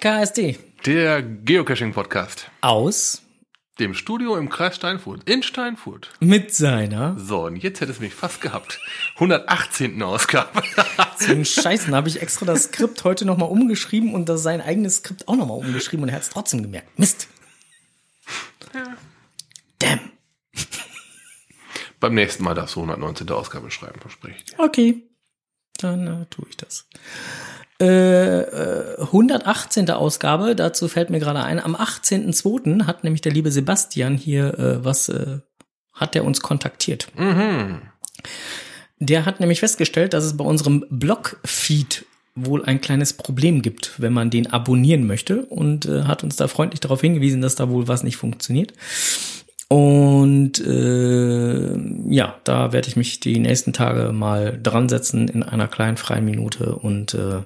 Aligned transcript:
KSD. 0.00 0.56
Der 0.86 1.22
Geocaching-Podcast. 1.22 2.48
Aus. 2.60 3.22
Dem 3.80 3.94
Studio 3.94 4.36
im 4.36 4.48
Kreis 4.48 4.76
Steinfurt. 4.76 5.28
In 5.28 5.42
Steinfurt. 5.42 6.12
Mit 6.20 6.54
seiner. 6.54 7.18
So, 7.18 7.46
und 7.46 7.56
jetzt 7.56 7.80
hätte 7.80 7.90
es 7.90 7.98
mich 7.98 8.14
fast 8.14 8.40
gehabt. 8.40 8.80
118. 9.14 10.00
Ausgabe. 10.00 10.62
so 11.18 11.32
ein 11.32 11.44
Scheißen 11.44 11.94
habe 11.96 12.08
ich 12.08 12.22
extra 12.22 12.46
das 12.46 12.64
Skript 12.64 13.02
heute 13.02 13.24
nochmal 13.24 13.48
umgeschrieben 13.48 14.14
und 14.14 14.28
das 14.28 14.44
sein 14.44 14.60
eigenes 14.60 14.98
Skript 14.98 15.26
auch 15.26 15.34
nochmal 15.34 15.58
umgeschrieben 15.58 16.04
und 16.04 16.10
er 16.10 16.14
hat 16.14 16.22
es 16.22 16.30
trotzdem 16.30 16.62
gemerkt. 16.62 16.96
Mist. 16.96 17.26
Ja. 18.74 18.96
Damn. 19.80 20.12
Beim 21.98 22.14
nächsten 22.14 22.44
Mal 22.44 22.54
darfst 22.54 22.76
du 22.76 22.80
119. 22.80 23.28
Ausgabe 23.30 23.72
schreiben, 23.72 24.00
verspreche 24.00 24.44
ich 24.44 24.58
Okay. 24.60 25.08
Dann 25.78 26.06
äh, 26.06 26.26
tue 26.26 26.46
ich 26.48 26.56
das. 26.56 26.88
Äh, 27.80 28.44
118. 29.00 29.86
Äh, 29.86 29.92
Ausgabe, 29.92 30.56
dazu 30.56 30.88
fällt 30.88 31.10
mir 31.10 31.20
gerade 31.20 31.42
ein, 31.42 31.60
am 31.60 31.76
18.02. 31.76 32.86
hat 32.86 33.04
nämlich 33.04 33.20
der 33.20 33.32
liebe 33.32 33.52
Sebastian 33.52 34.16
hier 34.16 34.58
äh, 34.58 34.84
was, 34.84 35.08
äh, 35.08 35.38
hat 35.92 36.16
er 36.16 36.24
uns 36.24 36.40
kontaktiert. 36.40 37.08
Mhm. 37.16 37.82
Der 38.98 39.26
hat 39.26 39.38
nämlich 39.38 39.60
festgestellt, 39.60 40.12
dass 40.12 40.24
es 40.24 40.36
bei 40.36 40.44
unserem 40.44 40.84
Blog-Feed 40.90 42.04
wohl 42.34 42.64
ein 42.64 42.80
kleines 42.80 43.12
Problem 43.12 43.62
gibt, 43.62 44.00
wenn 44.00 44.12
man 44.12 44.30
den 44.30 44.48
abonnieren 44.48 45.06
möchte 45.06 45.42
und 45.42 45.86
äh, 45.86 46.02
hat 46.04 46.24
uns 46.24 46.36
da 46.36 46.48
freundlich 46.48 46.80
darauf 46.80 47.00
hingewiesen, 47.00 47.40
dass 47.40 47.54
da 47.54 47.68
wohl 47.68 47.88
was 47.88 48.02
nicht 48.02 48.16
funktioniert. 48.16 48.72
Und 49.68 50.58
äh, 50.60 51.76
ja, 52.08 52.36
da 52.44 52.72
werde 52.72 52.88
ich 52.88 52.96
mich 52.96 53.20
die 53.20 53.38
nächsten 53.38 53.72
Tage 53.72 54.12
mal 54.12 54.58
dran 54.60 54.88
setzen 54.88 55.28
in 55.28 55.42
einer 55.42 55.68
kleinen 55.68 55.98
freien 55.98 56.24
Minute 56.24 56.74
und 56.74 57.14
äh, 57.14 57.42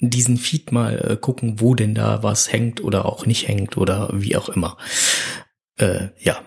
diesen 0.00 0.38
Feed 0.38 0.72
mal 0.72 0.98
äh, 0.98 1.16
gucken, 1.16 1.60
wo 1.60 1.74
denn 1.74 1.94
da 1.94 2.22
was 2.22 2.50
hängt 2.50 2.82
oder 2.82 3.06
auch 3.06 3.26
nicht 3.26 3.48
hängt 3.48 3.76
oder 3.76 4.10
wie 4.12 4.36
auch 4.36 4.48
immer. 4.48 4.76
Äh, 5.76 6.08
ja. 6.18 6.40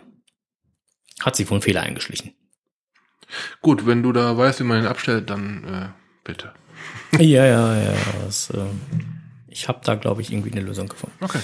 Hat 1.21 1.35
sich 1.35 1.49
wohl 1.49 1.59
ein 1.59 1.61
Fehler 1.61 1.81
eingeschlichen. 1.81 2.33
Gut, 3.61 3.85
wenn 3.85 4.03
du 4.03 4.11
da 4.11 4.37
weißt, 4.37 4.59
wie 4.59 4.63
man 4.63 4.81
ihn 4.81 4.87
abstellt, 4.87 5.29
dann 5.29 5.63
äh, 5.63 5.89
bitte. 6.23 6.53
ja, 7.19 7.45
ja, 7.45 7.81
ja. 7.81 7.93
Das, 8.25 8.49
äh, 8.49 8.65
ich 9.47 9.67
habe 9.67 9.81
da, 9.83 9.95
glaube 9.95 10.21
ich, 10.21 10.31
irgendwie 10.31 10.51
eine 10.51 10.61
Lösung 10.61 10.87
gefunden. 10.87 11.15
Okay. 11.21 11.39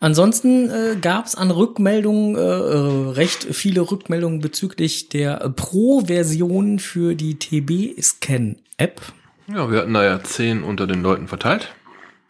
Ansonsten 0.00 0.68
äh, 0.70 0.96
gab 1.00 1.26
es 1.26 1.34
an 1.34 1.50
Rückmeldungen 1.50 2.36
äh, 2.36 2.40
äh, 2.40 3.10
recht 3.12 3.44
viele 3.54 3.80
Rückmeldungen 3.80 4.40
bezüglich 4.40 5.08
der 5.08 5.36
Pro-Version 5.50 6.78
für 6.78 7.14
die 7.14 7.38
TB-Scan-App. 7.38 9.00
Ja, 9.46 9.70
wir 9.70 9.80
hatten 9.80 9.94
da 9.94 10.04
ja 10.04 10.22
zehn 10.22 10.62
unter 10.62 10.86
den 10.86 11.02
Leuten 11.02 11.28
verteilt. 11.28 11.74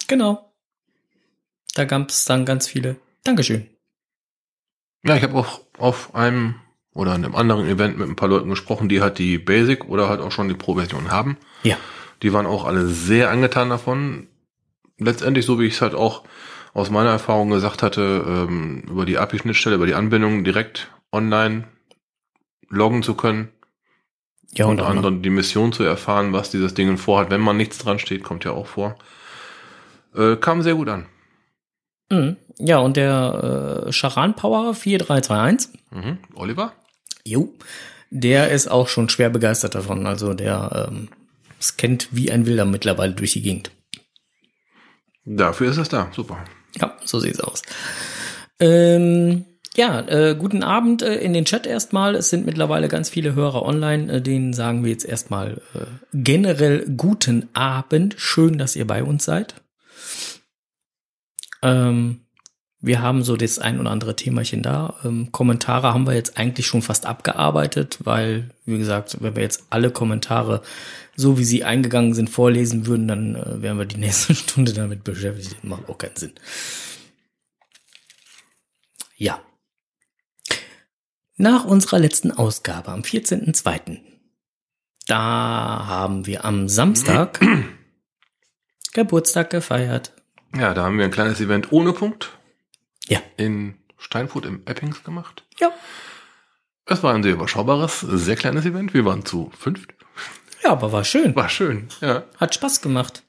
Genau. 0.08 0.52
Da 1.74 1.84
gab 1.84 2.08
es 2.08 2.24
dann 2.24 2.44
ganz 2.44 2.66
viele. 2.66 2.96
Dankeschön. 3.24 3.68
Ja, 5.04 5.16
ich 5.16 5.22
habe 5.22 5.36
auch 5.36 5.60
auf 5.78 6.14
einem 6.14 6.56
oder 6.94 7.12
einem 7.12 7.34
anderen 7.34 7.66
Event 7.66 7.98
mit 7.98 8.08
ein 8.08 8.16
paar 8.16 8.28
Leuten 8.28 8.48
gesprochen, 8.48 8.88
die 8.88 9.02
halt 9.02 9.18
die 9.18 9.38
Basic 9.38 9.84
oder 9.88 10.08
halt 10.08 10.20
auch 10.20 10.32
schon 10.32 10.48
die 10.48 10.54
Pro-Version 10.54 11.10
haben. 11.10 11.36
Ja. 11.62 11.76
Die 12.22 12.32
waren 12.32 12.46
auch 12.46 12.64
alle 12.64 12.86
sehr 12.86 13.30
angetan 13.30 13.68
davon. 13.68 14.28
Letztendlich, 14.98 15.44
so 15.44 15.58
wie 15.58 15.66
ich 15.66 15.74
es 15.74 15.82
halt 15.82 15.94
auch 15.94 16.24
aus 16.72 16.90
meiner 16.90 17.10
Erfahrung 17.10 17.50
gesagt 17.50 17.82
hatte, 17.82 18.24
ähm, 18.26 18.82
über 18.88 19.04
die 19.04 19.18
API-Schnittstelle, 19.18 19.76
über 19.76 19.86
die 19.86 19.94
Anbindung 19.94 20.44
direkt 20.44 20.90
online 21.12 21.64
loggen 22.68 23.02
zu 23.02 23.14
können, 23.14 23.48
ja, 24.56 24.66
unter 24.66 24.86
anderem 24.86 25.22
die 25.22 25.30
Mission 25.30 25.72
zu 25.72 25.82
erfahren, 25.82 26.32
was 26.32 26.50
dieses 26.50 26.74
Ding 26.74 26.96
vorhat, 26.96 27.30
wenn 27.30 27.40
man 27.40 27.56
nichts 27.56 27.78
dran 27.78 27.98
steht, 27.98 28.22
kommt 28.22 28.44
ja 28.44 28.52
auch 28.52 28.66
vor. 28.66 28.96
Äh, 30.14 30.36
kam 30.36 30.62
sehr 30.62 30.74
gut 30.74 30.88
an. 30.88 31.06
Mhm. 32.10 32.36
Ja, 32.58 32.78
und 32.78 32.96
der 32.96 33.86
äh, 33.86 33.92
Charan 33.92 34.36
Power 34.36 34.74
4321. 34.74 35.80
Mhm. 35.90 36.18
Oliver? 36.34 36.72
Jo. 37.24 37.52
Der 38.10 38.50
ist 38.50 38.68
auch 38.68 38.88
schon 38.88 39.08
schwer 39.08 39.30
begeistert 39.30 39.74
davon. 39.74 40.06
Also 40.06 40.34
der 40.34 40.88
ähm, 40.88 41.08
scannt 41.60 42.08
wie 42.12 42.30
ein 42.30 42.46
Wilder 42.46 42.64
mittlerweile 42.64 43.12
durch 43.12 43.32
die 43.32 43.42
Gegend. 43.42 43.70
Dafür 45.24 45.70
ist 45.70 45.78
es 45.78 45.88
da. 45.88 46.10
Super. 46.14 46.44
Ja, 46.80 46.96
so 47.04 47.18
sieht's 47.18 47.40
aus. 47.40 47.62
Ähm, 48.60 49.44
ja, 49.76 50.00
äh, 50.00 50.36
guten 50.38 50.62
Abend 50.62 51.02
äh, 51.02 51.16
in 51.16 51.32
den 51.32 51.44
Chat 51.44 51.66
erstmal. 51.66 52.14
Es 52.14 52.30
sind 52.30 52.46
mittlerweile 52.46 52.88
ganz 52.88 53.08
viele 53.08 53.34
Hörer 53.34 53.62
online. 53.62 54.12
Äh, 54.12 54.20
denen 54.22 54.52
sagen 54.52 54.84
wir 54.84 54.90
jetzt 54.90 55.04
erstmal 55.04 55.60
äh, 55.74 55.86
generell 56.12 56.86
guten 56.96 57.48
Abend. 57.54 58.14
Schön, 58.18 58.58
dass 58.58 58.76
ihr 58.76 58.86
bei 58.86 59.02
uns 59.02 59.24
seid. 59.24 59.56
Ähm, 61.62 62.20
wir 62.80 63.00
haben 63.00 63.22
so 63.22 63.36
das 63.36 63.58
ein 63.58 63.80
oder 63.80 63.90
andere 63.90 64.14
Themachen 64.14 64.62
da. 64.62 64.94
Ähm, 65.04 65.32
Kommentare 65.32 65.94
haben 65.94 66.06
wir 66.06 66.14
jetzt 66.14 66.36
eigentlich 66.36 66.66
schon 66.66 66.82
fast 66.82 67.06
abgearbeitet, 67.06 67.98
weil, 68.04 68.50
wie 68.66 68.76
gesagt, 68.76 69.16
wenn 69.20 69.34
wir 69.34 69.42
jetzt 69.42 69.64
alle 69.70 69.90
Kommentare, 69.90 70.60
so 71.16 71.38
wie 71.38 71.44
sie 71.44 71.64
eingegangen 71.64 72.12
sind, 72.12 72.28
vorlesen 72.28 72.86
würden, 72.86 73.08
dann 73.08 73.36
äh, 73.36 73.62
wären 73.62 73.78
wir 73.78 73.86
die 73.86 73.96
nächste 74.00 74.34
Stunde 74.34 74.74
damit 74.74 75.02
beschäftigt. 75.02 75.64
Macht 75.64 75.88
auch 75.88 75.96
keinen 75.96 76.16
Sinn. 76.16 76.32
Ja. 79.16 79.40
Nach 81.36 81.64
unserer 81.64 81.98
letzten 81.98 82.30
Ausgabe 82.30 82.92
am 82.92 83.00
14.02. 83.00 83.98
Da 85.06 85.18
haben 85.18 86.26
wir 86.26 86.44
am 86.44 86.68
Samstag 86.68 87.40
Geburtstag 88.92 89.50
gefeiert. 89.50 90.12
Ja, 90.56 90.72
da 90.74 90.84
haben 90.84 90.96
wir 90.98 91.04
ein 91.04 91.10
kleines 91.10 91.40
Event 91.40 91.72
ohne 91.72 91.92
Punkt. 91.92 92.30
Ja. 93.08 93.20
In 93.36 93.74
Steinfurt 93.98 94.46
im 94.46 94.62
Eppings 94.66 95.02
gemacht. 95.02 95.44
Ja. 95.58 95.72
Es 96.86 97.02
war 97.02 97.12
ein 97.14 97.24
sehr 97.24 97.32
überschaubares, 97.32 98.00
sehr 98.00 98.36
kleines 98.36 98.64
Event. 98.64 98.94
Wir 98.94 99.04
waren 99.04 99.24
zu 99.24 99.50
fünft. 99.58 99.92
Ja, 100.62 100.70
aber 100.70 100.92
war 100.92 101.02
schön. 101.02 101.34
War 101.34 101.48
schön, 101.48 101.88
ja. 102.00 102.22
Hat 102.36 102.54
Spaß 102.54 102.80
gemacht. 102.80 103.23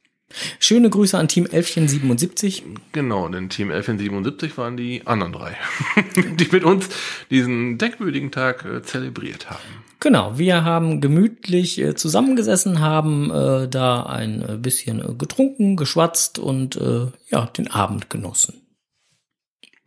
Schöne 0.60 0.90
Grüße 0.90 1.18
an 1.18 1.28
Team 1.28 1.46
1177. 1.46 2.64
Genau, 2.92 3.28
denn 3.30 3.50
Team 3.50 3.70
1177 3.72 4.58
waren 4.58 4.78
die 4.78 5.06
anderen 5.06 5.34
drei, 5.34 5.58
die 6.16 6.48
mit 6.52 6.64
uns 6.64 6.90
diesen 7.30 7.78
denkwürdigen 7.78 8.32
Tag 8.32 8.66
äh, 8.66 8.82
zelebriert 8.82 9.50
haben. 9.50 9.86
Genau, 10.00 10.38
wir 10.38 10.64
haben 10.64 11.02
gemütlich 11.02 11.80
äh, 11.80 11.96
zusammengesessen, 11.96 12.80
haben 12.80 13.32
äh, 13.32 13.68
da 13.68 14.04
ein 14.04 14.42
äh, 14.42 14.58
bisschen 14.58 15.00
äh, 15.00 15.14
getrunken, 15.16 15.78
geschwatzt 15.78 16.38
und 16.38 16.76
äh, 16.76 17.08
ja, 17.30 17.46
den 17.48 17.72
Abend 17.72 18.10
genossen. 18.10 18.62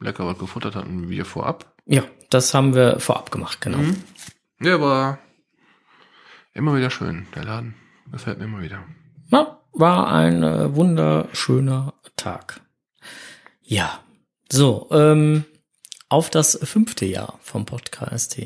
Lecker 0.00 0.26
was 0.26 0.38
gefuttert 0.38 0.76
hatten 0.76 1.08
wir 1.08 1.24
vorab. 1.24 1.74
Ja, 1.86 2.02
das 2.30 2.54
haben 2.54 2.74
wir 2.74 3.00
vorab 3.00 3.30
gemacht, 3.30 3.60
genau. 3.60 3.78
Mhm. 3.78 3.96
Ja, 4.60 4.74
aber 4.74 5.18
immer 6.52 6.76
wieder 6.76 6.90
schön, 6.90 7.26
der 7.34 7.44
Laden. 7.44 7.74
Gefällt 8.10 8.38
mir 8.38 8.44
immer 8.44 8.62
wieder. 8.62 8.84
Ja, 9.30 9.57
war 9.72 10.12
ein 10.12 10.42
äh, 10.42 10.74
wunderschöner 10.74 11.94
Tag. 12.16 12.60
Ja, 13.62 14.00
so, 14.50 14.88
ähm, 14.90 15.44
auf 16.08 16.30
das 16.30 16.58
fünfte 16.62 17.04
Jahr 17.04 17.38
vom 17.42 17.66
Podcast. 17.66 18.36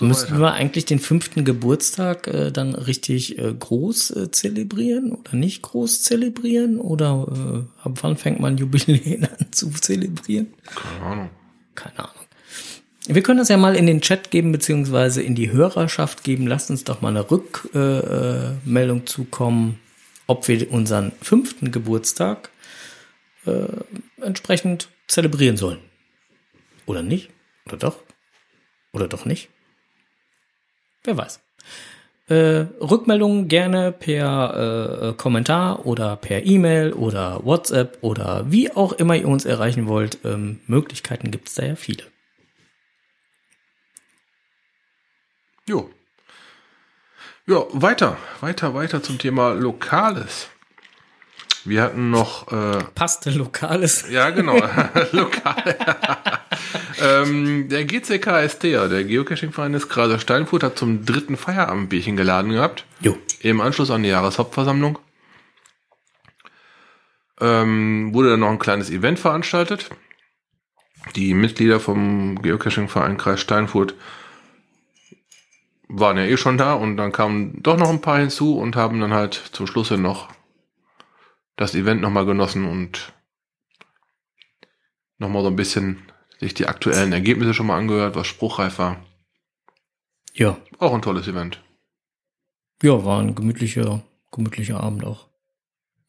Müssten 0.00 0.32
weiter. 0.32 0.40
wir 0.40 0.52
eigentlich 0.52 0.84
den 0.86 0.98
fünften 0.98 1.44
Geburtstag 1.44 2.26
äh, 2.26 2.50
dann 2.50 2.74
richtig 2.74 3.38
äh, 3.38 3.54
groß 3.54 4.10
äh, 4.16 4.30
zelebrieren 4.30 5.12
oder 5.12 5.34
nicht 5.34 5.62
groß 5.62 6.02
zelebrieren? 6.02 6.80
Oder 6.80 7.66
äh, 7.84 7.86
ab 7.86 7.98
wann 8.02 8.16
fängt 8.16 8.40
man 8.40 8.56
Jubiläen 8.56 9.24
an 9.38 9.52
zu 9.52 9.70
zelebrieren? 9.70 10.54
Keine 10.74 11.02
Ahnung. 11.02 11.30
Keine 11.74 11.98
Ahnung. 11.98 12.17
Wir 13.06 13.22
können 13.22 13.38
das 13.38 13.48
ja 13.48 13.56
mal 13.56 13.76
in 13.76 13.86
den 13.86 14.00
Chat 14.00 14.30
geben, 14.30 14.52
beziehungsweise 14.52 15.22
in 15.22 15.34
die 15.34 15.50
Hörerschaft 15.50 16.24
geben. 16.24 16.46
Lasst 16.46 16.70
uns 16.70 16.84
doch 16.84 17.00
mal 17.00 17.08
eine 17.08 17.30
Rückmeldung 17.30 19.00
äh, 19.00 19.04
zukommen, 19.04 19.80
ob 20.26 20.46
wir 20.48 20.70
unseren 20.70 21.12
fünften 21.22 21.70
Geburtstag 21.70 22.50
äh, 23.46 23.66
entsprechend 24.20 24.88
zelebrieren 25.06 25.56
sollen. 25.56 25.78
Oder 26.86 27.02
nicht? 27.02 27.30
Oder 27.66 27.76
doch? 27.76 27.96
Oder 28.92 29.08
doch 29.08 29.24
nicht? 29.24 29.48
Wer 31.04 31.16
weiß. 31.16 31.40
Äh, 32.28 32.66
Rückmeldungen 32.80 33.48
gerne 33.48 33.90
per 33.90 35.12
äh, 35.12 35.12
Kommentar 35.14 35.86
oder 35.86 36.16
per 36.16 36.44
E-Mail 36.44 36.92
oder 36.92 37.42
WhatsApp 37.42 37.96
oder 38.02 38.50
wie 38.50 38.70
auch 38.70 38.92
immer 38.92 39.16
ihr 39.16 39.28
uns 39.28 39.46
erreichen 39.46 39.86
wollt. 39.86 40.18
Ähm, 40.24 40.60
Möglichkeiten 40.66 41.30
gibt 41.30 41.48
es 41.48 41.54
da 41.54 41.64
ja 41.64 41.76
viele. 41.76 42.02
Jo. 45.68 45.90
Ja, 47.46 47.66
weiter, 47.72 48.16
weiter, 48.40 48.72
weiter 48.72 49.02
zum 49.02 49.18
Thema 49.18 49.52
Lokales. 49.52 50.48
Wir 51.66 51.82
hatten 51.82 52.10
noch. 52.10 52.50
Äh, 52.50 52.82
Passte 52.94 53.30
Lokales. 53.30 54.06
Ja, 54.10 54.30
genau. 54.30 54.56
Lokale. 55.12 55.76
ähm, 57.02 57.68
der 57.68 57.84
GCKST, 57.84 58.62
der 58.64 59.04
Geocaching-Verein 59.04 59.74
des 59.74 59.90
Kreises 59.90 60.22
Steinfurt, 60.22 60.62
hat 60.62 60.78
zum 60.78 61.04
dritten 61.04 61.36
Feierabendbierchen 61.36 62.16
geladen 62.16 62.52
gehabt. 62.52 62.86
Jo. 63.00 63.18
Im 63.40 63.60
Anschluss 63.60 63.90
an 63.90 64.02
die 64.02 64.08
Jahreshauptversammlung. 64.08 64.98
ähm, 67.42 68.14
wurde 68.14 68.30
dann 68.30 68.40
noch 68.40 68.48
ein 68.50 68.58
kleines 68.58 68.88
Event 68.88 69.18
veranstaltet. 69.18 69.90
Die 71.14 71.34
Mitglieder 71.34 71.78
vom 71.78 72.40
Geocaching-Verein 72.40 73.18
Kreis 73.18 73.40
Steinfurt 73.40 73.94
waren 75.88 76.16
ja 76.16 76.24
eh 76.24 76.36
schon 76.36 76.58
da 76.58 76.74
und 76.74 76.96
dann 76.96 77.12
kamen 77.12 77.62
doch 77.62 77.76
noch 77.76 77.88
ein 77.88 78.00
paar 78.00 78.18
hinzu 78.18 78.58
und 78.58 78.76
haben 78.76 79.00
dann 79.00 79.14
halt 79.14 79.34
zum 79.34 79.66
Schluss 79.66 79.90
noch 79.90 80.28
das 81.56 81.74
Event 81.74 82.00
nochmal 82.00 82.26
genossen 82.26 82.66
und 82.66 83.12
nochmal 85.18 85.42
so 85.42 85.48
ein 85.48 85.56
bisschen 85.56 86.02
sich 86.38 86.54
die 86.54 86.66
aktuellen 86.66 87.12
Ergebnisse 87.12 87.54
schon 87.54 87.66
mal 87.66 87.78
angehört, 87.78 88.14
was 88.14 88.26
spruchreif 88.26 88.78
war. 88.78 89.04
Ja. 90.34 90.56
Auch 90.78 90.94
ein 90.94 91.02
tolles 91.02 91.26
Event. 91.26 91.60
Ja, 92.82 93.04
war 93.04 93.20
ein 93.20 93.34
gemütlicher, 93.34 94.04
gemütlicher 94.30 94.80
Abend 94.80 95.04
auch. 95.04 95.26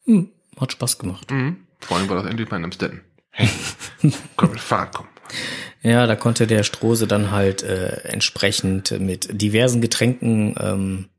Hm, 0.06 0.30
hat 0.60 0.72
Spaß 0.72 1.00
gemacht. 1.00 1.32
Mhm. 1.32 1.68
Vor 1.80 1.98
allem 1.98 2.10
war 2.10 2.18
das 2.18 2.28
endlich 2.28 2.50
mal 2.52 2.58
in 2.58 2.66
Amstetten. 2.66 3.02
Hey, 3.32 3.50
komm 4.36 4.52
mit 4.52 4.60
Fahrrad, 4.60 4.94
komm. 4.94 5.08
Ja, 5.82 6.08
da 6.08 6.16
konnte 6.16 6.46
der 6.46 6.64
Strose 6.64 7.08
dann 7.08 7.32
halt 7.32 7.64
äh, 7.64 8.02
entsprechend 8.04 9.00
mit 9.00 9.30
diversen 9.42 9.82
Getränken 9.82 10.56
ähm, 10.60 11.10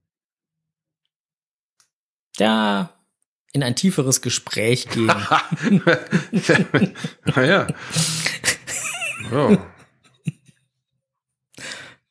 ja 2.36 2.90
in 3.52 3.62
ein 3.62 3.74
tieferes 3.74 4.20
Gespräch 4.20 4.88
gehen. 4.88 5.10
naja. 7.34 7.66
Ja. 9.30 9.70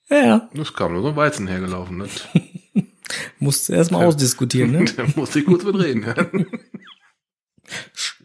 Ja. 0.09 0.49
Das 0.53 0.73
kam 0.73 0.93
nur 0.93 1.03
so 1.03 1.15
Weizen 1.15 1.47
hergelaufen. 1.47 1.97
Ne? 1.97 2.07
Musste 3.39 3.75
erstmal 3.75 4.05
ausdiskutieren, 4.05 4.71
ne? 4.71 4.85
Da 4.85 5.05
musste 5.15 5.39
ich 5.39 5.45
kurz 5.45 5.63
mit 5.63 5.75
reden. 5.75 6.03
Ja. 6.03 6.15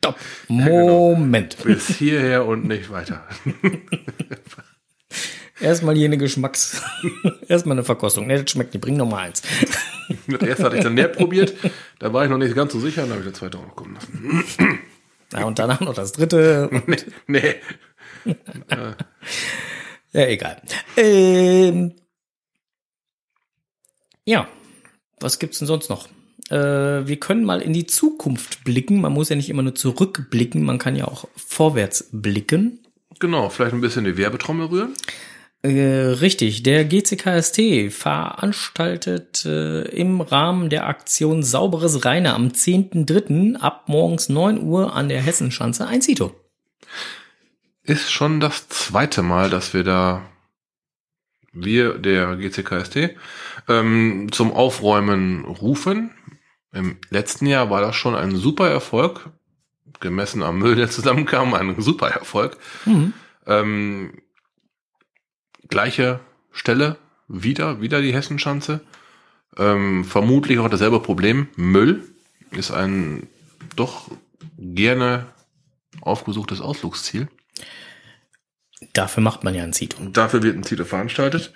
Stopp. 0.05 0.19
Moment. 0.49 1.57
Bis 1.65 1.89
hierher 1.89 2.45
und 2.45 2.67
nicht 2.67 2.91
weiter. 2.91 3.27
Erstmal 5.61 5.95
hier 5.95 6.07
eine 6.07 6.19
Geschmacks. 6.19 6.83
Erstmal 7.49 7.77
eine 7.77 7.85
Verkostung. 7.85 8.27
Ne, 8.27 8.43
das 8.43 8.51
schmeckt 8.51 8.75
nicht. 8.75 8.83
Bring 8.83 8.99
noch 8.99 9.09
mal 9.09 9.23
eins. 9.23 9.41
Das 10.27 10.43
erste 10.43 10.65
hatte 10.65 10.77
ich 10.77 10.83
dann 10.83 10.93
näher 10.93 11.09
probiert. 11.09 11.55
Da 12.01 12.13
war 12.13 12.25
ich 12.25 12.31
noch 12.31 12.37
nicht 12.37 12.55
ganz 12.55 12.75
so 12.75 12.81
sicher. 12.81 13.03
Dann 13.03 13.13
habe 13.13 13.21
ich 13.21 13.29
das 13.29 13.39
zweite 13.39 13.57
auch 13.57 13.67
noch 13.67 13.77
kommen 13.77 13.95
lassen. 13.95 14.45
Ja, 15.33 15.47
und 15.47 15.59
danach 15.59 15.81
noch 15.81 15.95
das 15.95 16.13
dritte. 16.13 16.71
Nee. 16.87 16.97
nee. 17.27 17.55
Ja, 20.13 20.27
egal. 20.27 20.63
Ähm, 20.97 21.95
ja, 24.25 24.47
was 25.19 25.41
gibt's 25.41 25.59
denn 25.59 25.67
sonst 25.67 25.91
noch? 25.91 26.07
Äh, 26.51 26.57
wir 27.07 27.17
können 27.17 27.45
mal 27.45 27.61
in 27.61 27.73
die 27.73 27.87
Zukunft 27.87 28.65
blicken. 28.65 29.01
Man 29.01 29.13
muss 29.13 29.29
ja 29.29 29.37
nicht 29.37 29.49
immer 29.49 29.63
nur 29.63 29.75
zurückblicken, 29.75 30.63
man 30.63 30.79
kann 30.79 30.97
ja 30.97 31.07
auch 31.07 31.29
vorwärts 31.37 32.09
blicken. 32.13 32.81
Genau, 33.19 33.49
vielleicht 33.49 33.75
ein 33.75 33.81
bisschen 33.81 34.05
die 34.05 34.17
Werbetrommel 34.17 34.67
rühren. 34.67 34.95
Äh, 35.65 36.19
richtig, 36.21 36.63
der 36.63 36.85
GCKST 36.85 37.91
veranstaltet 37.91 39.47
äh, 39.47 39.85
im 39.85 40.21
Rahmen 40.21 40.69
der 40.69 40.87
Aktion 40.87 41.43
Sauberes 41.43 42.05
Reine 42.05 42.35
am 42.35 42.49
10.3. 42.49 43.57
ab 43.57 43.85
morgens 43.89 44.29
9 44.29 44.63
Uhr 44.63 44.95
an 44.95 45.09
der 45.09 45.23
Hessenschanze 45.23 45.87
ein 45.87 46.03
Zito. 46.03 46.39
Ist 47.83 48.13
schon 48.13 48.41
das 48.41 48.69
zweite 48.69 49.23
Mal, 49.23 49.49
dass 49.49 49.73
wir 49.73 49.85
da, 49.85 50.23
wir, 51.55 51.99
der 51.99 52.37
GCKST, 52.37 53.17
ähm, 53.67 54.29
zum 54.33 54.53
Aufräumen 54.53 55.47
rufen. 55.47 56.11
Im 56.75 56.97
letzten 57.11 57.47
Jahr 57.47 57.71
war 57.71 57.81
das 57.81 57.95
schon 57.95 58.17
ein 58.17 58.35
super 58.35 58.69
Erfolg. 58.69 59.31
Gemessen 60.01 60.43
am 60.43 60.59
Müll, 60.59 60.75
der 60.75 60.91
zusammenkam, 60.91 61.55
ein 61.55 61.81
super 61.81 62.09
Erfolg. 62.09 62.59
Mhm. 62.85 63.13
Ähm, 63.47 64.13
gleiche 65.69 66.21
Stelle, 66.51 66.99
wieder, 67.29 67.81
wieder 67.81 68.03
die 68.03 68.13
Hessenschanze. 68.13 68.81
Ähm, 69.57 70.05
vermutlich 70.05 70.59
auch 70.59 70.69
dasselbe 70.69 71.01
Problem. 71.01 71.47
Müll 71.57 72.03
ist 72.51 72.73
ein 72.73 73.29
doch 73.77 74.11
gerne 74.59 75.27
aufgesuchtes 76.01 76.61
Ausflugsziel. 76.61 77.29
Dafür 78.93 79.23
macht 79.23 79.45
man 79.45 79.55
ja 79.55 79.63
ein 79.63 79.73
Zito. 79.73 80.05
Dafür 80.05 80.43
wird 80.43 80.57
ein 80.57 80.65
Zito 80.65 80.85
veranstaltet. 80.85 81.53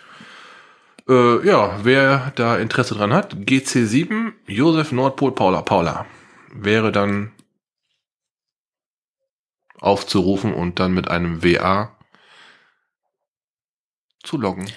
Äh, 1.09 1.47
ja, 1.47 1.81
wer 1.85 2.33
da 2.37 2.59
Interesse 2.59 2.95
dran 2.95 3.15
hat, 3.15 3.35
GC7, 3.35 4.33
Josef 4.47 4.93
Nordpol 4.93 5.35
Paula 5.35 5.63
Paula, 5.63 6.07
wäre 6.53 6.93
dann 6.93 7.33
aufzurufen 9.81 10.53
und 10.53 10.79
dann 10.79 10.93
mit 10.93 11.09
einem 11.09 11.43
WA 11.43 11.97
zu 14.23 14.37
loggen. 14.37 14.71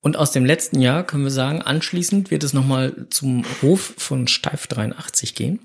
Und 0.00 0.16
aus 0.16 0.32
dem 0.32 0.46
letzten 0.46 0.80
Jahr 0.80 1.04
können 1.04 1.24
wir 1.24 1.30
sagen, 1.30 1.62
anschließend 1.62 2.30
wird 2.30 2.42
es 2.42 2.54
nochmal 2.54 3.06
zum 3.10 3.44
Hof 3.60 3.94
von 3.98 4.26
Steif 4.28 4.66
83 4.66 5.34
gehen. 5.34 5.60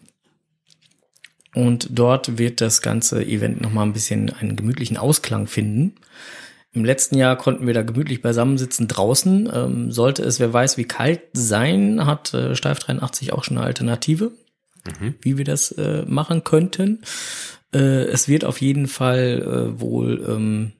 Und 1.53 1.87
dort 1.89 2.37
wird 2.37 2.59
das 2.59 2.81
ganze 2.81 3.25
Event 3.25 3.61
nochmal 3.61 3.85
ein 3.85 3.93
bisschen 3.93 4.29
einen 4.29 4.57
gemütlichen 4.57 4.97
Ausklang 4.97 5.47
finden. 5.47 5.95
Im 6.75 6.83
letzten 6.85 7.17
Jahr 7.17 7.37
konnten 7.37 7.65
wir 7.65 7.73
da 7.73 7.83
gemütlich 7.83 8.21
beisammensitzen 8.21 8.87
draußen. 8.87 9.49
Ähm, 9.53 9.91
sollte 9.91 10.23
es, 10.23 10.39
wer 10.39 10.51
weiß, 10.51 10.77
wie 10.77 10.83
kalt 10.83 11.21
sein, 11.33 12.05
hat 12.05 12.33
äh, 12.33 12.55
Steif 12.55 12.79
83 12.79 13.33
auch 13.33 13.43
schon 13.43 13.57
eine 13.57 13.65
Alternative, 13.65 14.31
Mhm. 14.99 15.15
wie 15.21 15.37
wir 15.37 15.45
das 15.45 15.71
äh, 15.71 16.03
machen 16.05 16.43
könnten. 16.43 17.01
Äh, 17.73 18.03
es 18.05 18.27
wird 18.27 18.45
auf 18.45 18.61
jeden 18.61 18.87
Fall 18.87 19.41
äh, 19.41 19.81
wohl, 19.81 20.23
ähm, 20.29 20.73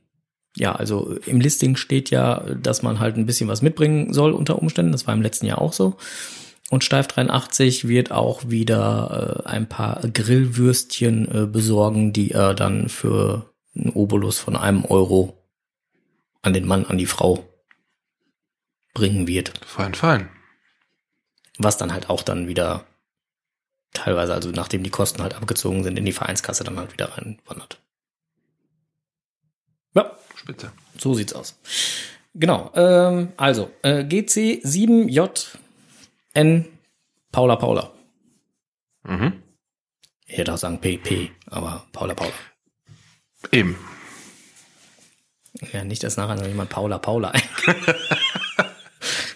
ja, 0.55 0.75
also 0.75 1.17
im 1.25 1.41
Listing 1.41 1.75
steht 1.75 2.11
ja, 2.11 2.43
dass 2.61 2.83
man 2.83 2.99
halt 2.99 3.17
ein 3.17 3.25
bisschen 3.25 3.49
was 3.49 3.63
mitbringen 3.63 4.13
soll 4.13 4.33
unter 4.33 4.59
Umständen. 4.61 4.91
Das 4.91 5.07
war 5.07 5.13
im 5.15 5.23
letzten 5.23 5.47
Jahr 5.47 5.59
auch 5.59 5.73
so. 5.73 5.95
Und 6.69 6.83
Steif 6.83 7.07
83 7.07 7.87
wird 7.87 8.11
auch 8.11 8.49
wieder 8.49 9.43
äh, 9.45 9.49
ein 9.49 9.67
paar 9.67 10.01
Grillwürstchen 10.01 11.43
äh, 11.43 11.45
besorgen, 11.47 12.13
die 12.13 12.31
er 12.31 12.53
dann 12.53 12.89
für 12.89 13.49
einen 13.75 13.91
Obolus 13.91 14.39
von 14.39 14.55
einem 14.55 14.85
Euro 14.85 15.44
an 16.45 16.53
den 16.53 16.67
Mann, 16.67 16.85
an 16.85 16.97
die 16.97 17.07
Frau 17.07 17.43
bringen 18.93 19.27
wird. 19.27 19.59
Fein, 19.65 19.93
fein. 19.93 20.29
Was 21.57 21.77
dann 21.77 21.91
halt 21.91 22.09
auch 22.09 22.21
dann 22.21 22.47
wieder 22.47 22.85
teilweise, 23.93 24.33
also 24.33 24.51
nachdem 24.51 24.83
die 24.83 24.89
Kosten 24.89 25.23
halt 25.23 25.33
abgezogen 25.33 25.83
sind, 25.83 25.97
in 25.97 26.05
die 26.05 26.11
Vereinskasse 26.11 26.63
dann 26.63 26.77
halt 26.77 26.93
wieder 26.93 27.17
reinwandert. 27.17 27.81
Ja, 29.95 30.17
Spitze. 30.35 30.71
so 30.97 31.13
sieht's 31.13 31.33
aus. 31.33 31.55
Genau, 32.35 32.71
ähm, 32.75 33.31
also 33.37 33.71
äh, 33.81 34.03
GC 34.03 34.61
7JN 34.63 36.65
Paula 37.31 37.55
Paula. 37.55 37.91
Mhm. 39.03 39.41
Ich 40.27 40.37
hätte 40.37 40.53
auch 40.53 40.57
sagen 40.57 40.81
PP, 40.81 41.31
aber 41.47 41.85
Paula 41.91 42.13
Paula. 42.13 42.33
Eben. 43.51 43.77
Ja, 45.71 45.83
nicht, 45.83 46.03
dass 46.03 46.17
nachher 46.17 46.35
noch 46.35 46.47
jemand 46.47 46.69
Paula 46.69 46.97
Paula 46.97 47.29
eingibt. 47.29 47.95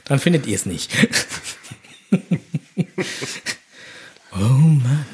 Dann 0.05 0.19
findet 0.19 0.47
ihr 0.47 0.55
es 0.55 0.65
nicht. 0.65 0.91
oh 4.33 4.37
Mann. 4.37 5.05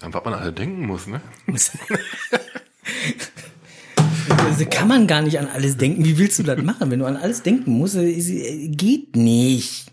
An 0.00 0.14
was 0.14 0.24
man 0.24 0.34
alle 0.34 0.52
denken 0.52 0.86
muss, 0.86 1.06
ne? 1.06 1.20
Also 4.28 4.66
kann 4.70 4.88
man 4.88 5.06
gar 5.06 5.22
nicht 5.22 5.38
an 5.38 5.48
alles 5.48 5.76
denken. 5.76 6.04
Wie 6.04 6.18
willst 6.18 6.38
du 6.38 6.44
das 6.44 6.62
machen? 6.62 6.90
Wenn 6.90 7.00
du 7.00 7.06
an 7.06 7.16
alles 7.16 7.42
denken 7.42 7.72
musst, 7.72 7.96
äh, 7.96 8.08
äh, 8.08 8.68
geht 8.68 9.16
nicht. 9.16 9.90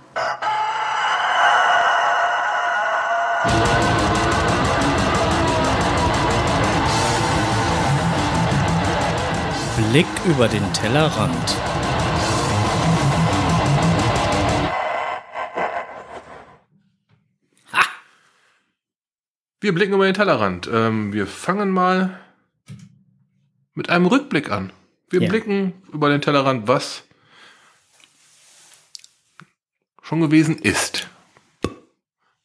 Blick 9.96 10.26
über 10.26 10.50
den 10.50 10.74
Tellerrand. 10.74 11.56
Wir 19.62 19.74
blicken 19.74 19.94
über 19.94 20.04
den 20.04 20.14
Tellerrand. 20.14 20.70
Ähm, 20.70 21.14
wir 21.14 21.26
fangen 21.26 21.70
mal 21.70 22.20
mit 23.74 23.90
einem 23.90 24.08
Rückblick 24.08 24.52
an. 24.52 24.74
Wir 25.10 25.22
Ja. 25.22 25.30
blicken 25.30 25.72
über 25.94 26.10
den 26.10 26.20
Tellerrand, 26.20 26.68
was 26.68 27.04
schon 30.04 30.20
gewesen 30.20 30.58
ist. 30.58 31.08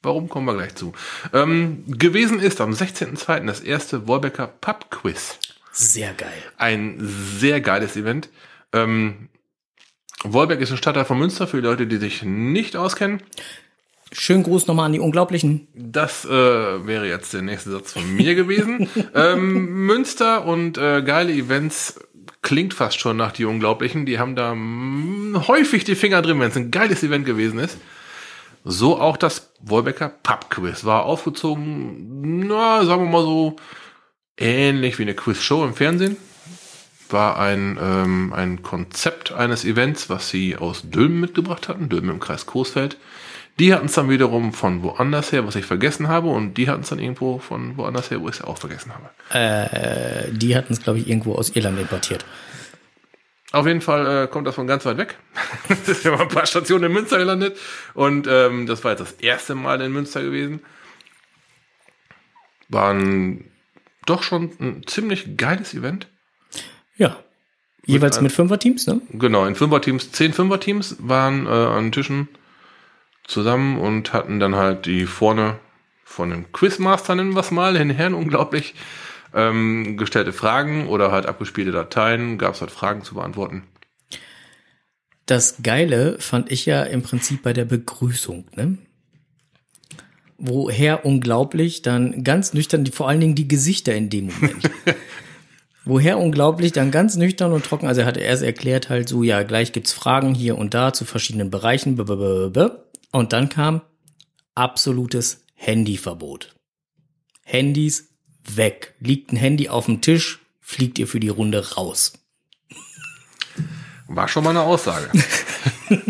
Warum 0.03 0.29
kommen 0.29 0.47
wir 0.47 0.55
gleich 0.55 0.77
zu? 0.77 0.93
Ähm, 1.33 1.83
gewesen 1.89 2.39
ist 2.39 2.61
am 2.61 2.75
16.02. 2.75 3.47
das 3.47 3.59
erste 3.59 4.07
Wolbecker 4.07 4.47
Pub 4.47 4.89
Quiz. 4.93 5.41
Sehr 5.73 6.13
geil. 6.15 6.43
Ein 6.57 6.97
sehr 7.01 7.61
geiles 7.61 7.97
Event. 7.97 8.29
Ähm, 8.73 9.29
Wolbeck 10.25 10.61
ist 10.61 10.71
ein 10.71 10.77
Stadtteil 10.77 11.05
von 11.05 11.19
Münster 11.19 11.47
für 11.47 11.59
die 11.59 11.67
Leute, 11.67 11.87
die 11.87 11.97
sich 11.97 12.23
nicht 12.23 12.77
auskennen. 12.77 13.23
Schönen 14.13 14.43
Gruß 14.43 14.67
nochmal 14.67 14.87
an 14.87 14.93
die 14.93 14.99
Unglaublichen. 14.99 15.69
Das 15.75 16.25
äh, 16.25 16.29
wäre 16.29 17.07
jetzt 17.07 17.33
der 17.33 17.43
nächste 17.43 17.71
Satz 17.71 17.93
von 17.93 18.17
mir 18.17 18.35
gewesen. 18.35 18.89
ähm, 19.15 19.87
Münster 19.87 20.45
und 20.45 20.79
äh, 20.79 21.03
geile 21.03 21.33
Events 21.33 22.01
klingt 22.43 22.75
fast 22.75 22.99
schon 22.99 23.17
nach 23.17 23.33
die 23.33 23.45
Unglaublichen. 23.45 24.07
Die 24.07 24.19
haben 24.19 24.35
da 24.35 24.55
mh, 24.55 25.47
häufig 25.47 25.85
die 25.85 25.95
Finger 25.95 26.23
drin, 26.23 26.41
wenn 26.41 26.51
es 26.51 26.57
ein 26.57 26.73
geiles 26.73 27.05
Event 27.05 27.25
gewesen 27.25 27.61
ist. 27.61 27.79
So 28.65 28.99
auch 29.01 29.17
das 29.17 29.53
Wolbecker 29.61 30.09
Pub-Quiz 30.09 30.85
war 30.85 31.05
aufgezogen, 31.05 32.47
na, 32.47 32.85
sagen 32.85 33.05
wir 33.05 33.11
mal 33.11 33.23
so, 33.23 33.57
ähnlich 34.41 34.99
wie 34.99 35.03
eine 35.03 35.15
Quiz-Show 35.15 35.65
im 35.65 35.75
Fernsehen. 35.75 36.17
War 37.09 37.39
ein, 37.39 37.79
ähm, 37.81 38.33
ein 38.33 38.63
Konzept 38.63 39.33
eines 39.33 39.65
Events, 39.65 40.09
was 40.09 40.29
sie 40.29 40.57
aus 40.57 40.83
Dülmen 40.91 41.21
mitgebracht 41.21 41.69
hatten, 41.69 41.89
Dülmen 41.89 42.11
im 42.11 42.21
Kreis 42.21 42.47
Coesfeld. 42.47 42.97
Die 43.59 43.75
hatten 43.75 43.87
es 43.87 43.93
dann 43.93 44.09
wiederum 44.09 44.53
von 44.55 44.83
woanders 44.83 45.33
her, 45.33 45.47
was 45.47 45.55
ich 45.57 45.67
vergessen 45.67 46.09
habe, 46.09 46.29
und 46.29 46.55
die 46.55 46.69
hatten 46.69 46.83
es 46.83 46.89
dann 46.89 46.99
irgendwo 46.99 47.39
von 47.39 47.77
woanders 47.77 48.11
her, 48.11 48.21
wo 48.23 48.29
ich 48.29 48.37
es 48.37 48.43
auch 48.43 48.59
vergessen 48.59 48.93
habe. 48.95 49.11
Äh, 49.39 50.33
die 50.33 50.57
hatten 50.57 50.73
es, 50.73 50.83
glaube 50.83 50.99
ich, 50.99 51.09
irgendwo 51.09 51.35
aus 51.35 51.51
Irland 51.51 51.79
importiert. 51.79 52.25
Auf 53.53 53.67
jeden 53.67 53.81
Fall 53.81 54.25
äh, 54.25 54.27
kommt 54.29 54.47
das 54.47 54.55
von 54.55 54.67
ganz 54.67 54.85
weit 54.85 54.97
weg. 54.97 55.17
das 55.69 55.89
ist 55.89 56.05
ja 56.05 56.13
mal 56.13 56.23
ein 56.23 56.29
paar 56.29 56.47
Stationen 56.47 56.85
in 56.85 56.93
Münster 56.93 57.19
gelandet. 57.19 57.59
Und 57.95 58.29
ähm, 58.29 58.67
das 58.67 58.85
war 58.85 58.93
jetzt 58.93 59.01
das 59.01 59.13
erste 59.13 59.57
Mal 59.57 59.81
in 59.81 59.93
Münster 59.93 60.23
gewesen. 60.23 60.61
War 62.69 62.95
ein, 62.95 63.51
doch 64.07 64.23
schon 64.23 64.51
ein 64.61 64.83
ziemlich 64.87 65.37
geiles 65.37 65.75
Event. 65.75 66.09
Ja. 66.97 67.19
Jeweils 67.87 68.19
ein- 68.19 68.25
mit 68.25 68.33
Fünferteams, 68.33 68.87
ne? 68.87 69.01
Genau, 69.11 69.47
in 69.47 69.55
Fünferteams, 69.55 70.13
zehn 70.13 70.33
Fünferteams 70.33 70.97
waren 71.01 71.47
äh, 71.47 71.51
an 71.51 71.93
Tischen 71.93 72.29
zusammen 73.27 73.79
und 73.79 74.13
hatten 74.13 74.41
dann 74.41 74.55
halt 74.57 74.87
die 74.87 75.07
vorne 75.07 75.59
von 76.05 76.31
dem 76.31 76.53
Quizmaster, 76.53 77.15
nennen 77.15 77.35
wir 77.35 77.41
es 77.41 77.51
mal, 77.53 77.75
den 77.75 77.91
Herrn 77.91 78.15
unglaublich, 78.15 78.75
ähm, 79.33 79.97
gestellte 79.97 80.33
Fragen 80.33 80.89
oder 80.89 81.13
halt 81.13 81.27
abgespielte 81.27 81.71
Dateien, 81.71 82.37
gab 82.37 82.55
es 82.55 82.61
halt 82.61 82.71
Fragen 82.73 83.03
zu 83.05 83.15
beantworten. 83.15 83.63
Das 85.27 85.63
Geile 85.63 86.19
fand 86.19 86.51
ich 86.51 86.67
ja 86.67 86.83
im 86.83 87.03
Prinzip 87.03 87.43
bei 87.43 87.53
der 87.53 87.65
Begrüßung, 87.65 88.49
ne? 88.57 88.79
Woher 90.43 91.05
unglaublich 91.05 91.83
dann 91.83 92.25
ganz 92.25 92.55
nüchtern, 92.55 92.83
die, 92.85 92.91
vor 92.91 93.09
allen 93.09 93.21
Dingen 93.21 93.35
die 93.35 93.47
Gesichter 93.47 93.95
in 93.95 94.09
dem 94.09 94.27
Moment. 94.27 94.71
Woher 95.85 96.19
unglaublich 96.19 96.73
dann 96.73 96.91
ganz 96.91 97.17
nüchtern 97.17 97.53
und 97.53 97.65
trocken, 97.65 97.87
also 97.87 98.01
er 98.01 98.07
hatte 98.07 98.21
erst 98.21 98.43
erklärt 98.43 98.89
halt 98.89 99.07
so, 99.07 99.23
ja, 99.23 99.43
gleich 99.43 99.73
gibt's 99.73 99.93
Fragen 99.93 100.35
hier 100.35 100.57
und 100.57 100.73
da 100.73 100.95
zu 100.95 101.05
verschiedenen 101.05 101.51
Bereichen, 101.51 101.99
und 103.13 103.33
dann 103.33 103.49
kam 103.51 103.83
absolutes 104.55 105.45
Handyverbot. 105.55 106.55
Handys 107.45 108.09
weg. 108.49 108.95
Liegt 108.99 109.33
ein 109.33 109.37
Handy 109.37 109.69
auf 109.69 109.87
dem 109.87 110.01
Tisch, 110.01 110.41
fliegt 110.61 110.99
ihr 110.99 111.07
für 111.07 111.21
die 111.21 111.29
Runde 111.29 111.75
raus. 111.75 112.15
War 114.09 114.27
schon 114.29 114.45
mal 114.45 114.51
eine 114.51 114.63
Aussage. 114.63 115.11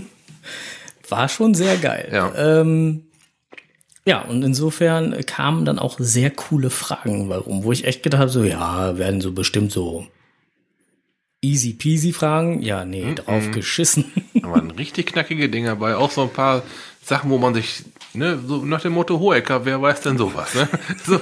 War 1.09 1.29
schon 1.29 1.55
sehr 1.55 1.77
geil. 1.79 2.09
Ja. 2.13 2.61
Ähm, 2.61 3.10
ja, 4.07 4.23
und 4.23 4.43
insofern 4.43 5.15
kamen 5.27 5.65
dann 5.65 5.79
auch 5.79 5.97
sehr 5.99 6.31
coole 6.31 6.71
Fragen 6.71 7.29
warum, 7.29 7.65
wo 7.65 7.73
ich 7.73 7.85
echt 7.85 8.03
gedacht 8.03 8.21
habe, 8.21 8.31
so, 8.31 8.45
ja, 8.45 8.97
werden 8.99 9.21
so 9.21 9.33
bestimmt 9.33 9.73
so 9.73 10.07
easy 11.43 11.73
peasy 11.73 12.13
Fragen. 12.13 12.61
Ja, 12.63 12.85
nee, 12.85 13.15
drauf 13.15 13.51
geschissen. 13.51 14.05
Da 14.35 14.51
waren 14.51 14.71
richtig 14.73 15.07
knackige 15.07 15.49
Dinge 15.49 15.75
bei, 15.77 15.97
auch 15.97 16.11
so 16.11 16.23
ein 16.23 16.31
paar 16.33 16.63
Sachen, 17.03 17.31
wo 17.31 17.39
man 17.39 17.55
sich, 17.55 17.83
ne, 18.13 18.39
so 18.47 18.65
nach 18.65 18.83
dem 18.83 18.93
Motto 18.93 19.19
Hohecker, 19.19 19.65
wer 19.65 19.81
weiß 19.81 20.03
denn 20.03 20.19
sowas, 20.19 20.55
ne? 20.55 20.69
So. 21.05 21.15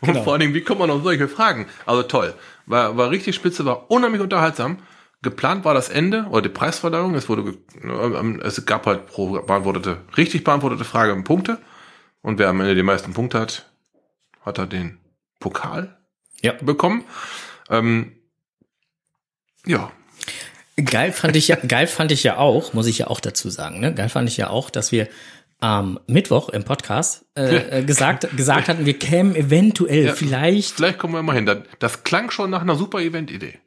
Und 0.00 0.08
Genau. 0.12 0.22
vor 0.24 0.32
allen 0.34 0.40
Dingen, 0.40 0.54
wie 0.54 0.60
kommt 0.60 0.80
man 0.80 0.90
auf 0.90 1.02
solche 1.02 1.28
Fragen? 1.28 1.66
Also 1.86 2.02
toll. 2.02 2.34
War, 2.66 2.96
war 2.96 3.10
richtig 3.10 3.34
spitze, 3.34 3.64
war 3.64 3.90
unheimlich 3.90 4.20
unterhaltsam. 4.20 4.78
Geplant 5.24 5.64
war 5.64 5.74
das 5.74 5.88
Ende 5.88 6.26
oder 6.30 6.42
die 6.42 6.48
Preisverleihung. 6.48 7.16
Es 7.16 7.28
wurde, 7.28 7.58
ähm, 7.82 8.40
es 8.44 8.64
gab 8.64 8.86
halt 8.86 9.06
pro 9.06 9.40
beantwortete, 9.42 9.98
richtig 10.16 10.44
beantwortete 10.44 10.84
Frage 10.84 11.20
Punkte. 11.22 11.58
Und 12.22 12.38
wer 12.38 12.48
am 12.48 12.60
Ende 12.60 12.76
die 12.76 12.84
meisten 12.84 13.12
Punkte 13.12 13.40
hat, 13.40 13.68
hat 14.42 14.58
er 14.58 14.66
den 14.66 14.98
Pokal 15.40 15.98
ja. 16.42 16.52
bekommen. 16.60 17.04
Ähm, 17.68 18.12
ja, 19.66 19.90
Geil 20.82 21.12
fand 21.12 21.36
ich 21.36 21.48
ja, 21.48 21.56
geil 21.68 21.86
fand 21.86 22.12
ich 22.12 22.22
ja 22.24 22.36
auch, 22.38 22.72
muss 22.72 22.86
ich 22.86 22.98
ja 22.98 23.06
auch 23.08 23.20
dazu 23.20 23.50
sagen, 23.50 23.80
ne? 23.80 23.94
Geil 23.94 24.08
fand 24.08 24.28
ich 24.28 24.36
ja 24.36 24.50
auch, 24.50 24.70
dass 24.70 24.92
wir 24.92 25.08
am 25.60 26.00
Mittwoch 26.06 26.48
im 26.48 26.64
Podcast 26.64 27.24
äh, 27.36 27.56
äh, 27.80 27.84
gesagt, 27.84 28.36
gesagt 28.36 28.68
hatten, 28.68 28.84
wir 28.84 28.98
kämen 28.98 29.36
eventuell 29.36 30.06
Ja. 30.06 30.14
vielleicht 30.14 30.74
Vielleicht 30.74 30.98
kommen 30.98 31.14
wir 31.14 31.22
mal 31.22 31.34
hin. 31.34 31.46
Das, 31.46 31.58
das 31.78 32.04
klang 32.04 32.30
schon 32.30 32.50
nach 32.50 32.62
einer 32.62 32.74
super 32.74 33.00
Event-Idee. 33.00 33.58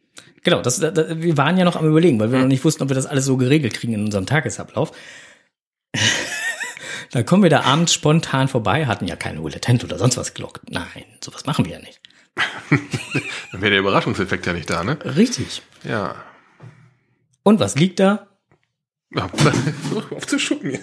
Genau, 0.47 0.61
das, 0.61 0.79
das, 0.79 0.93
wir 1.09 1.35
waren 1.35 1.57
ja 1.57 1.65
noch 1.65 1.75
am 1.75 1.85
überlegen, 1.85 2.21
weil 2.21 2.31
wir 2.31 2.39
noch 2.39 2.47
nicht 2.47 2.63
wussten, 2.63 2.81
ob 2.81 2.87
wir 2.87 2.95
das 2.95 3.05
alles 3.05 3.25
so 3.25 3.35
geregelt 3.35 3.73
kriegen 3.73 3.91
in 3.91 4.05
unserem 4.05 4.25
Tagesablauf. 4.25 4.93
Dann 7.11 7.25
kommen 7.25 7.43
wir 7.43 7.49
da 7.49 7.63
abends 7.63 7.93
spontan 7.93 8.47
vorbei, 8.47 8.85
hatten 8.85 9.07
ja 9.07 9.17
keine 9.17 9.41
Tent 9.59 9.83
oder 9.83 9.99
sonst 9.99 10.15
was 10.15 10.33
gelockt. 10.33 10.61
Nein, 10.71 11.03
sowas 11.19 11.45
machen 11.45 11.65
wir 11.65 11.73
ja 11.73 11.79
nicht. 11.79 11.99
Dann 13.51 13.59
wäre 13.61 13.71
der 13.71 13.79
Überraschungseffekt 13.81 14.45
ja 14.45 14.53
nicht 14.53 14.69
da, 14.69 14.85
ne? 14.85 14.97
Richtig. 15.17 15.63
Ja. 15.83 16.15
Und 17.43 17.59
was 17.59 17.75
liegt 17.75 17.99
da? 17.99 18.27
Auf 19.15 20.27
zu 20.27 20.39
schuppen. 20.39 20.79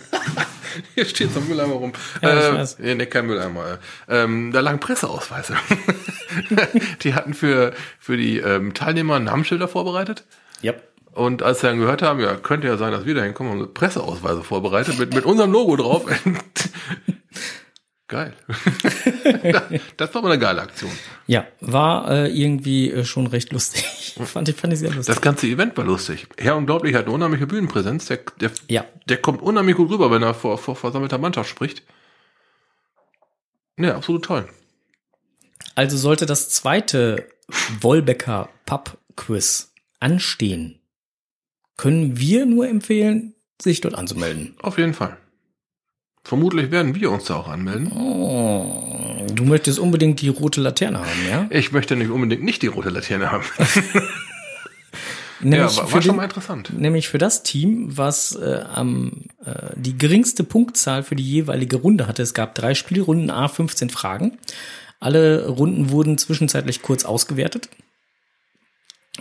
Hier 0.94 1.06
steht 1.06 1.32
so 1.32 1.40
ein 1.40 1.48
Mülleimer 1.48 1.76
rum. 1.76 1.94
Ja, 2.20 2.62
äh, 2.62 2.66
nee, 2.80 2.94
nee, 2.96 3.06
kein 3.06 3.26
Mülleimer. 3.26 3.78
Ähm, 4.10 4.52
da 4.52 4.60
lagen 4.60 4.80
Presseausweise. 4.80 5.56
die 7.02 7.14
hatten 7.14 7.34
für, 7.34 7.72
für 7.98 8.16
die 8.16 8.38
ähm, 8.38 8.74
Teilnehmer 8.74 9.18
Namensschilder 9.20 9.68
vorbereitet. 9.68 10.24
Ja. 10.62 10.74
Und 11.12 11.42
als 11.42 11.60
sie 11.60 11.68
dann 11.68 11.78
gehört 11.78 12.02
haben, 12.02 12.20
ja, 12.20 12.34
könnte 12.34 12.66
ja 12.66 12.76
sein, 12.76 12.90
dass 12.92 13.06
wir 13.06 13.14
da 13.14 13.22
hinkommen, 13.22 13.52
haben 13.52 13.74
Presseausweise 13.74 14.42
vorbereitet 14.42 14.98
mit, 14.98 15.14
mit 15.14 15.24
unserem 15.24 15.52
Logo 15.52 15.76
drauf. 15.76 16.06
Geil. 18.06 18.34
das 19.96 20.14
war 20.14 20.22
mal 20.22 20.30
eine 20.32 20.38
geile 20.38 20.60
Aktion. 20.60 20.90
Ja, 21.26 21.46
war 21.60 22.10
äh, 22.10 22.28
irgendwie 22.28 22.90
äh, 22.90 23.04
schon 23.04 23.26
recht 23.26 23.50
lustig. 23.52 24.14
fand, 24.24 24.48
ich, 24.48 24.56
fand 24.56 24.72
ich 24.74 24.78
sehr 24.78 24.90
lustig. 24.90 25.06
Das 25.14 25.22
ganze 25.22 25.46
Event 25.46 25.76
war 25.76 25.84
lustig. 25.84 26.26
Herr 26.36 26.56
Unglaublich 26.56 26.94
hat 26.94 27.06
eine 27.06 27.14
unheimliche 27.14 27.46
Bühnenpräsenz. 27.46 28.06
Der, 28.06 28.20
der, 28.40 28.50
Ja. 28.68 28.84
der 29.08 29.16
kommt 29.16 29.40
unheimlich 29.40 29.76
gut 29.76 29.90
rüber, 29.90 30.10
wenn 30.10 30.22
er 30.22 30.34
vor, 30.34 30.58
vor 30.58 30.76
versammelter 30.76 31.16
Mannschaft 31.16 31.48
spricht. 31.48 31.82
Ja, 33.78 33.96
absolut 33.96 34.24
toll. 34.24 34.48
Also 35.74 35.96
sollte 35.96 36.26
das 36.26 36.50
zweite 36.50 37.28
Wolbecker 37.80 38.48
Pub 38.64 38.98
Quiz 39.16 39.72
anstehen, 40.00 40.80
können 41.76 42.18
wir 42.18 42.46
nur 42.46 42.68
empfehlen, 42.68 43.34
sich 43.60 43.80
dort 43.80 43.94
anzumelden. 43.94 44.54
Auf 44.60 44.78
jeden 44.78 44.94
Fall. 44.94 45.16
Vermutlich 46.22 46.70
werden 46.70 46.94
wir 46.94 47.10
uns 47.10 47.24
da 47.24 47.36
auch 47.36 47.48
anmelden. 47.48 47.92
Oh, 47.92 49.26
du 49.34 49.44
möchtest 49.44 49.78
unbedingt 49.78 50.22
die 50.22 50.28
rote 50.28 50.60
Laterne 50.60 51.00
haben, 51.00 51.28
ja? 51.28 51.46
Ich 51.50 51.72
möchte 51.72 51.96
nicht 51.96 52.10
unbedingt 52.10 52.42
nicht 52.42 52.62
die 52.62 52.68
rote 52.68 52.88
Laterne 52.88 53.30
haben. 53.30 53.44
Nämlich, 55.40 55.58
ja, 55.58 55.76
war, 55.76 55.86
für 55.86 55.94
war 55.94 56.02
schon 56.02 56.12
den, 56.12 56.16
mal 56.16 56.24
interessant. 56.24 56.72
nämlich 56.72 57.08
für 57.08 57.18
das 57.18 57.42
Team, 57.42 57.88
was 57.98 58.34
äh, 58.36 58.64
am, 58.72 59.24
äh, 59.44 59.74
die 59.76 59.98
geringste 59.98 60.42
Punktzahl 60.42 61.02
für 61.02 61.16
die 61.16 61.28
jeweilige 61.28 61.76
Runde 61.76 62.06
hatte. 62.06 62.22
Es 62.22 62.32
gab 62.32 62.54
drei 62.54 62.74
Spielrunden, 62.74 63.30
a 63.30 63.48
15 63.48 63.90
Fragen. 63.90 64.38
Alle 65.04 65.48
Runden 65.48 65.90
wurden 65.90 66.16
zwischenzeitlich 66.16 66.80
kurz 66.80 67.04
ausgewertet. 67.04 67.68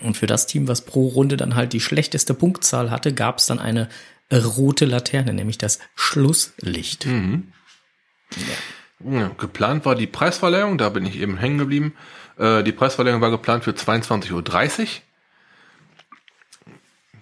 Und 0.01 0.15
für 0.15 0.27
das 0.27 0.47
Team, 0.47 0.69
was 0.69 0.85
pro 0.85 1.09
Runde 1.09 1.35
dann 1.35 1.55
halt 1.55 1.73
die 1.73 1.81
schlechteste 1.81 2.33
Punktzahl 2.33 2.89
hatte, 2.89 3.13
gab 3.13 3.39
es 3.39 3.47
dann 3.47 3.59
eine 3.59 3.89
rote 4.31 4.85
Laterne, 4.85 5.33
nämlich 5.33 5.57
das 5.57 5.79
Schlusslicht. 5.93 7.05
Ja, 9.05 9.27
geplant 9.37 9.83
war 9.83 9.95
die 9.95 10.07
Preisverleihung, 10.07 10.77
da 10.77 10.87
bin 10.87 11.05
ich 11.05 11.17
eben 11.17 11.35
hängen 11.35 11.57
geblieben. 11.57 11.93
Äh, 12.37 12.63
die 12.63 12.71
Preisverleihung 12.71 13.19
war 13.19 13.31
geplant 13.31 13.65
für 13.65 13.71
22.30 13.71 14.31
Uhr. 14.31 14.87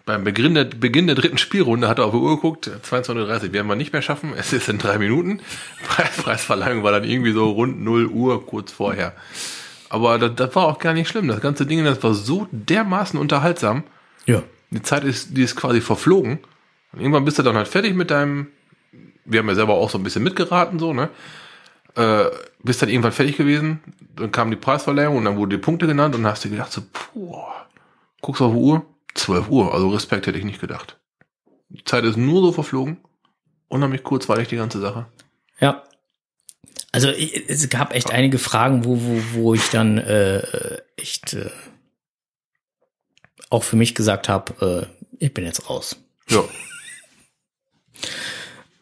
Beim 0.06 0.24
Beginn 0.24 0.56
der, 0.56 0.66
Beginn 0.66 1.08
der 1.08 1.16
dritten 1.16 1.38
Spielrunde 1.38 1.88
hat 1.88 2.00
er 2.00 2.06
auf 2.06 2.12
die 2.12 2.18
Uhr 2.18 2.36
geguckt, 2.36 2.70
22.30 2.70 3.48
Uhr 3.48 3.54
werden 3.54 3.68
wir 3.68 3.76
nicht 3.76 3.94
mehr 3.94 4.02
schaffen, 4.02 4.34
es 4.38 4.54
ist 4.54 4.70
in 4.70 4.78
drei 4.78 4.98
Minuten. 4.98 5.42
Preis, 5.88 6.18
Preisverleihung 6.18 6.84
war 6.84 6.92
dann 6.92 7.04
irgendwie 7.04 7.32
so 7.32 7.50
rund 7.52 7.82
0 7.82 8.08
Uhr, 8.08 8.46
kurz 8.46 8.72
vorher. 8.72 9.14
Aber 9.90 10.18
das, 10.18 10.36
das 10.36 10.56
war 10.56 10.66
auch 10.66 10.80
gar 10.80 10.94
nicht 10.94 11.10
schlimm. 11.10 11.28
Das 11.28 11.42
ganze 11.42 11.66
Ding, 11.66 11.84
das 11.84 12.02
war 12.02 12.14
so 12.14 12.48
dermaßen 12.52 13.20
unterhaltsam. 13.20 13.84
Ja. 14.26 14.42
Die 14.70 14.82
Zeit 14.82 15.04
ist, 15.04 15.36
die 15.36 15.44
ist 15.44 15.56
quasi 15.56 15.82
verflogen. 15.82 16.40
Und 16.94 17.00
irgendwann 17.00 17.26
bist 17.26 17.40
du 17.40 17.44
dann 17.44 17.56
halt 17.56 17.68
fertig 17.68 17.94
mit 17.94 18.10
deinem, 18.10 18.48
wir 19.26 19.40
haben 19.40 19.50
ja 19.50 19.56
selber 19.56 19.74
auch 19.74 19.90
so 19.90 19.98
ein 19.98 20.04
bisschen 20.04 20.24
mitgeraten, 20.24 20.80
so, 20.80 20.94
ne? 20.94 21.10
Äh, 21.96 22.26
bist 22.64 22.82
dann 22.82 22.88
irgendwann 22.88 23.12
fertig 23.12 23.36
gewesen, 23.36 23.82
dann 24.16 24.32
kam 24.32 24.50
die 24.50 24.56
Preisverleihung 24.56 25.18
und 25.18 25.26
dann 25.26 25.36
wurden 25.36 25.50
die 25.50 25.58
Punkte 25.58 25.88
genannt 25.88 26.16
und 26.16 26.24
dann 26.24 26.32
hast 26.32 26.46
du 26.46 26.50
gedacht 26.50 26.72
so, 26.72 26.82
puh, 26.94 27.36
guckst 28.22 28.42
auf 28.42 28.54
die 28.54 28.58
Uhr, 28.58 28.86
12 29.22 29.50
Uhr, 29.50 29.74
also 29.74 29.90
Respekt 29.90 30.28
hätte 30.28 30.38
ich 30.38 30.46
nicht 30.46 30.62
gedacht. 30.62 31.00
Die 31.70 31.84
Zeit 31.84 32.04
ist 32.04 32.18
nur 32.18 32.42
so 32.42 32.52
verflogen. 32.52 32.98
Unheimlich 33.70 34.04
kurzweilig 34.04 34.50
die 34.50 34.58
ganze 34.58 34.80
Sache. 34.82 35.06
Ja. 35.60 35.84
Also 36.92 37.10
ich, 37.10 37.50
es 37.50 37.70
gab 37.70 37.94
echt 37.96 38.12
einige 38.12 38.38
Fragen, 38.38 38.84
wo, 38.84 38.98
wo, 39.02 39.22
wo 39.34 39.54
ich 39.54 39.70
dann 39.70 39.98
äh, 39.98 40.42
echt 40.98 41.34
äh, 41.34 41.50
auch 43.50 43.64
für 43.64 43.78
mich 43.78 43.96
gesagt 43.96 44.28
habe, 44.28 44.90
äh, 44.92 45.06
ich 45.24 45.34
bin 45.34 45.46
jetzt 45.46 45.70
raus. 45.70 45.98
Ja. 46.30 46.44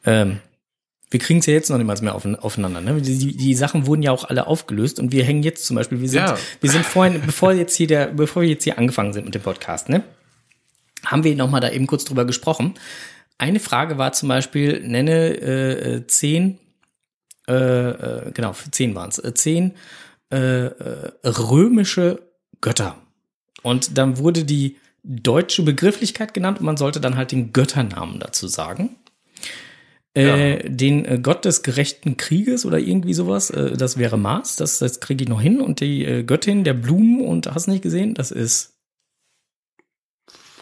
Ähm, 0.06 0.40
wir 1.12 1.20
kriegen 1.20 1.40
es 1.40 1.46
ja 1.46 1.54
jetzt 1.54 1.70
noch 1.70 1.78
niemals 1.78 2.02
mehr 2.02 2.16
auf, 2.16 2.26
aufeinander. 2.26 2.80
Ne? 2.80 3.02
Die, 3.02 3.18
die, 3.18 3.36
die 3.36 3.54
Sachen 3.54 3.86
wurden 3.86 4.02
ja 4.02 4.12
auch 4.12 4.24
alle 4.24 4.48
aufgelöst 4.48 5.00
und 5.00 5.12
wir 5.12 5.24
hängen 5.26 5.44
jetzt 5.44 5.66
zum 5.66 5.76
Beispiel, 5.76 6.00
wir 6.00 6.08
sind, 6.10 6.20
Ja. 6.22 6.38
wir 6.62 6.70
sind 6.70 6.86
vorhin, 6.86 7.22
bevor 7.26 7.52
jetzt 7.52 7.76
hier 7.76 7.88
der, 7.88 8.08
bevor 8.08 8.44
wir 8.44 8.50
jetzt 8.50 8.64
hier 8.64 8.78
angefangen 8.78 9.12
sind 9.12 9.26
mit 9.26 9.36
dem 9.36 9.42
Podcast, 9.42 9.90
ne, 9.90 10.04
haben 11.06 11.24
wir 11.24 11.36
noch 11.36 11.50
mal 11.50 11.60
da 11.60 11.70
eben 11.70 11.88
kurz 11.88 12.06
drüber 12.06 12.26
gesprochen. 12.26 12.76
Eine 13.38 13.60
Frage 13.60 13.98
war 13.98 14.12
zum 14.12 14.30
Beispiel, 14.30 14.82
nenne 14.86 15.12
äh, 15.12 15.96
äh, 15.96 16.08
zehn, 16.08 16.60
äh, 17.48 17.54
äh, 17.54 18.32
genau, 18.34 18.54
zehn 18.72 18.96
waren 18.96 19.10
es, 19.10 19.18
äh, 19.20 19.34
zehn 19.34 19.76
äh, 20.30 20.70
römische 21.26 22.22
Götter. 22.62 22.96
Und 23.64 23.98
dann 23.98 24.18
wurde 24.18 24.44
die 24.44 24.78
deutsche 25.04 25.64
Begrifflichkeit 25.64 26.34
genannt 26.34 26.60
und 26.60 26.66
man 26.66 26.78
sollte 26.78 27.00
dann 27.00 27.16
halt 27.16 27.32
den 27.32 27.54
Götternamen 27.54 28.20
dazu 28.20 28.48
sagen. 28.48 28.98
Äh, 30.14 30.70
Den 30.70 31.24
Gott 31.24 31.46
des 31.46 31.64
gerechten 31.64 32.18
Krieges 32.18 32.66
oder 32.66 32.80
irgendwie 32.80 33.14
sowas, 33.14 33.52
äh, 33.52 33.78
das 33.78 33.98
wäre 33.98 34.18
Mars, 34.18 34.56
das, 34.56 34.80
das 34.80 35.00
kriege 35.00 35.24
ich 35.24 35.30
noch 35.30 35.42
hin. 35.42 35.62
Und 35.62 35.80
die 35.80 36.04
äh, 36.04 36.24
Göttin 36.24 36.64
der 36.64 36.74
Blumen 36.74 37.22
und 37.22 37.48
hast 37.54 37.68
nicht 37.68 37.84
gesehen, 37.84 38.16
das 38.16 38.32
ist 38.32 38.79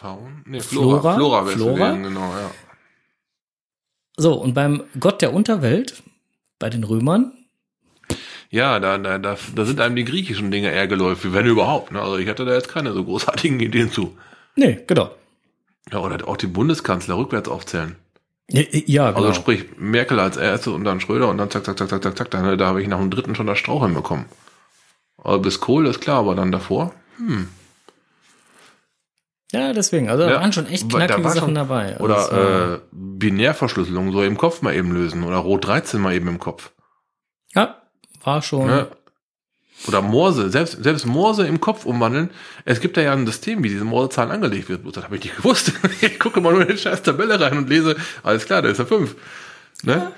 Faun? 0.00 0.42
Nee, 0.46 0.60
Flora? 0.60 1.14
Flora. 1.16 1.44
Flora, 1.44 1.46
Flora? 1.46 1.92
genau, 1.92 2.30
ja. 2.32 2.50
so. 4.16 4.34
Und 4.34 4.54
beim 4.54 4.84
Gott 5.00 5.20
der 5.22 5.34
Unterwelt, 5.34 6.02
bei 6.60 6.70
den 6.70 6.84
Römern, 6.84 7.32
Ja, 8.50 8.78
da, 8.80 8.96
da, 8.96 9.18
da, 9.18 9.36
da 9.54 9.64
sind 9.64 9.80
einem 9.80 9.96
die 9.96 10.04
griechischen 10.04 10.50
Dinge 10.50 10.70
eher 10.70 10.86
geläufig, 10.86 11.32
wenn 11.32 11.46
überhaupt. 11.46 11.90
Ne? 11.92 12.00
Also 12.00 12.16
ich 12.16 12.28
hatte 12.28 12.44
da 12.44 12.54
jetzt 12.54 12.68
keine 12.68 12.92
so 12.92 13.04
großartigen 13.04 13.58
Ideen 13.68 13.90
zu. 13.90 14.16
nee, 14.56 14.78
genau. 14.86 15.10
Ja, 15.90 15.98
oder 16.00 16.26
auch 16.28 16.36
die 16.36 16.46
Bundeskanzler 16.46 17.16
rückwärts 17.16 17.48
aufzählen. 17.48 17.96
Ja, 18.50 18.62
ja 18.70 19.10
genau. 19.10 19.26
Also 19.26 19.32
sprich, 19.40 19.64
Merkel 19.78 20.20
als 20.20 20.36
erste 20.36 20.70
und 20.70 20.84
dann 20.84 21.00
Schröder 21.00 21.28
und 21.28 21.38
dann 21.38 21.50
zack, 21.50 21.64
zack, 21.64 21.78
zack, 21.78 21.88
zack, 21.88 22.02
zack, 22.02 22.16
zack. 22.16 22.30
Da, 22.30 22.56
da 22.56 22.66
habe 22.66 22.80
ich 22.82 22.88
nach 22.88 22.98
dem 22.98 23.10
dritten 23.10 23.34
schon 23.34 23.46
das 23.46 23.58
Strauch 23.58 23.82
hinbekommen. 23.84 24.26
Also 25.22 25.40
bis 25.40 25.60
Kohl 25.60 25.86
ist 25.86 26.00
klar, 26.00 26.20
aber 26.20 26.34
dann 26.34 26.52
davor. 26.52 26.94
Ja, 29.52 29.72
deswegen. 29.72 30.08
Also 30.08 30.24
da 30.24 30.30
Ja, 30.30 30.40
waren 30.40 30.52
schon 30.52 30.66
echt 30.66 30.92
da 30.92 31.06
knackige 31.06 31.28
Sachen 31.30 31.40
schon- 31.40 31.54
dabei. 31.54 31.92
Also 31.98 32.04
Oder 32.04 32.74
äh, 32.74 32.78
Binärverschlüsselung 32.92 34.12
so 34.12 34.22
im 34.22 34.36
Kopf 34.36 34.62
mal 34.62 34.74
eben 34.74 34.92
lösen. 34.92 35.22
Oder 35.24 35.36
Rot 35.36 35.66
13 35.66 36.00
mal 36.00 36.14
eben 36.14 36.28
im 36.28 36.38
Kopf. 36.38 36.70
ja, 37.54 37.76
war 38.24 38.42
schon. 38.42 38.66
Ne? 38.66 38.88
Oder 39.86 40.02
Morse, 40.02 40.50
selbst, 40.50 40.82
selbst 40.82 41.06
Morse 41.06 41.46
im 41.46 41.60
Kopf 41.60 41.86
umwandeln. 41.86 42.30
Es 42.64 42.80
gibt 42.80 42.96
da 42.96 43.00
ja 43.00 43.12
ein 43.12 43.26
System, 43.26 43.62
wie 43.62 43.68
diese 43.68 43.84
Morsezahlen 43.84 44.32
angelegt 44.32 44.68
wird. 44.68 44.82
Bloß 44.82 44.92
Das 44.94 45.04
habe 45.04 45.16
ich 45.16 45.22
nicht 45.24 45.36
gewusst. 45.36 45.72
Ich 46.00 46.18
gucke 46.18 46.40
mal 46.40 46.52
nur 46.52 46.62
in 46.62 46.68
die 46.68 46.78
scheiß 46.78 47.02
Tabelle 47.02 47.40
rein 47.40 47.56
und 47.58 47.68
lese, 47.68 47.94
alles 48.24 48.44
klar, 48.44 48.60
da 48.62 48.68
ist 48.70 48.78
ja 48.78 48.84
5. 48.86 49.14
Ne? 49.84 50.10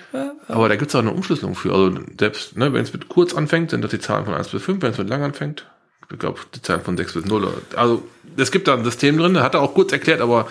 Aber 0.49 0.71
da 0.71 0.77
gibt's 0.77 0.95
auch 0.95 1.01
eine 1.01 1.13
Umschlüsselung 1.13 1.55
für. 1.55 1.75
Also 1.75 1.93
selbst, 2.19 2.57
ne, 2.57 2.73
wenn 2.73 2.83
es 2.83 2.95
mit 2.95 3.11
kurz 3.11 3.35
anfängt, 3.35 3.71
sind 3.71 3.83
das 3.83 3.91
die 3.91 3.99
Zahlen 3.99 4.25
von 4.25 4.33
1 4.33 4.49
bis 4.49 4.63
5. 4.63 4.81
Wenn 4.81 4.93
es 4.93 4.99
mit 4.99 5.11
lang 5.11 5.23
anfängt, 5.23 5.67
ich 6.11 6.19
glaube, 6.19 6.41
die 6.55 6.63
Zahlen 6.63 6.83
von 6.83 6.97
6 6.97 7.15
bis 7.15 7.25
0. 7.25 7.63
Also 7.77 8.03
es 8.37 8.51
gibt 8.51 8.69
da 8.69 8.75
ein 8.75 8.85
System 8.85 9.17
drin, 9.19 9.41
hat 9.41 9.55
er 9.55 9.63
auch 9.63 9.75
kurz 9.75 9.93
erklärt, 9.93 10.21
aber 10.21 10.49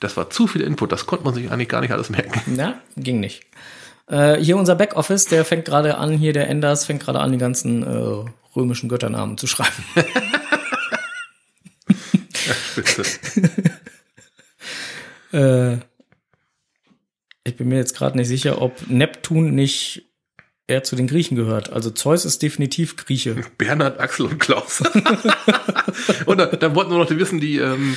das 0.00 0.16
war 0.16 0.30
zu 0.30 0.46
viel 0.46 0.62
Input. 0.62 0.92
Das 0.92 1.06
konnte 1.06 1.24
man 1.24 1.34
sich 1.34 1.50
eigentlich 1.50 1.68
gar 1.68 1.80
nicht 1.80 1.92
alles 1.92 2.10
merken. 2.10 2.40
Na, 2.46 2.80
ging 2.96 3.20
nicht. 3.20 3.42
Äh, 4.08 4.36
hier 4.36 4.56
unser 4.56 4.74
Backoffice, 4.74 5.26
der 5.26 5.44
fängt 5.44 5.64
gerade 5.64 5.96
an, 5.98 6.12
hier 6.12 6.32
der 6.32 6.48
Enders 6.48 6.86
fängt 6.86 7.02
gerade 7.02 7.20
an, 7.20 7.32
die 7.32 7.38
ganzen 7.38 7.82
äh, 7.82 8.30
römischen 8.56 8.88
Götternamen 8.88 9.38
zu 9.38 9.46
schreiben. 9.46 9.84
Äh, 15.32 15.78
ich 17.44 17.56
bin 17.56 17.68
mir 17.68 17.76
jetzt 17.76 17.96
gerade 17.96 18.16
nicht 18.16 18.28
sicher, 18.28 18.60
ob 18.60 18.88
Neptun 18.88 19.54
nicht 19.54 20.11
eher 20.66 20.82
zu 20.82 20.96
den 20.96 21.06
Griechen 21.06 21.36
gehört. 21.36 21.72
Also 21.72 21.90
Zeus 21.90 22.24
ist 22.24 22.42
definitiv 22.42 22.96
Grieche. 22.96 23.36
Bernhard, 23.58 24.00
Axel 24.00 24.26
und 24.26 24.38
Klaus. 24.38 24.82
und 26.26 26.38
dann, 26.38 26.58
dann 26.58 26.74
wollten 26.74 26.90
wir 26.90 26.98
noch 26.98 27.10
wissen, 27.10 27.40
die, 27.40 27.58
ähm, 27.58 27.96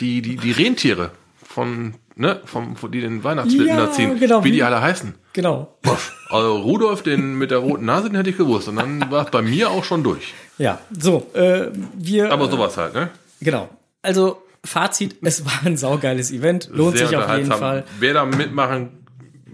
die, 0.00 0.22
die, 0.22 0.36
die 0.36 0.52
Rentiere 0.52 1.10
von, 1.42 1.94
ne, 2.16 2.40
vom, 2.44 2.76
von 2.76 2.90
die 2.92 3.00
den 3.00 3.22
Weihnachtsschlitten 3.24 3.68
Ja, 3.76 3.90
ziehen, 3.90 4.18
genau, 4.18 4.42
wie 4.44 4.48
wie- 4.48 4.52
die 4.52 4.62
alle 4.62 4.80
heißen. 4.80 5.14
Genau. 5.32 5.76
Also 6.28 6.56
Rudolf, 6.58 7.02
den 7.02 7.34
mit 7.38 7.50
der 7.52 7.58
roten 7.58 7.84
Nase, 7.84 8.08
den 8.08 8.16
hätte 8.16 8.30
ich 8.30 8.36
gewusst. 8.36 8.66
Und 8.68 8.76
dann 8.76 9.10
war 9.10 9.24
es 9.26 9.30
bei 9.30 9.42
mir 9.42 9.70
auch 9.70 9.84
schon 9.84 10.02
durch. 10.02 10.34
Ja, 10.58 10.80
so, 10.98 11.30
äh, 11.34 11.68
wir. 11.94 12.32
Aber 12.32 12.50
sowas 12.50 12.76
halt, 12.76 12.94
ne? 12.94 13.10
Genau. 13.40 13.68
Also, 14.02 14.42
Fazit, 14.64 15.16
es 15.22 15.44
war 15.46 15.52
ein 15.64 15.76
saugeiles 15.76 16.30
Event. 16.32 16.68
Lohnt 16.72 16.96
Sehr 16.98 17.06
sich 17.08 17.16
auf 17.16 17.34
jeden. 17.36 17.50
Fall. 17.50 17.84
Wer 18.00 18.14
da 18.14 18.24
mitmachen 18.26 18.90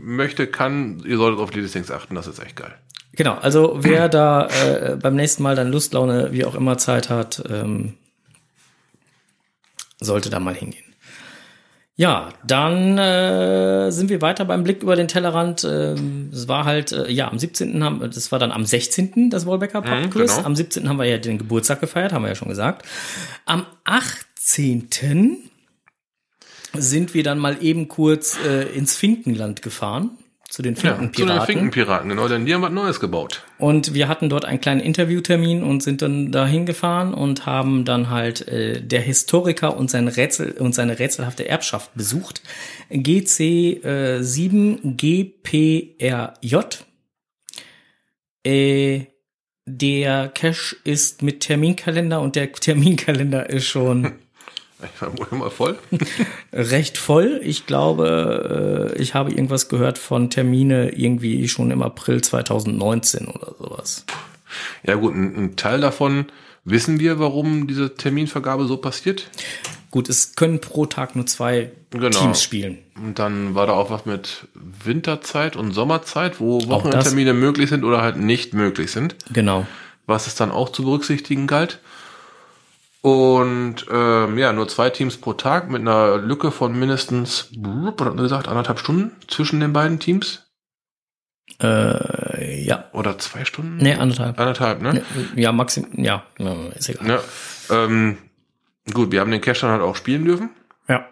möchte, 0.07 0.47
kann, 0.47 1.03
ihr 1.05 1.17
solltet 1.17 1.41
auf 1.41 1.51
die 1.51 1.61
Listings 1.61 1.91
achten, 1.91 2.15
das 2.15 2.29
ist 2.29 2.39
echt 2.39 2.57
geil. 2.57 2.73
Genau, 3.13 3.35
also 3.35 3.79
wer 3.81 4.09
da 4.09 4.47
äh, 4.49 4.97
beim 4.97 5.17
nächsten 5.17 5.43
Mal 5.43 5.57
dann 5.57 5.73
Lust, 5.73 5.93
Laune, 5.95 6.29
wie 6.33 6.45
auch 6.45 6.55
immer 6.55 6.79
Zeit 6.79 7.11
hat, 7.11 7.43
ähm, 7.49 7.95
sollte 9.99 10.31
da 10.31 10.39
mal 10.39 10.55
hingehen. 10.55 10.85
Ja, 11.99 12.29
dann 12.47 12.99
äh, 12.99 13.91
sind 13.91 14.11
wir 14.11 14.21
weiter 14.21 14.45
beim 14.45 14.63
Blick 14.65 14.83
über 14.83 14.97
den 14.97 15.09
Tellerrand. 15.09 15.65
Ähm, 15.65 16.29
Es 16.31 16.47
war 16.47 16.67
halt, 16.67 16.93
äh, 16.93 17.11
ja, 17.11 17.29
am 17.31 17.39
17. 17.39 17.83
haben, 17.83 18.01
das 18.01 18.31
war 18.31 18.39
dann 18.39 18.53
am 18.53 18.67
16. 18.67 19.31
das 19.31 19.47
Wolbecker 19.47 19.81
Pub 19.81 20.11
Quiz. 20.11 20.37
genau. 20.37 20.47
Am 20.47 20.55
17. 20.55 20.89
haben 20.89 20.99
wir 20.99 21.07
ja 21.07 21.17
den 21.17 21.39
Geburtstag 21.39 21.81
gefeiert, 21.81 22.13
haben 22.13 22.23
wir 22.23 22.29
ja 22.29 22.35
schon 22.35 22.51
gesagt. 22.51 22.87
Am 23.47 23.65
18. 23.85 25.39
sind 26.81 27.15
wir 27.15 27.23
dann 27.23 27.39
mal 27.39 27.59
eben 27.61 27.89
kurz 27.89 28.39
äh, 28.45 28.63
ins 28.77 28.97
Finkenland 28.97 29.63
gefahren. 29.63 30.11
Zu 30.49 30.63
den 30.63 30.75
Ja, 30.75 30.81
zu 30.81 30.87
den 30.87 30.97
Finkenpiraten. 31.13 31.47
Finkenpiraten, 31.47 32.09
genau, 32.09 32.29
denn 32.29 32.47
die 32.47 32.55
haben 32.55 32.63
was 32.63 32.71
Neues 32.71 33.01
gebaut. 33.01 33.43
Und 33.59 33.95
wir 33.95 34.07
hatten 34.07 34.29
dort 34.29 34.45
einen 34.45 34.61
kleinen 34.61 34.81
Interviewtermin 34.81 35.65
und 35.65 35.83
sind 35.83 36.03
dann 36.03 36.31
dahin 36.31 36.67
gefahren 36.67 37.15
und 37.15 37.47
haben 37.47 37.85
dann 37.85 38.11
halt 38.11 38.47
äh, 38.47 38.81
der 38.81 39.01
Historiker 39.01 39.77
und 39.77 39.91
sein 39.91 40.07
Rätsel 40.07 40.53
und 40.53 40.75
seine 40.75 41.01
rätselhafte 41.01 41.49
Erbschaft 41.49 41.93
besucht. 41.95 42.43
GC 42.91 43.41
äh, 43.85 44.23
7 44.23 44.97
GPRJ. 44.97 46.57
Äh, 48.45 49.07
der 49.67 50.29
Cache 50.29 50.77
ist 50.85 51.23
mit 51.23 51.41
Terminkalender 51.41 52.21
und 52.21 52.37
der 52.37 52.53
Terminkalender 52.53 53.51
ist 53.51 53.67
schon 53.67 54.13
Ich 54.83 55.01
war 55.01 55.17
wohl 55.19 55.27
immer 55.31 55.51
voll. 55.51 55.79
recht 56.53 56.99
voll. 56.99 57.41
Ich 57.43 57.67
glaube, 57.67 58.93
äh, 58.95 59.01
ich 59.03 59.15
habe 59.15 59.31
irgendwas 59.31 59.69
gehört 59.69 59.97
von 59.99 60.29
Termine 60.31 60.91
irgendwie 60.91 61.49
schon 61.49 61.71
im 61.71 61.83
April 61.83 62.21
2019 62.23 63.27
oder 63.29 63.55
sowas. 63.59 64.05
Ja 64.85 64.95
gut, 64.97 65.15
ein, 65.15 65.35
ein 65.37 65.57
Teil 65.57 65.81
davon 65.81 66.27
wissen 66.65 67.01
wir, 67.01 67.19
warum 67.19 67.67
diese 67.67 67.95
Terminvergabe 67.95 68.67
so 68.67 68.77
passiert. 68.77 69.31
Gut, 69.91 70.09
es 70.11 70.35
können 70.35 70.61
pro 70.61 70.85
Tag 70.87 71.17
nur 71.17 71.27
zwei 71.27 71.71
Genau. 71.91 72.11
Teams 72.11 72.43
spielen. 72.43 72.79
Und 72.97 73.19
dann 73.19 73.55
war 73.55 73.67
da 73.67 73.73
auch 73.73 73.89
was 73.91 74.05
mit 74.05 74.47
Winterzeit 74.85 75.57
und 75.57 75.73
Sommerzeit, 75.73 76.41
wo. 76.41 76.61
Wochenendtermine 76.69 77.33
möglich 77.33 77.71
sind 77.71 77.85
oder 77.85 78.03
halt 78.03 78.19
nicht 78.19 78.53
möglich 78.53 78.91
sind, 78.91 79.17
Genau. 79.33 79.67
was 80.07 80.27
es 80.27 80.35
dann 80.35 80.51
auch 80.51 80.69
zu 80.71 80.83
berücksichtigen 80.83 81.47
galt. 81.47 81.79
Und 83.03 83.87
ähm, 83.91 84.39
ja, 84.39 84.53
nur 84.53 84.69
zwei 84.69 84.91
Teams 84.91 85.17
pro 85.17 85.35
Tag 85.35 85.71
mit 85.71 85.81
einer 85.81 86.17
Lücke 86.17 86.51
von 86.51 86.77
mindestens, 86.79 87.51
was 87.55 88.07
hat 88.07 88.15
man 88.15 88.17
gesagt, 88.17 88.49
anderthalb 88.49 88.79
Stunden 88.81 89.13
zwischen 89.29 89.61
den 89.61 89.73
beiden 89.73 90.01
Teams. 90.01 90.47
Äh, 91.61 92.65
ja. 92.65 92.85
Oder 92.93 93.19
zwei 93.19 93.45
Stunden? 93.45 93.77
Nee, 93.77 93.95
anderthalb. 93.95 94.39
Anderthalb, 94.39 94.83
ne? 94.83 95.03
Ja, 95.37 95.53
maxim, 95.53 95.87
ja, 95.93 96.25
ist 96.75 96.89
egal. 96.89 97.09
Ja. 97.09 97.85
Ähm, 97.85 98.19
gut, 98.93 99.13
wir 99.13 99.21
haben 99.21 99.31
den 99.31 99.41
Cash 99.41 99.61
dann 99.61 99.71
halt 99.71 99.83
auch 99.83 99.97
spielen 99.97 100.25
dürfen. 100.25 100.51
Ja. 100.89 101.07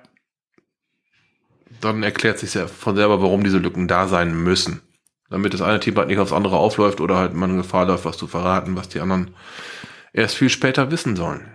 Dann 1.80 2.02
erklärt 2.02 2.38
sich 2.38 2.54
ja 2.54 2.66
von 2.66 2.96
selber, 2.96 3.22
warum 3.22 3.44
diese 3.44 3.58
Lücken 3.58 3.88
da 3.88 4.08
sein 4.08 4.34
müssen. 4.34 4.80
Damit 5.30 5.54
das 5.54 5.62
eine 5.62 5.80
Team 5.80 5.96
halt 5.96 6.08
nicht 6.08 6.18
aufs 6.18 6.32
andere 6.32 6.56
aufläuft 6.56 7.00
oder 7.00 7.16
halt 7.16 7.34
man 7.34 7.50
in 7.50 7.56
Gefahr 7.56 7.86
läuft, 7.86 8.04
was 8.04 8.16
zu 8.16 8.26
verraten, 8.26 8.76
was 8.76 8.88
die 8.88 9.00
anderen 9.00 9.34
erst 10.12 10.36
viel 10.36 10.50
später 10.50 10.90
wissen 10.90 11.16
sollen. 11.16 11.53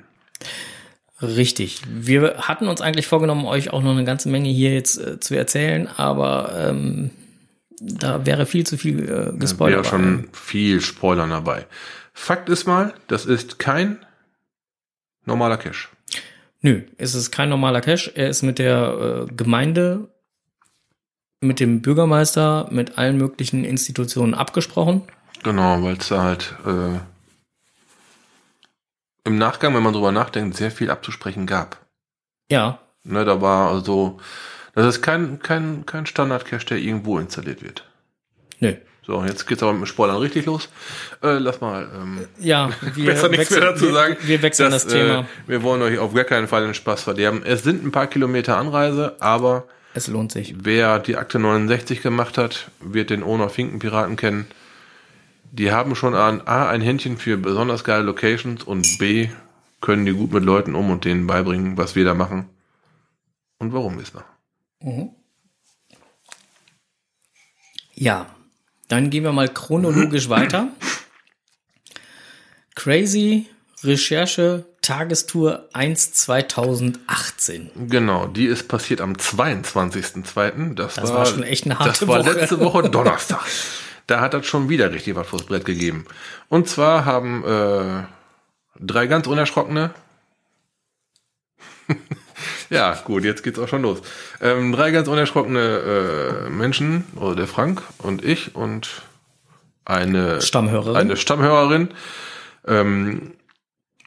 Richtig. 1.21 1.81
Wir 1.89 2.37
hatten 2.37 2.67
uns 2.67 2.81
eigentlich 2.81 3.07
vorgenommen, 3.07 3.45
euch 3.45 3.71
auch 3.71 3.81
noch 3.81 3.91
eine 3.91 4.05
ganze 4.05 4.29
Menge 4.29 4.49
hier 4.49 4.73
jetzt 4.73 4.97
äh, 4.97 5.19
zu 5.19 5.35
erzählen, 5.35 5.87
aber 5.87 6.53
ähm, 6.55 7.11
da 7.81 8.25
wäre 8.25 8.45
viel 8.45 8.65
zu 8.65 8.77
viel 8.77 9.03
äh, 9.03 9.07
Wäre 9.07 9.37
gespoilert. 9.37 9.87
schon 9.87 10.29
viel 10.31 10.79
Spoilern 10.81 11.29
dabei. 11.29 11.65
Fakt 12.13 12.49
ist 12.49 12.67
mal, 12.67 12.93
das 13.07 13.25
ist 13.25 13.59
kein 13.59 14.05
normaler 15.25 15.57
Cache. 15.57 15.89
Nö, 16.61 16.81
es 16.97 17.15
ist 17.15 17.31
kein 17.31 17.49
normaler 17.49 17.81
Cache. 17.81 18.11
Er 18.15 18.29
ist 18.29 18.41
mit 18.43 18.59
der 18.59 19.27
äh, 19.29 19.33
Gemeinde 19.33 20.09
mit 21.41 21.59
dem 21.59 21.81
Bürgermeister, 21.81 22.67
mit 22.69 22.97
allen 22.97 23.17
möglichen 23.17 23.63
Institutionen 23.63 24.33
abgesprochen. 24.33 25.03
Genau, 25.43 25.81
weil 25.81 25.95
es 25.95 26.09
da 26.09 26.23
halt 26.23 26.55
äh, 26.65 26.99
im 29.29 29.37
Nachgang, 29.37 29.75
wenn 29.75 29.83
man 29.83 29.93
drüber 29.93 30.11
nachdenkt, 30.11 30.57
sehr 30.57 30.71
viel 30.71 30.89
abzusprechen 30.89 31.45
gab. 31.45 31.77
Ja. 32.51 32.79
Ne, 33.03 33.23
da 33.25 33.41
war 33.41 33.69
also, 33.69 34.19
das 34.73 34.87
ist 34.87 35.01
kein, 35.01 35.39
kein, 35.39 35.85
kein 35.85 36.05
Standard-Cache, 36.05 36.65
der 36.65 36.77
irgendwo 36.79 37.19
installiert 37.19 37.63
wird. 37.63 37.85
Nö. 38.59 38.73
So, 39.05 39.23
jetzt 39.23 39.47
geht's 39.47 39.63
aber 39.63 39.73
mit 39.73 39.81
dem 39.81 39.85
Spoilern 39.87 40.17
richtig 40.17 40.45
los. 40.45 40.69
Äh, 41.23 41.39
lass 41.39 41.61
mal. 41.61 41.87
Ähm, 41.95 42.27
Ja, 42.39 42.69
wir 42.95 43.05
besser 43.05 43.29
nichts 43.29 43.49
mehr 43.49 43.61
dazu 43.61 43.85
wir, 43.85 43.93
sagen. 43.93 44.17
Wir 44.21 44.41
wechseln 44.41 44.71
das, 44.71 44.85
Thema. 44.85 45.21
Äh, 45.21 45.23
wir 45.47 45.63
wollen 45.63 45.81
euch 45.81 45.97
auf 45.97 46.13
gar 46.13 46.25
keinen 46.25 46.47
Fall 46.47 46.63
den 46.63 46.73
Spaß 46.73 47.03
verderben. 47.03 47.41
Es 47.43 47.63
sind 47.63 47.83
ein 47.83 47.91
paar 47.91 48.07
Kilometer 48.07 48.57
Anreise, 48.57 49.15
aber 49.19 49.67
es 49.93 50.07
lohnt 50.07 50.31
sich. 50.31 50.53
wer 50.63 50.99
die 50.99 51.17
Akte 51.17 51.39
69 51.39 52.01
gemacht 52.01 52.37
hat, 52.37 52.69
wird 52.79 53.09
den 53.09 53.23
Owner 53.23 53.49
Finkenpiraten 53.49 54.15
kennen. 54.15 54.47
Die 55.51 55.71
haben 55.71 55.95
schon 55.95 56.13
an 56.15 56.41
A 56.41 56.69
ein 56.69 56.81
Händchen 56.81 57.17
für 57.17 57.37
besonders 57.37 57.83
geile 57.83 58.03
Locations 58.03 58.63
und 58.63 58.97
B 58.99 59.29
können 59.81 60.05
die 60.05 60.13
gut 60.13 60.31
mit 60.31 60.43
Leuten 60.43 60.75
um 60.75 60.91
und 60.91 61.05
denen 61.05 61.25
beibringen, 61.27 61.77
was 61.77 61.95
wir 61.95 62.05
da 62.05 62.13
machen 62.13 62.47
und 63.57 63.73
warum 63.73 63.95
wir 63.95 64.03
es 64.03 64.13
machen. 64.13 65.15
Ja, 67.95 68.27
dann 68.87 69.09
gehen 69.09 69.23
wir 69.23 69.31
mal 69.31 69.49
chronologisch 69.49 70.29
weiter. 70.29 70.69
Crazy 72.75 73.47
Recherche 73.83 74.65
Tagestour 74.81 75.67
1 75.73 76.13
2018. 76.13 77.71
Genau, 77.89 78.27
die 78.27 78.45
ist 78.45 78.67
passiert 78.67 79.01
am 79.01 79.13
22.02. 79.13 80.73
Das, 80.75 80.95
Das 80.95 81.13
war 81.13 81.25
schon 81.25 81.43
echt 81.43 81.65
eine 81.65 81.77
harte 81.79 81.91
Das 81.91 82.07
war 82.07 82.19
Woche. 82.25 82.31
letzte 82.33 82.59
Woche 82.59 82.89
Donnerstag. 82.89 83.45
Da 84.09 84.21
hat 84.21 84.33
das 84.33 84.45
schon 84.45 84.69
wieder 84.69 84.91
richtig 84.91 85.15
was 85.15 85.27
vors 85.27 85.43
Brett 85.43 85.65
gegeben. 85.65 86.05
Und 86.47 86.67
zwar 86.67 87.05
haben 87.05 87.43
äh, 87.45 88.03
drei 88.79 89.07
ganz 89.07 89.27
unerschrockene 89.27 89.91
Ja, 92.69 92.93
gut, 93.03 93.23
jetzt 93.23 93.43
geht's 93.43 93.59
auch 93.59 93.67
schon 93.67 93.81
los. 93.81 94.01
Ähm, 94.41 94.71
drei 94.71 94.91
ganz 94.91 95.07
unerschrockene 95.07 96.45
äh, 96.45 96.49
Menschen, 96.49 97.05
oder 97.15 97.35
der 97.35 97.47
Frank 97.47 97.81
und 97.97 98.23
ich 98.23 98.55
und 98.55 99.01
eine 99.85 100.41
Stammhörerin. 100.41 100.95
eine 100.95 101.17
Stammhörerin, 101.17 101.89
ähm, 102.67 103.33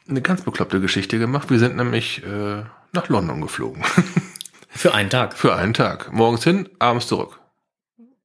eine 0.07 0.21
ganz 0.21 0.41
bekloppte 0.41 0.79
Geschichte 0.79 1.19
gemacht. 1.19 1.49
Wir 1.49 1.59
sind 1.59 1.75
nämlich 1.75 2.23
äh, 2.23 2.63
nach 2.93 3.09
London 3.09 3.41
geflogen. 3.41 3.83
Für 4.69 4.93
einen 4.93 5.09
Tag. 5.09 5.37
Für 5.37 5.55
einen 5.55 5.73
Tag. 5.73 6.11
Morgens 6.11 6.43
hin, 6.43 6.69
abends 6.79 7.07
zurück. 7.07 7.39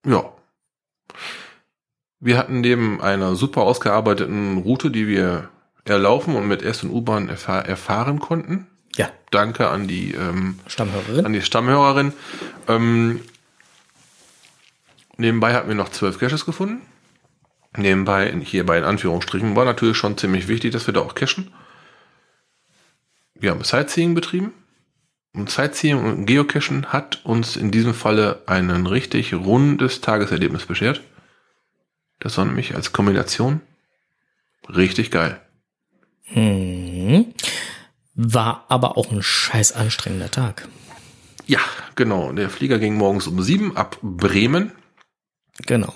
Ja. 0.07 0.33
Wir 2.21 2.37
hatten 2.37 2.61
neben 2.61 3.01
einer 3.01 3.37
super 3.37 3.63
ausgearbeiteten 3.63 4.59
Route, 4.59 4.91
die 4.91 5.07
wir 5.07 5.49
erlaufen 5.85 6.35
und 6.37 6.49
mit 6.49 6.63
S- 6.63 6.83
und 6.83 6.91
U-Bahn 6.91 7.29
erfahr 7.29 7.65
erfahren 7.67 8.19
konnten. 8.19 8.67
Ja, 8.97 9.11
Danke 9.31 9.69
an 9.69 9.87
die, 9.87 10.13
ähm, 10.13 10.59
Stammhörerin. 10.67 11.25
an 11.27 11.33
die 11.33 11.43
Stammhörerin. 11.43 12.13
Ähm, 12.67 13.21
nebenbei 15.17 15.55
hatten 15.55 15.69
wir 15.69 15.75
noch 15.77 15.91
zwölf 15.91 16.19
Caches 16.19 16.45
gefunden. 16.45 16.83
Nebenbei, 17.77 18.33
hierbei 18.43 18.79
in 18.79 18.85
Anführungsstrichen, 18.85 19.55
war 19.55 19.65
natürlich 19.65 19.97
schon 19.97 20.19
ziemlich 20.19 20.49
wichtig, 20.49 20.73
dass 20.73 20.87
wir 20.87 20.95
da 20.95 21.01
auch 21.01 21.15
cachen. 21.15 21.53
Wir 23.35 23.51
haben 23.53 23.63
Sightseeing 23.63 24.15
betrieben. 24.15 24.53
Und 25.35 25.51
Sightseeing 25.51 26.03
und 26.03 26.27
Geocachen 26.27 26.87
hat 26.87 27.25
uns 27.25 27.57
in 27.57 27.71
diesem 27.71 27.95
Falle 27.95 28.43
ein 28.47 28.71
richtig 28.87 29.35
rundes 29.35 30.01
Tageserlebnis 30.01 30.67
beschert. 30.67 31.03
Das 32.21 32.37
war 32.39 32.45
nämlich 32.45 32.75
als 32.75 32.93
Kombination 32.93 33.61
richtig 34.69 35.11
geil. 35.11 35.41
Mhm. 36.31 37.35
War 38.15 38.65
aber 38.69 38.97
auch 38.97 39.13
ein 39.13 39.23
scheiß 39.23 39.73
anstrengender 39.73 40.31
Tag. 40.31 40.69
Ja, 41.47 41.61
genau. 41.95 42.33
Der 42.33 42.51
Flieger 42.51 42.79
ging 42.79 42.95
morgens 42.95 43.27
um 43.27 43.43
sieben 43.43 43.77
ab 43.77 43.99
Bremen. 44.03 44.73
Genau. 45.67 45.95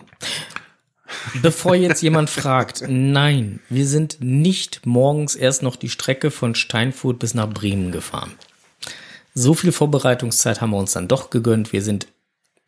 Bevor 1.42 1.74
jetzt 1.74 2.02
jemand 2.02 2.30
fragt, 2.30 2.84
nein, 2.88 3.60
wir 3.68 3.86
sind 3.86 4.18
nicht 4.20 4.86
morgens 4.86 5.34
erst 5.34 5.62
noch 5.62 5.76
die 5.76 5.90
Strecke 5.90 6.30
von 6.30 6.54
Steinfurt 6.54 7.18
bis 7.18 7.34
nach 7.34 7.50
Bremen 7.50 7.92
gefahren. 7.92 8.32
So 9.34 9.54
viel 9.54 9.72
Vorbereitungszeit 9.72 10.60
haben 10.60 10.70
wir 10.70 10.78
uns 10.78 10.92
dann 10.92 11.08
doch 11.08 11.30
gegönnt. 11.30 11.72
Wir 11.72 11.82
sind 11.82 12.06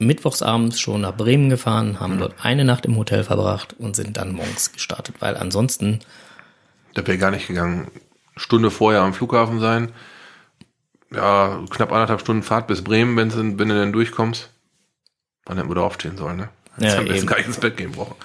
mittwochsabends 0.06 0.80
schon 0.80 1.00
nach 1.02 1.16
Bremen 1.16 1.48
gefahren, 1.50 2.00
haben 2.00 2.18
dort 2.18 2.34
eine 2.44 2.64
Nacht 2.64 2.86
im 2.86 2.96
Hotel 2.96 3.24
verbracht 3.24 3.74
und 3.78 3.96
sind 3.96 4.16
dann 4.16 4.32
morgens 4.32 4.72
gestartet, 4.72 5.16
weil 5.20 5.36
ansonsten, 5.36 6.00
Da 6.94 7.06
wäre 7.06 7.18
gar 7.18 7.30
nicht 7.30 7.46
gegangen. 7.48 7.90
Stunde 8.36 8.70
vorher 8.70 9.02
am 9.02 9.14
Flughafen 9.14 9.60
sein. 9.60 9.92
Ja, 11.12 11.60
knapp 11.70 11.92
anderthalb 11.92 12.20
Stunden 12.20 12.42
Fahrt 12.42 12.66
bis 12.66 12.82
Bremen, 12.82 13.16
wenn, 13.16 13.28
du- 13.28 13.58
wenn 13.58 13.68
du 13.68 13.74
denn 13.74 13.92
durchkommst. 13.92 14.50
Wann 15.46 15.56
hätten 15.58 15.68
wir 15.70 15.74
da 15.76 15.82
aufstehen 15.82 16.16
sollen, 16.16 16.36
ne? 16.38 16.48
Ja, 16.78 16.84
Jetzt 16.84 16.96
haben 16.96 17.04
wir 17.04 17.10
eben. 17.10 17.14
jetzt 17.20 17.26
gar 17.28 17.36
nicht 17.36 17.46
ins 17.46 17.58
Bett 17.60 17.76
gehen 17.76 17.92
brauchen. 17.92 18.16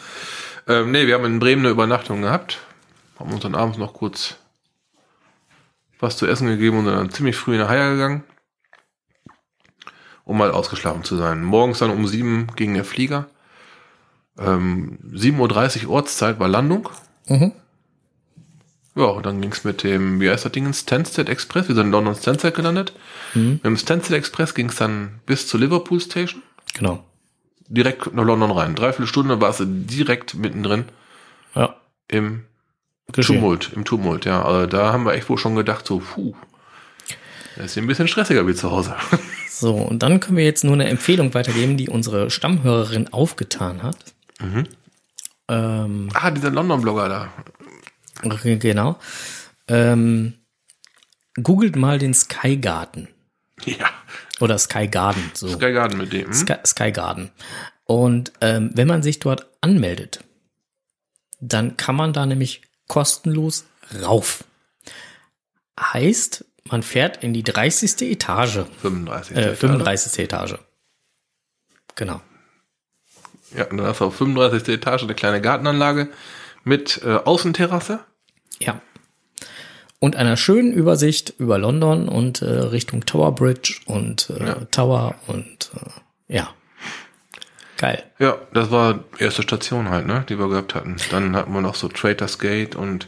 Ähm, 0.68 0.92
nee, 0.92 1.06
wir 1.06 1.14
haben 1.16 1.26
in 1.26 1.40
Bremen 1.40 1.62
eine 1.64 1.70
Übernachtung 1.72 2.22
gehabt. 2.22 2.60
Haben 3.20 3.32
uns 3.34 3.42
dann 3.42 3.54
abends 3.56 3.78
noch 3.78 3.94
kurz 3.94 4.36
was 6.00 6.16
zu 6.18 6.26
essen 6.26 6.48
gegeben 6.48 6.80
und 6.80 6.86
sind 6.86 6.96
dann 6.96 7.12
ziemlich 7.12 7.36
früh 7.36 7.54
in 7.54 7.60
der 7.60 7.68
Haier 7.70 7.92
gegangen. 7.92 8.24
Um 10.30 10.38
mal 10.38 10.52
ausgeschlafen 10.52 11.04
zu 11.04 11.18
sein. 11.18 11.44
Morgens 11.44 11.80
dann 11.80 11.90
um 11.90 12.06
sieben 12.08 12.48
ging 12.56 12.76
der 12.76 12.86
Flieger. 12.86 13.26
Ähm, 14.38 15.00
7.30 15.12 15.86
Uhr 15.88 15.90
Ortszeit 15.96 16.40
war 16.40 16.48
Landung. 16.48 16.88
Mhm. 17.28 17.52
Ja, 18.96 19.06
und 19.06 19.26
dann 19.26 19.42
ging's 19.42 19.64
mit 19.64 19.82
dem, 19.84 20.20
wie 20.20 20.30
heißt 20.30 20.46
das 20.46 20.52
Ding, 20.52 20.72
Stansted 20.72 21.30
Express. 21.30 21.68
Wir 21.68 21.74
sind 21.74 21.88
in 21.88 21.92
London 21.92 22.14
Stansted 22.14 22.54
gelandet. 22.54 22.94
Mit 23.34 23.64
dem 23.66 23.76
Stansted 23.76 24.16
Express 24.16 24.54
ging's 24.54 24.76
dann 24.76 25.20
bis 25.26 25.48
zur 25.48 25.60
Liverpool 25.60 26.00
Station. 26.00 26.44
genau. 26.76 27.04
Direkt 27.68 28.14
nach 28.14 28.24
London 28.24 28.52
rein. 28.52 28.76
Dreiviertel 28.76 29.08
Stunde 29.08 29.42
warst 29.42 29.60
du 29.62 29.66
direkt 29.66 30.34
mittendrin 30.36 30.86
Ja, 31.56 31.76
im 32.08 32.46
geschehen. 33.12 33.38
Tumult. 33.38 33.72
Im 33.76 33.84
Tumult, 33.86 34.26
ja. 34.26 34.44
Also 34.44 34.68
da 34.68 34.92
haben 34.94 35.06
wir 35.06 35.14
echt 35.14 35.28
wohl 35.30 35.38
schon 35.40 35.56
gedacht, 35.56 35.86
so, 35.88 36.00
puh. 36.00 36.34
Das 37.56 37.66
ist 37.68 37.78
ein 37.80 37.88
bisschen 37.88 38.08
stressiger 38.08 38.46
wie 38.48 38.54
zu 38.56 38.70
Hause. 38.72 38.96
So, 39.60 39.76
und 39.76 40.04
dann 40.04 40.20
können 40.20 40.38
wir 40.38 40.46
jetzt 40.46 40.64
nur 40.64 40.74
eine 40.74 40.88
Empfehlung 40.88 41.34
weitergeben, 41.34 41.76
die 41.76 41.90
unsere 41.90 42.30
Stammhörerin 42.30 43.12
aufgetan 43.12 43.84
hat. 43.84 43.98
Ähm, 45.50 46.10
ah, 46.14 46.32
dieser 46.32 46.52
London-Blogger 46.52 47.10
da. 47.10 47.34
Genau. 48.44 49.00
Ähm, 49.68 50.34
googelt 51.42 51.76
mal 51.76 51.98
den 52.00 52.14
Sky 52.14 52.58
Garden 52.58 53.08
Ja. 53.66 53.90
oder 54.40 54.58
Sky 54.58 54.88
Garden, 54.88 55.32
so 55.34 55.48
Sky 55.50 55.72
Garden 55.74 55.98
mit 55.98 56.14
dem. 56.14 56.28
hm? 56.28 56.34
Sky, 56.34 56.56
Sky 56.66 56.92
Garden. 56.92 57.32
Und 57.86 58.32
ähm, 58.42 58.72
wenn 58.76 58.88
man 58.88 59.04
sich 59.04 59.20
dort 59.20 59.48
anmeldet, 59.62 60.24
dann 61.42 61.76
kann 61.78 61.96
man 61.96 62.14
da 62.14 62.26
nämlich 62.26 62.62
kostenlos 62.88 63.66
rauf. 64.04 64.44
Heißt, 65.80 66.46
man 66.70 66.84
fährt 66.84 67.24
in 67.24 67.34
die 67.34 67.44
30. 67.44 68.02
Etage, 68.12 68.60
35. 68.82 69.38
äh, 69.38 69.56
35. 69.56 70.24
Etage. 70.24 70.56
Genau. 71.96 72.22
Ja, 73.56 73.66
und 73.66 73.78
dann 73.78 73.88
hast 73.88 74.00
du 74.02 74.06
auf 74.06 74.16
35. 74.16 74.68
Etage 74.76 75.04
eine 75.04 75.16
kleine 75.16 75.42
Gartenanlage 75.42 76.10
mit 76.64 77.02
äh, 77.04 77.16
Außenterrasse. 77.16 78.00
Ja. 78.60 78.82
Und 80.00 80.16
einer 80.16 80.38
schönen 80.38 80.72
Übersicht 80.72 81.34
über 81.40 81.58
London 81.58 82.08
und 82.08 82.42
äh, 82.42 82.46
Richtung 82.46 83.06
Tower 83.06 83.34
Bridge 83.36 83.80
und 83.86 84.30
äh, 84.30 84.46
Ja. 84.46 84.56
Tower 84.72 85.16
und 85.28 85.72
äh, 85.76 86.36
ja. 86.36 86.54
Geil. 87.78 88.04
Ja, 88.20 88.38
das 88.54 88.72
war 88.72 89.06
erste 89.20 89.42
Station 89.42 89.90
halt, 89.90 90.06
ne, 90.06 90.26
die 90.28 90.38
wir 90.38 90.50
gehabt 90.50 90.76
hatten. 90.76 90.98
Dann 91.12 91.36
hatten 91.36 91.54
wir 91.54 91.62
noch 91.62 91.76
so 91.76 91.88
Traitors 91.88 92.38
Gate 92.38 92.76
und 92.76 93.08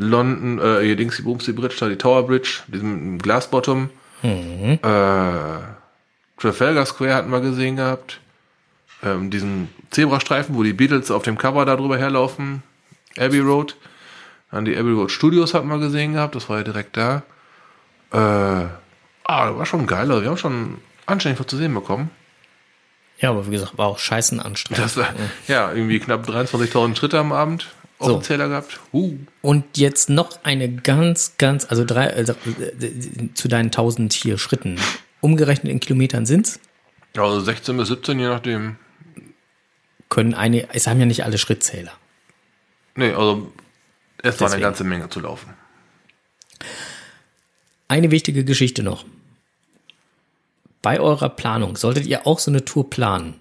London, 0.00 0.58
äh, 0.58 0.82
hier 0.82 0.96
Dingsy 0.96 1.22
Boomsy 1.22 1.52
Bridge, 1.52 1.76
da 1.78 1.88
die 1.88 1.96
Tower 1.96 2.26
Bridge, 2.26 2.62
diesem 2.68 3.18
Glasbottom. 3.18 3.90
Äh, 4.22 4.78
Trafalgar 6.38 6.86
Square 6.86 7.14
hatten 7.14 7.30
wir 7.30 7.40
gesehen 7.40 7.76
gehabt. 7.76 8.20
Ähm, 9.02 9.30
diesen 9.30 9.68
Zebrastreifen, 9.90 10.54
wo 10.56 10.62
die 10.62 10.72
Beatles 10.72 11.10
auf 11.10 11.22
dem 11.22 11.36
Cover 11.36 11.64
da 11.64 11.76
drüber 11.76 11.98
herlaufen. 11.98 12.62
Abbey 13.18 13.40
Road. 13.40 13.76
Dann 14.50 14.64
die 14.64 14.76
Abbey 14.76 14.92
Road 14.92 15.10
Studios 15.10 15.54
hatten 15.54 15.68
wir 15.68 15.78
gesehen 15.78 16.14
gehabt, 16.14 16.34
das 16.34 16.48
war 16.48 16.58
ja 16.58 16.64
direkt 16.64 16.96
da. 16.96 17.22
Äh, 18.12 18.16
ah, 18.16 19.46
das 19.46 19.56
war 19.56 19.66
schon 19.66 19.86
geil, 19.86 20.10
also 20.10 20.22
wir 20.22 20.30
haben 20.30 20.36
schon 20.36 20.78
anständig 21.06 21.40
was 21.40 21.46
zu 21.46 21.56
sehen 21.56 21.74
bekommen. 21.74 22.10
Ja, 23.18 23.30
aber 23.30 23.46
wie 23.46 23.50
gesagt, 23.50 23.76
war 23.76 23.86
auch 23.86 23.98
scheißen 23.98 24.40
anstrengend. 24.40 24.96
Das 24.96 24.98
ja, 25.46 25.72
irgendwie 25.72 26.00
knapp 26.00 26.26
23.000 26.26 26.96
Schritte 26.96 27.18
am 27.18 27.32
Abend 27.32 27.68
auf 28.00 28.08
So. 28.08 28.14
dem 28.14 28.22
Zähler 28.22 28.48
gehabt. 28.48 28.80
Uh. 28.92 29.18
Und 29.42 29.76
jetzt 29.76 30.08
noch 30.08 30.42
eine 30.42 30.74
ganz, 30.74 31.34
ganz, 31.38 31.66
also 31.66 31.84
drei, 31.84 32.12
also, 32.12 32.32
äh, 32.32 33.34
zu 33.34 33.46
deinen 33.48 33.66
1000 33.66 34.12
hier 34.12 34.38
Schritten. 34.38 34.80
Umgerechnet 35.20 35.70
in 35.70 35.80
Kilometern 35.80 36.24
sind's 36.24 36.58
Ja, 37.14 37.24
also 37.24 37.40
16 37.40 37.76
bis 37.76 37.88
17, 37.88 38.18
je 38.18 38.28
nachdem. 38.28 38.76
Können 40.08 40.34
eine, 40.34 40.68
es 40.74 40.86
haben 40.86 40.98
ja 40.98 41.06
nicht 41.06 41.24
alle 41.24 41.38
Schrittzähler. 41.38 41.92
Nee, 42.96 43.12
also 43.12 43.52
es 44.22 44.40
war 44.40 44.50
eine 44.50 44.60
ganze 44.60 44.82
Menge 44.82 45.08
zu 45.10 45.20
laufen. 45.20 45.54
Eine 47.86 48.10
wichtige 48.10 48.44
Geschichte 48.44 48.82
noch. 48.82 49.04
Bei 50.82 50.98
eurer 51.00 51.28
Planung 51.28 51.76
solltet 51.76 52.06
ihr 52.06 52.26
auch 52.26 52.38
so 52.38 52.50
eine 52.50 52.64
Tour 52.64 52.88
planen. 52.88 53.34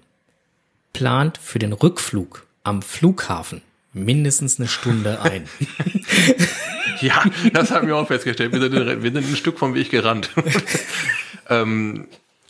Plant 0.92 1.38
für 1.38 1.60
den 1.60 1.72
Rückflug 1.72 2.46
am 2.64 2.82
Flughafen 2.82 3.62
mindestens 3.94 4.60
eine 4.60 4.68
Stunde 4.68 5.22
ein. 5.22 5.48
Ja, 7.02 7.24
das 7.54 7.72
haben 7.72 7.88
wir 7.88 7.96
auch 7.96 8.08
festgestellt. 8.08 8.52
Wir 8.52 8.60
sind, 8.60 8.74
wir 8.74 9.12
sind 9.12 9.18
ein 9.18 9.36
Stück 9.36 9.58
vom 9.58 9.74
Weg 9.74 9.90
gerannt. 9.90 10.32
ähm, 11.50 12.08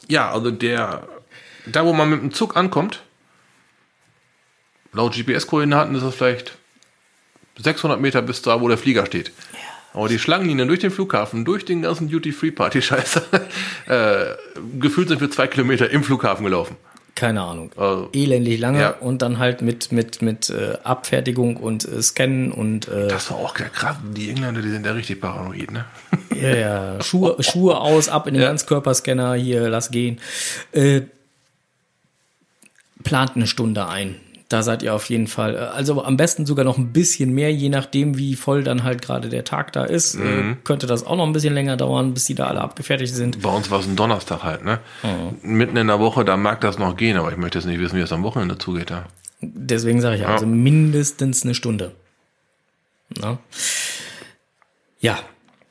ja, 0.08 0.32
also 0.32 0.50
der, 0.52 1.08
da 1.68 1.86
wo 1.86 1.94
man 1.94 2.10
mit 2.10 2.22
dem 2.22 2.34
Zug 2.34 2.58
ankommt, 2.58 3.04
laut 4.92 5.14
GPS-Koordinaten 5.14 5.94
ist 5.96 6.04
es 6.04 6.16
vielleicht 6.16 6.58
600 7.58 8.00
Meter 8.00 8.22
bis 8.22 8.42
da, 8.42 8.60
wo 8.62 8.68
der 8.68 8.78
Flieger 8.78 9.06
steht. 9.06 9.32
Aber 9.94 10.08
die 10.08 10.20
Schlangenlinien 10.20 10.68
durch 10.68 10.80
den 10.80 10.92
Flughafen, 10.92 11.46
durch 11.46 11.66
den 11.66 11.82
ganzen 11.82 12.10
Duty-Free-Party-Scheiße, 12.10 13.24
äh, 13.88 14.60
gefühlt 14.80 15.10
sind 15.10 15.22
wir 15.22 15.32
zwei 15.32 15.48
Kilometer 15.48 15.90
im 15.90 16.04
Flughafen 16.04 16.44
gelaufen. 16.44 16.78
Keine 17.20 17.42
Ahnung. 17.42 17.70
Also, 17.76 18.08
Elendig 18.14 18.62
lange 18.62 18.80
Ja. 18.80 18.90
und 18.92 19.22
dann 19.22 19.40
halt 19.40 19.62
mit, 19.62 19.92
mit, 19.92 20.22
mit 20.22 20.50
äh, 20.50 20.78
Abfertigung 20.84 21.58
und 21.58 21.84
äh, 21.84 22.02
Scannen 22.02 22.54
und 22.54 22.88
äh, 22.88 23.10
das 23.10 23.30
war 23.30 23.38
auch 23.40 23.54
krass. 23.54 23.98
Die 24.16 24.30
Engländer, 24.30 24.62
die 24.62 24.70
sind 24.70 24.86
ja 24.86 24.94
richtig 24.94 25.20
paranoid, 25.20 25.70
ne? 25.70 25.84
ja, 26.42 26.56
ja, 26.56 27.04
Schuhe, 27.04 27.36
Schuhe 27.44 27.78
aus, 27.78 28.08
ab 28.08 28.26
in 28.28 28.36
den 28.36 28.44
Ja. 28.44 28.48
Ganzkörperscanner, 28.48 29.34
hier, 29.34 29.68
lass 29.68 29.92
gehen. 29.92 30.18
Äh, 30.72 31.02
plant 33.04 33.36
eine 33.36 33.48
Stunde 33.48 33.86
ein. 33.90 34.16
Da 34.50 34.64
seid 34.64 34.82
ihr 34.82 34.96
auf 34.96 35.08
jeden 35.10 35.28
Fall. 35.28 35.56
äh, 35.56 35.60
Also 35.60 36.04
am 36.04 36.18
besten 36.18 36.46
sogar 36.48 36.66
noch 36.66 36.78
ein 36.80 36.92
bisschen 36.92 37.34
mehr, 37.34 37.54
je 37.54 37.70
nachdem, 37.70 38.18
wie 38.18 38.36
voll 38.36 38.64
dann 38.64 38.84
halt 38.84 39.02
gerade 39.04 39.30
der 39.30 39.44
Tag 39.44 39.72
da 39.74 39.84
ist. 39.86 40.16
Äh, 40.16 40.56
könnte 40.64 40.88
das 40.88 41.06
auch 41.06 41.16
noch 41.16 41.26
ein 41.28 41.34
bisschen 41.34 41.54
länger 41.54 41.78
dauern, 41.78 42.16
bis 42.16 42.26
die 42.26 42.34
da 42.36 42.48
alle 42.48 42.60
abgefertigt 42.62 43.14
sind. 43.14 43.42
Bei 43.44 43.50
uns 43.52 43.70
war 43.70 43.80
es 43.80 43.86
ein 43.86 43.96
Donnerstag 43.96 44.42
halt, 44.44 44.66
ne? 44.66 44.80
Mitten 45.44 45.78
in 45.78 45.86
der 45.88 46.00
Woche, 46.00 46.26
da 46.26 46.36
mag 46.36 46.62
das 46.62 46.80
noch 46.80 46.98
gehen, 46.98 47.16
aber 47.18 47.32
ich 47.32 47.38
möchte 47.38 47.60
jetzt 47.60 47.66
nicht 47.68 47.80
wissen, 47.80 47.96
wie 47.98 48.02
es 48.02 48.12
am 48.12 48.24
Wochenende 48.24 48.58
zugeht 48.58 48.90
da. 48.90 49.06
Deswegen 49.42 50.02
sage 50.02 50.16
ich 50.18 50.26
also 50.28 50.46
mindestens 50.48 51.44
eine 51.44 51.54
Stunde. 51.54 51.92
Na? 53.20 53.38
Ja. 55.00 55.20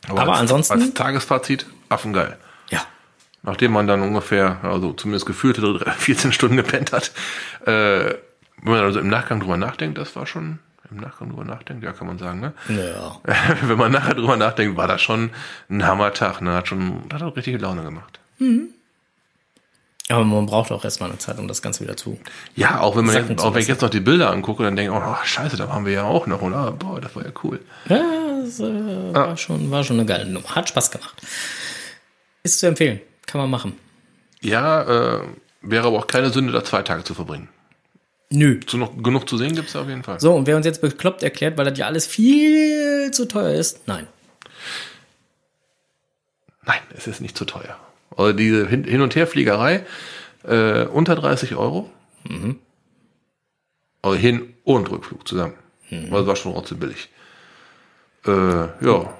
Aber, 0.09 0.23
als, 0.33 0.41
ansonsten, 0.41 0.73
Als 0.81 0.95
Tagesfazit, 0.95 1.67
affengeil. 1.89 2.37
ja. 2.71 2.81
Nachdem 3.43 3.73
man 3.73 3.87
dann 3.87 4.03
ungefähr, 4.03 4.59
also 4.63 4.93
zumindest 4.93 5.27
gefühlte 5.27 5.81
14 5.99 6.33
Stunden 6.33 6.57
gepennt 6.57 6.93
hat, 6.93 7.13
äh, 7.67 8.15
wenn 8.63 8.73
man 8.73 8.85
also 8.85 9.01
im 9.01 9.09
Nachgang 9.09 9.41
drüber 9.41 9.57
nachdenkt, 9.57 9.99
das 9.99 10.15
war 10.17 10.27
schon, 10.27 10.59
im 10.91 10.99
Nachgang 10.99 11.31
drüber 11.31 11.45
nachdenkt, 11.45 11.85
ja, 11.85 11.93
kann 11.93 12.07
man 12.07 12.19
sagen, 12.19 12.41
ne? 12.41 12.53
Ja. 12.69 13.17
wenn 13.63 13.79
man 13.79 13.93
nachher 13.93 14.15
drüber 14.15 14.37
nachdenkt, 14.37 14.77
war 14.77 14.89
das 14.89 15.03
schon 15.03 15.31
ein 15.69 15.87
Hammertag, 15.87 16.41
ne? 16.41 16.55
Hat 16.55 16.69
schon, 16.69 17.03
hat 17.13 17.23
auch 17.23 17.37
richtige 17.37 17.59
Laune 17.59 17.83
gemacht. 17.83 18.19
Aber 20.11 20.25
man 20.25 20.47
braucht 20.47 20.73
auch 20.73 20.85
erstmal 20.85 21.11
eine 21.11 21.19
Zeit, 21.19 21.39
um 21.39 21.49
das 21.49 21.61
Ganze 21.61 21.85
wieder 21.85 21.97
zu. 21.97 22.19
Ja, 22.57 22.81
auch 22.81 22.97
wenn 22.97 23.05
man 23.05 23.15
jetzt, 23.15 23.43
auch 23.43 23.53
wenn 23.53 23.61
ich 23.61 23.69
jetzt 23.69 23.83
noch 23.83 23.91
die 23.91 24.01
Bilder 24.01 24.31
angucke, 24.31 24.63
dann 24.63 24.75
denke 24.75 24.93
ich, 24.93 24.99
oh, 24.99 25.17
scheiße, 25.23 25.57
da 25.57 25.69
waren 25.69 25.85
wir 25.85 25.93
ja 25.93 26.05
auch 26.05 26.27
noch, 26.27 26.41
oder? 26.41 26.73
Boah, 26.73 27.01
das 27.01 27.15
war 27.15 27.25
ja 27.25 27.33
cool. 27.43 27.61
Ja, 27.89 28.41
das 28.43 28.59
äh, 28.59 29.15
war, 29.15 29.37
schon, 29.37 29.71
war 29.71 29.85
schon 29.85 29.99
eine 29.99 30.07
geile 30.07 30.25
Nummer. 30.25 30.55
Hat 30.55 30.69
Spaß 30.71 30.91
gemacht. 30.91 31.21
Ist 32.43 32.61
zu 32.61 32.67
empfehlen. 32.67 33.01
Kann 33.27 33.43
man 33.43 33.51
machen. 33.51 33.75
Ja, 34.41 35.19
äh, 35.19 35.21
wäre 35.61 35.87
aber 35.89 35.99
auch 35.99 36.07
keine 36.07 36.31
Sünde, 36.31 36.53
da 36.53 36.65
zwei 36.65 36.83
Tage 36.83 37.05
zu 37.05 37.13
verbringen. 37.13 37.49
Nö. 38.31 38.61
Zu 38.61 38.77
noch, 38.77 39.03
genug 39.03 39.29
zu 39.29 39.39
sehen 39.39 39.55
gibt's 39.55 39.73
da 39.73 39.81
auf 39.83 39.89
jeden 39.89 40.03
Fall. 40.03 40.21
So, 40.21 40.35
und 40.35 40.47
wer 40.47 40.57
uns 40.57 40.67
jetzt 40.67 40.81
bekloppt 40.83 41.23
erklärt, 41.23 41.57
weil 41.57 41.65
das 41.65 41.79
ja 41.79 41.87
alles 41.87 42.07
viel 42.07 43.11
zu 43.11 43.27
teuer 43.27 43.55
ist, 43.55 43.87
nein. 43.89 44.07
Nein, 46.65 46.81
es 46.95 47.07
ist 47.07 47.21
nicht 47.21 47.37
zu 47.37 47.45
teuer. 47.45 47.79
Also 48.17 48.33
diese 48.35 48.67
Hin- 48.67 48.85
Hin- 48.85 49.01
und 49.01 49.15
Herfliegerei 49.17 49.87
äh, 50.45 50.85
unter 50.85 51.15
30 51.15 51.55
Euro. 51.57 51.91
Also 54.03 54.17
Hin- 54.19 54.55
und 54.65 54.91
Rückflug 54.91 55.27
zusammen. 55.27 55.55
Also 55.91 56.17
das 56.19 56.27
war 56.27 56.37
schon 56.37 56.53
trotzdem 56.53 56.79
billig. 56.81 57.09
Äh, 58.27 58.31
ja, 58.85 59.15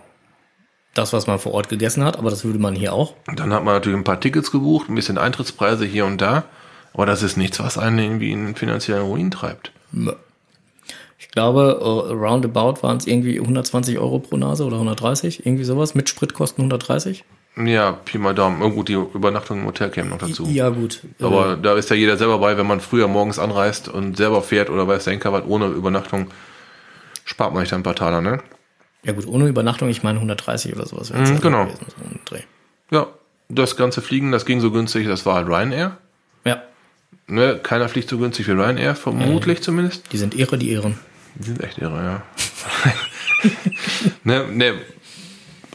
Das, 0.95 1.13
was 1.15 1.27
man 1.27 1.39
vor 1.39 1.53
Ort 1.53 1.69
gegessen 1.71 2.05
hat, 2.05 2.19
aber 2.19 2.29
das 2.29 2.45
würde 2.45 2.59
man 2.59 2.75
hier 2.75 2.93
auch. 2.93 3.15
dann 3.35 3.53
hat 3.55 3.65
man 3.65 3.75
natürlich 3.75 3.97
ein 3.99 4.05
paar 4.05 4.21
Tickets 4.21 4.51
gebucht, 4.51 4.89
ein 4.91 4.95
bisschen 4.95 5.17
Eintrittspreise 5.17 5.87
hier 5.87 6.05
und 6.05 6.21
da. 6.21 6.45
Aber 6.95 7.07
das 7.07 7.23
ist 7.23 7.37
nichts, 7.37 7.61
was 7.61 7.79
einen 7.79 7.99
irgendwie 7.99 8.33
in 8.33 8.55
finanziellen 8.55 9.05
Ruin 9.05 9.31
treibt. 9.31 9.73
Ich 11.19 11.31
glaube, 11.31 11.79
äh, 11.81 12.13
roundabout 12.13 12.83
waren 12.83 12.97
es 12.97 13.07
irgendwie 13.07 13.41
120 13.41 13.99
Euro 13.99 14.19
pro 14.19 14.37
Nase 14.37 14.65
oder 14.65 14.77
130, 14.77 15.47
irgendwie 15.47 15.65
sowas. 15.65 15.95
Mit 15.95 16.09
Spritkosten 16.09 16.63
130. 16.63 17.25
Ja, 17.65 17.93
Pi 17.93 18.19
mal 18.19 18.35
Daumen. 18.35 18.63
Oh, 18.63 18.71
gut, 18.71 18.89
die 18.89 18.93
Übernachtung 18.93 19.61
im 19.61 19.67
Hotel 19.67 19.91
käme 19.91 20.11
noch 20.11 20.19
dazu. 20.19 20.47
Ja, 20.47 20.69
gut. 20.69 21.01
Aber 21.21 21.57
da 21.57 21.75
ist 21.75 21.91
ja 21.91 21.97
jeder 21.97 22.17
selber 22.17 22.39
bei, 22.39 22.57
wenn 22.57 22.67
man 22.67 22.81
früher 22.81 23.09
morgens 23.09 23.39
anreist 23.39 23.89
und 23.89 24.17
selber 24.17 24.43
fährt 24.43 24.71
oder 24.71 24.87
weiß 24.87 25.05
der 25.05 25.15
Henker 25.15 25.33
was 25.33 25.45
ohne 25.45 25.67
Übernachtung, 25.67 26.29
spart 27.25 27.53
man 27.53 27.63
sich 27.63 27.71
dann 27.71 27.81
ein 27.81 27.85
paar 27.85 27.97
Taler, 27.97 28.21
ne? 28.21 28.41
Ja 29.03 29.13
gut, 29.13 29.27
ohne 29.27 29.49
Übernachtung, 29.49 29.89
ich 29.89 30.03
meine 30.03 30.19
130 30.19 30.77
oder 30.77 30.87
sowas. 30.87 31.13
Mhm, 31.13 31.41
genau. 31.41 31.65
gewesen, 31.65 32.21
so. 32.31 32.37
Ja, 32.91 33.07
das 33.49 33.77
ganze 33.77 34.03
Fliegen, 34.03 34.31
das 34.31 34.47
ging 34.47 34.61
so 34.61 34.71
günstig, 34.71 35.09
das 35.09 35.27
war 35.27 35.35
halt 35.35 35.49
Ryanair. 35.49 35.99
Ja, 36.45 36.63
Ne, 37.29 37.59
keiner 37.63 37.89
fliegt 37.89 38.09
so 38.09 38.17
günstig 38.19 38.49
wie 38.49 38.53
Ryanair, 38.53 38.95
vermutlich 38.97 39.61
zumindest. 39.63 40.11
die 40.13 40.17
sind 40.19 40.35
irre, 40.35 40.57
die 40.59 40.71
Ehren. 40.71 40.99
Die 41.35 41.45
sind 41.49 41.63
echt 41.63 41.79
irre, 41.79 42.03
ja. 42.03 42.23
ne, 44.25 44.47
ne, 44.51 44.75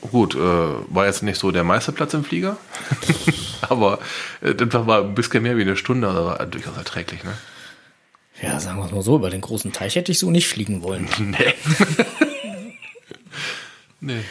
gut, 0.02 0.34
äh, 0.36 0.40
war 0.40 1.06
jetzt 1.06 1.22
nicht 1.24 1.40
so 1.40 1.52
der 1.52 1.64
meiste 1.64 1.92
Platz 1.92 2.14
im 2.16 2.24
Flieger, 2.24 2.58
aber 3.62 4.00
äh, 4.42 4.56
das 4.56 4.88
war 4.88 5.02
ein 5.04 5.14
bisschen 5.14 5.44
mehr 5.44 5.56
wie 5.58 5.62
eine 5.62 5.78
Stunde, 5.78 6.08
aber 6.08 6.26
war 6.40 6.46
durchaus 6.48 6.76
erträglich, 6.76 7.24
ne? 7.24 7.34
Ja, 8.42 8.60
sagen 8.60 8.80
wir 8.80 8.86
es 8.86 8.92
mal 8.92 9.04
so, 9.04 9.16
über 9.16 9.30
den 9.30 9.42
großen 9.42 9.72
Teich 9.72 9.96
hätte 9.96 10.12
ich 10.12 10.18
so 10.20 10.32
nicht 10.32 10.48
fliegen 10.48 10.82
wollen. 10.82 11.08
Nee. 11.20 11.54
nee. 14.02 14.24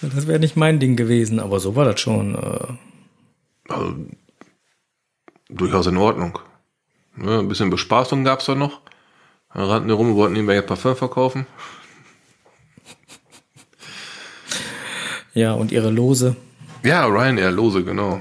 Das 0.00 0.26
wäre 0.26 0.38
nicht 0.38 0.56
mein 0.56 0.78
Ding 0.80 0.96
gewesen, 0.96 1.38
aber 1.40 1.60
so 1.60 1.76
war 1.76 1.84
das 1.84 2.00
schon. 2.00 2.34
Äh, 2.34 3.72
Also, 3.72 3.96
durchaus 5.50 5.86
in 5.86 5.96
Ordnung. 5.98 6.38
Ne, 7.16 7.38
ein 7.38 7.48
bisschen 7.48 7.70
Bespaßung 7.70 8.24
gab's 8.24 8.46
da 8.46 8.54
noch. 8.54 8.80
Da 9.54 9.66
rannten 9.66 9.88
wir 9.88 9.94
rum 9.94 10.10
und 10.10 10.16
wollten 10.16 10.36
ihm 10.36 10.48
ein 10.48 10.64
Parfum 10.64 10.96
verkaufen. 10.96 11.46
ja, 15.34 15.52
und 15.52 15.72
ihre 15.72 15.90
Lose. 15.90 16.36
Ja, 16.82 17.06
Ryanair, 17.06 17.52
lose, 17.52 17.84
genau. 17.84 18.20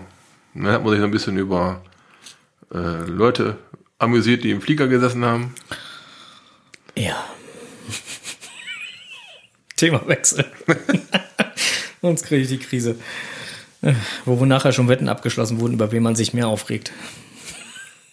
Da 0.54 0.74
hat 0.74 0.84
man 0.84 0.94
sich 0.94 1.04
ein 1.04 1.12
bisschen 1.12 1.38
über 1.38 1.82
äh, 2.74 3.06
Leute 3.06 3.58
amüsiert, 3.98 4.44
die 4.44 4.52
im 4.52 4.62
Flieger 4.62 4.88
gesessen 4.88 5.24
haben. 5.26 5.56
Ja. 6.96 7.24
Themawechsel. 9.78 10.46
Sonst 12.02 12.26
kriege 12.26 12.42
ich 12.42 12.50
die 12.50 12.60
Krise. 12.60 12.98
Äh, 13.82 13.94
wo 14.26 14.46
nachher 14.46 14.74
schon 14.74 14.90
Wetten 14.90 15.10
abgeschlossen 15.10 15.60
wurden, 15.60 15.74
über 15.74 15.92
wen 15.92 16.04
man 16.04 16.16
sich 16.16 16.34
mehr 16.34 16.48
aufregt. 16.48 16.92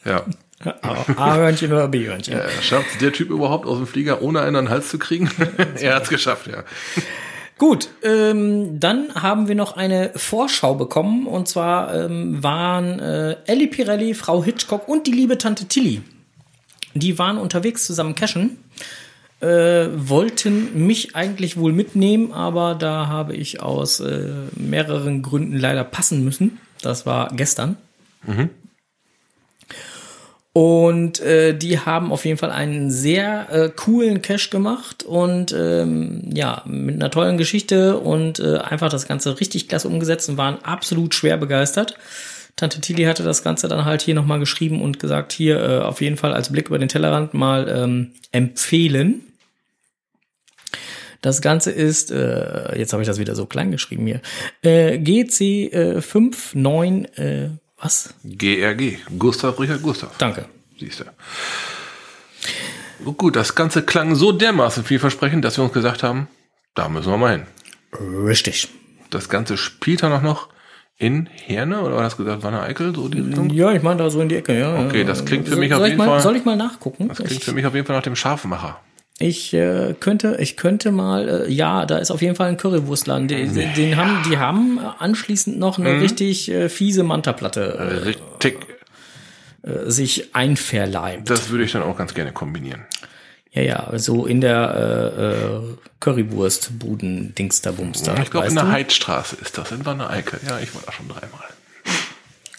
Ja. 0.04 0.24
A-Hörnchen 0.82 1.72
oder 1.72 1.88
B-Hörnchen. 1.88 2.34
Äh, 2.34 2.48
Schafft 2.62 3.00
der 3.00 3.12
Typ 3.12 3.30
überhaupt 3.30 3.66
aus 3.66 3.76
dem 3.76 3.86
Flieger, 3.86 4.22
ohne 4.22 4.40
einen 4.40 4.56
an 4.56 4.64
den 4.66 4.70
Hals 4.70 4.88
zu 4.88 4.98
kriegen? 4.98 5.30
er 5.80 5.94
hat's 5.94 6.08
geschafft, 6.08 6.46
ja. 6.48 6.64
Gut, 7.58 7.88
ähm, 8.04 8.78
dann 8.78 9.14
haben 9.14 9.48
wir 9.48 9.56
noch 9.56 9.76
eine 9.76 10.12
Vorschau 10.14 10.74
bekommen. 10.74 11.26
Und 11.26 11.48
zwar 11.48 11.94
ähm, 11.94 12.42
waren 12.42 13.00
äh, 13.00 13.36
Ellie 13.46 13.66
Pirelli, 13.66 14.14
Frau 14.14 14.44
Hitchcock 14.44 14.88
und 14.88 15.06
die 15.06 15.12
liebe 15.12 15.38
Tante 15.38 15.66
Tilly. 15.66 16.02
Die 16.94 17.18
waren 17.18 17.38
unterwegs 17.38 17.84
zusammen 17.84 18.14
cashen. 18.14 18.58
Äh, 19.40 19.88
wollten 19.94 20.86
mich 20.86 21.14
eigentlich 21.14 21.56
wohl 21.56 21.72
mitnehmen, 21.72 22.32
aber 22.32 22.74
da 22.74 23.06
habe 23.06 23.36
ich 23.36 23.60
aus 23.60 24.00
äh, 24.00 24.30
mehreren 24.56 25.22
Gründen 25.22 25.56
leider 25.56 25.84
passen 25.84 26.24
müssen. 26.24 26.58
Das 26.82 27.06
war 27.06 27.28
gestern. 27.34 27.76
Und 30.54 31.20
äh, 31.20 31.56
die 31.56 31.78
haben 31.78 32.10
auf 32.10 32.24
jeden 32.24 32.38
Fall 32.38 32.50
einen 32.50 32.90
sehr 32.90 33.48
äh, 33.50 33.68
coolen 33.68 34.22
Cash 34.22 34.50
gemacht 34.50 35.04
und 35.04 35.52
ähm, 35.52 36.30
ja, 36.32 36.62
mit 36.66 36.96
einer 36.96 37.10
tollen 37.10 37.36
Geschichte 37.38 37.98
und 37.98 38.40
äh, 38.40 38.56
einfach 38.56 38.88
das 38.88 39.06
Ganze 39.06 39.38
richtig 39.38 39.68
klasse 39.68 39.88
umgesetzt 39.88 40.28
und 40.28 40.36
waren 40.36 40.64
absolut 40.64 41.14
schwer 41.14 41.36
begeistert. 41.36 41.96
Tante 42.56 42.80
Tilly 42.80 43.04
hatte 43.04 43.22
das 43.22 43.44
Ganze 43.44 43.68
dann 43.68 43.84
halt 43.84 44.02
hier 44.02 44.14
nochmal 44.14 44.40
geschrieben 44.40 44.82
und 44.82 44.98
gesagt, 44.98 45.32
hier 45.32 45.60
äh, 45.60 45.78
auf 45.78 46.00
jeden 46.00 46.16
Fall 46.16 46.34
als 46.34 46.50
Blick 46.50 46.68
über 46.68 46.78
den 46.78 46.88
Tellerrand 46.88 47.34
mal 47.34 47.68
ähm, 47.68 48.12
empfehlen. 48.32 49.20
Das 51.20 51.40
Ganze 51.40 51.70
ist, 51.70 52.10
äh, 52.10 52.76
jetzt 52.76 52.92
habe 52.92 53.02
ich 53.02 53.08
das 53.08 53.20
wieder 53.20 53.36
so 53.36 53.46
klein 53.46 53.70
geschrieben 53.70 54.06
hier, 54.06 54.20
äh, 54.62 54.98
GC 54.98 55.72
äh, 55.72 56.00
59, 56.00 57.18
äh, 57.18 57.50
Was? 57.80 58.14
GRG. 58.24 58.98
Gustav 59.18 59.58
Richard 59.60 59.82
Gustav. 59.82 60.10
Danke. 60.18 60.46
Siehst 60.78 61.00
du. 61.00 61.04
Gut, 63.12 63.36
das 63.36 63.54
Ganze 63.54 63.82
klang 63.82 64.14
so 64.16 64.32
dermaßen 64.32 64.84
vielversprechend, 64.84 65.44
dass 65.44 65.56
wir 65.56 65.64
uns 65.64 65.72
gesagt 65.72 66.02
haben, 66.02 66.26
da 66.74 66.88
müssen 66.88 67.10
wir 67.10 67.16
mal 67.16 67.32
hin. 67.32 67.46
Richtig. 68.26 68.68
Das 69.10 69.28
Ganze 69.28 69.56
spielt 69.56 70.02
dann 70.02 70.12
auch 70.12 70.22
noch 70.22 70.48
in 70.96 71.26
Herne, 71.26 71.80
oder 71.82 71.94
war 71.94 72.02
das 72.02 72.16
gesagt, 72.16 72.42
Wanne 72.42 72.60
Eickel, 72.60 72.92
so 72.94 73.08
die 73.08 73.20
Richtung? 73.20 73.50
Ja, 73.50 73.70
ich 73.72 73.82
meine 73.82 73.98
da 74.02 74.10
so 74.10 74.20
in 74.20 74.28
die 74.28 74.34
Ecke, 74.36 74.58
ja. 74.58 74.84
Okay, 74.84 75.04
das 75.04 75.24
klingt 75.24 75.48
für 75.48 75.54
mich 75.56 75.70
soll 75.70 75.78
auf 75.80 75.84
ich 75.86 75.90
jeden 75.92 75.98
mal, 75.98 76.06
Fall- 76.06 76.20
Soll 76.20 76.36
ich 76.36 76.44
mal 76.44 76.56
nachgucken? 76.56 77.06
Das 77.08 77.18
klingt 77.18 77.32
ich 77.32 77.44
für 77.44 77.52
mich 77.52 77.64
auf 77.66 77.74
jeden 77.74 77.86
Fall 77.86 77.94
nach 77.96 78.02
dem 78.02 78.16
Scharfmacher. 78.16 78.80
Ich 79.20 79.52
äh, 79.52 79.94
könnte, 79.98 80.36
ich 80.40 80.56
könnte 80.56 80.92
mal, 80.92 81.28
äh, 81.46 81.50
ja, 81.50 81.86
da 81.86 81.98
ist 81.98 82.10
auf 82.10 82.22
jeden 82.22 82.36
Fall 82.36 82.48
ein 82.48 82.56
Currywurstladen. 82.56 83.26
Den, 83.28 83.52
den, 83.54 83.74
den 83.74 83.96
haben, 83.96 84.22
die 84.30 84.38
haben 84.38 84.78
anschließend 84.78 85.58
noch 85.58 85.78
Mhm. 85.78 85.86
eine 85.86 86.00
richtig 86.00 86.48
äh, 86.50 86.68
fiese 86.68 87.02
Mantaplatte 87.02 88.04
Richtig. 88.06 88.58
äh, 89.62 89.90
sich 89.90 90.34
einverleibt. 90.36 91.28
Das 91.28 91.50
würde 91.50 91.64
ich 91.64 91.72
dann 91.72 91.82
auch 91.82 91.96
ganz 91.96 92.14
gerne 92.14 92.32
kombinieren. 92.32 92.82
Ja, 93.50 93.62
ja, 93.62 93.98
so 93.98 94.26
in 94.26 94.40
der 94.40 95.12
äh, 95.20 95.56
äh, 95.56 95.60
Currywurst-Buden-Dings 96.00 97.62
da 97.62 97.72
Bums 97.72 98.02
da. 98.02 98.16
ich 98.22 98.30
glaube, 98.30 98.46
in 98.46 98.54
der 98.54 98.64
du? 98.64 98.70
Heidstraße 98.70 99.36
ist 99.40 99.56
das, 99.58 99.72
in 99.72 99.84
Wanne 99.86 100.08
Eickel. 100.08 100.38
Ja, 100.46 100.58
ich 100.60 100.72
war 100.74 100.82
da 100.86 100.92
schon 100.92 101.08
dreimal. 101.08 101.40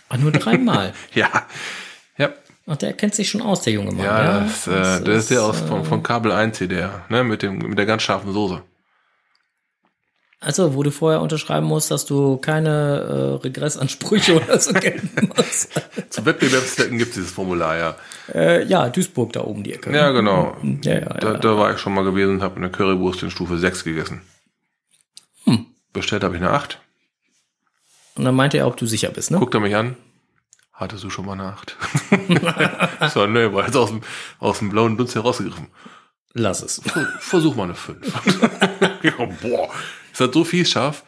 Ach, 0.09 0.17
nur 0.17 0.31
dreimal. 0.31 0.93
Ja. 1.13 1.29
Ja. 2.69 2.73
Ach, 2.73 2.77
der 2.77 2.93
kennt 2.93 3.15
sich 3.15 3.29
schon 3.29 3.41
aus, 3.41 3.61
der 3.61 3.73
junge 3.73 3.91
Mann. 3.91 4.05
Ja, 4.05 4.41
das, 4.41 4.67
äh, 4.67 4.71
Das 4.71 5.03
der 5.03 5.15
ist 5.15 5.31
der 5.31 5.43
aus 5.43 5.61
äh, 5.61 5.65
von, 5.65 5.83
von 5.83 6.03
Kabel 6.03 6.31
1 6.31 6.59
hier, 6.59 6.67
der, 6.67 7.05
ne, 7.09 7.23
mit 7.23 7.41
dem, 7.41 7.57
mit 7.57 7.77
der 7.77 7.85
ganz 7.85 8.03
scharfen 8.03 8.31
Soße. 8.31 8.61
Also, 10.41 10.73
wo 10.73 10.83
du 10.83 10.91
vorher 10.91 11.19
unterschreiben 11.21 11.65
musst, 11.65 11.91
dass 11.91 12.05
du 12.05 12.37
keine 12.37 12.69
äh, 12.69 13.43
Regressansprüche 13.43 14.35
oder 14.41 14.57
so 14.59 14.71
gelten 14.71 15.29
musst. 15.35 15.69
Zu 16.09 16.25
Wettbewerbszwecken 16.25 16.97
gibt 16.97 17.09
es 17.09 17.15
dieses 17.15 17.31
Formular, 17.31 17.77
ja. 17.77 17.95
äh, 18.33 18.63
ja, 18.65 18.87
Duisburg 18.89 19.33
da 19.33 19.43
oben 19.43 19.63
die 19.63 19.73
Ecke. 19.73 19.91
Ja, 19.93 20.11
genau. 20.11 20.55
Ja, 20.83 20.93
ja, 20.93 20.99
Da, 20.99 21.33
ja. 21.33 21.37
da 21.39 21.57
war 21.57 21.73
ich 21.73 21.79
schon 21.79 21.93
mal 21.93 22.05
gewesen 22.05 22.35
und 22.35 22.41
habe 22.41 22.55
eine 22.55 22.69
Currywurst 22.69 23.23
in 23.23 23.31
Stufe 23.31 23.57
6 23.57 23.83
gegessen. 23.83 24.21
Hm. 25.43 25.65
Bestellt 25.91 26.23
habe 26.23 26.35
ich 26.37 26.41
eine 26.41 26.51
8. 26.51 26.79
Und 28.15 28.25
dann 28.25 28.35
meinte 28.35 28.57
er, 28.57 28.67
ob 28.67 28.77
du 28.77 28.85
sicher 28.85 29.09
bist, 29.09 29.31
ne? 29.31 29.39
Guckt 29.39 29.53
er 29.55 29.59
mich 29.59 29.75
an. 29.75 29.97
Hattest 30.79 31.03
du 31.03 31.09
schon 31.09 31.25
mal 31.25 31.33
eine 31.33 31.43
8? 31.43 31.75
so, 33.13 33.27
ne, 33.27 33.53
war 33.53 33.65
jetzt 33.65 33.75
aus 33.75 33.89
dem, 33.89 34.01
aus 34.39 34.59
dem 34.59 34.69
blauen 34.69 34.95
Dunst 34.97 35.13
herausgegriffen. 35.13 35.67
Lass 36.33 36.61
es. 36.61 36.81
Versuch 37.19 37.55
mal 37.55 37.63
eine 37.65 37.75
5. 37.75 37.99
ja, 39.03 39.11
boah, 39.41 39.69
ist 40.11 40.21
das 40.21 40.31
so 40.33 40.45
fies 40.45 40.71
scharf? 40.71 41.03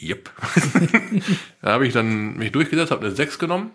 Yep. 0.00 0.30
da 1.62 1.72
habe 1.72 1.86
ich 1.86 1.92
dann 1.92 2.34
mich 2.36 2.50
durchgesetzt, 2.50 2.90
habe 2.90 3.06
eine 3.06 3.14
6 3.14 3.38
genommen. 3.38 3.70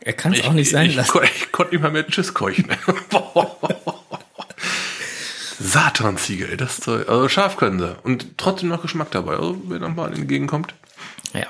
Er 0.00 0.14
kann 0.14 0.32
es 0.34 0.44
auch 0.44 0.52
nicht 0.52 0.70
sein 0.70 0.90
ich, 0.90 0.96
lassen. 0.96 1.12
kon- 1.12 1.24
Ich 1.24 1.52
konnte 1.52 1.72
nicht 1.74 1.82
mal 1.82 1.92
mehr 1.92 2.06
Tschüss 2.06 2.34
keuchen. 2.34 2.66
Satanziege, 5.60 6.48
ey, 6.50 6.56
das 6.56 6.80
Zeug. 6.80 7.08
Also 7.08 7.28
scharf 7.28 7.56
können 7.56 7.78
sie. 7.78 7.96
Und 8.02 8.36
trotzdem 8.36 8.68
noch 8.70 8.82
Geschmack 8.82 9.10
dabei. 9.12 9.34
Also, 9.34 9.60
wer 9.68 9.78
dann 9.78 9.94
mal 9.94 10.12
entgegenkommt. 10.12 10.74
Ja. 11.32 11.46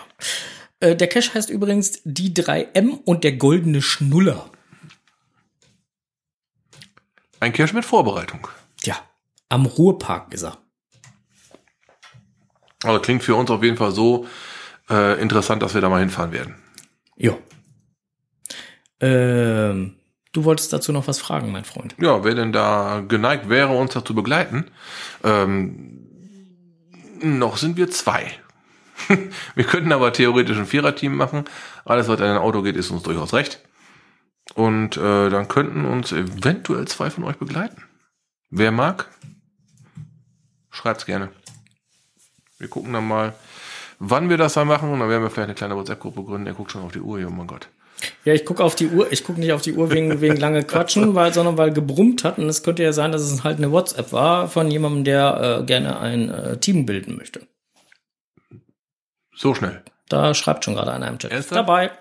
Äh, 0.84 0.96
der 0.96 1.08
Cache 1.08 1.32
heißt 1.32 1.48
übrigens 1.48 2.00
die 2.04 2.34
3M 2.34 3.00
und 3.04 3.24
der 3.24 3.32
goldene 3.32 3.80
Schnuller. 3.80 4.50
Ein 7.40 7.54
Kirsch 7.54 7.72
mit 7.72 7.86
Vorbereitung. 7.86 8.48
Ja. 8.82 8.96
Am 9.48 9.64
Ruhrpark 9.64 10.34
ist 10.34 10.42
er. 10.42 10.58
Also 12.82 13.00
klingt 13.00 13.22
für 13.22 13.34
uns 13.34 13.50
auf 13.50 13.62
jeden 13.62 13.78
Fall 13.78 13.92
so 13.92 14.26
äh, 14.90 15.18
interessant, 15.22 15.62
dass 15.62 15.72
wir 15.72 15.80
da 15.80 15.88
mal 15.88 16.00
hinfahren 16.00 16.32
werden. 16.32 16.56
Jo. 17.16 17.38
Ähm, 19.00 19.96
du 20.32 20.44
wolltest 20.44 20.70
dazu 20.74 20.92
noch 20.92 21.08
was 21.08 21.18
fragen, 21.18 21.50
mein 21.50 21.64
Freund. 21.64 21.94
Ja, 21.98 22.24
wer 22.24 22.34
denn 22.34 22.52
da 22.52 23.02
geneigt 23.08 23.48
wäre, 23.48 23.74
uns 23.74 23.94
dazu 23.94 24.14
begleiten? 24.14 24.70
Ähm, 25.22 26.06
noch 27.22 27.56
sind 27.56 27.78
wir 27.78 27.90
zwei. 27.90 28.38
wir 29.54 29.64
könnten 29.64 29.92
aber 29.92 30.12
theoretisch 30.12 30.56
ein 30.56 30.66
Viererteam 30.66 31.16
machen. 31.16 31.44
Alles, 31.84 32.08
was 32.08 32.20
in 32.20 32.26
ein 32.26 32.38
Auto 32.38 32.62
geht, 32.62 32.76
ist 32.76 32.90
uns 32.90 33.02
durchaus 33.02 33.32
recht. 33.32 33.60
Und 34.54 34.96
äh, 34.96 35.30
dann 35.30 35.48
könnten 35.48 35.84
uns 35.84 36.12
eventuell 36.12 36.86
zwei 36.86 37.10
von 37.10 37.24
euch 37.24 37.36
begleiten. 37.36 37.82
Wer 38.50 38.70
mag, 38.70 39.08
schreibt's 40.70 41.06
gerne. 41.06 41.30
Wir 42.58 42.68
gucken 42.68 42.92
dann 42.92 43.08
mal, 43.08 43.34
wann 43.98 44.28
wir 44.28 44.36
das 44.36 44.54
dann 44.54 44.68
machen. 44.68 44.90
Und 44.90 45.00
dann 45.00 45.08
werden 45.08 45.22
wir 45.22 45.30
vielleicht 45.30 45.48
eine 45.48 45.54
kleine 45.54 45.76
WhatsApp-Gruppe 45.76 46.22
gründen. 46.22 46.46
Er 46.46 46.54
guckt 46.54 46.70
schon 46.70 46.82
auf 46.82 46.92
die 46.92 47.00
Uhr 47.00 47.18
hier, 47.18 47.28
oh 47.28 47.32
mein 47.32 47.46
Gott. 47.46 47.68
Ja, 48.24 48.34
ich 48.34 48.44
gucke 48.44 48.62
auf 48.62 48.74
die 48.74 48.88
Uhr. 48.88 49.10
Ich 49.12 49.24
gucke 49.24 49.40
nicht 49.40 49.52
auf 49.52 49.62
die 49.62 49.72
Uhr 49.72 49.90
wegen, 49.90 50.20
wegen 50.20 50.36
lange 50.36 50.62
Quatschen, 50.62 51.14
weil, 51.14 51.32
sondern 51.32 51.56
weil 51.58 51.72
gebrummt 51.72 52.24
hat. 52.24 52.38
Und 52.38 52.48
es 52.48 52.62
könnte 52.62 52.82
ja 52.82 52.92
sein, 52.92 53.12
dass 53.12 53.22
es 53.22 53.44
halt 53.44 53.58
eine 53.58 53.72
WhatsApp 53.72 54.12
war 54.12 54.48
von 54.48 54.70
jemandem, 54.70 55.04
der 55.04 55.60
äh, 55.60 55.64
gerne 55.64 55.98
ein 55.98 56.30
äh, 56.30 56.58
Team 56.58 56.86
bilden 56.86 57.16
möchte. 57.16 57.46
So 59.36 59.54
schnell. 59.54 59.82
Da 60.08 60.34
schreibt 60.34 60.64
schon 60.64 60.74
gerade 60.74 60.92
einer 60.92 61.08
im 61.08 61.18
Chat. 61.18 61.32
Ernsthaft? 61.32 61.58
Dabei. 61.58 61.90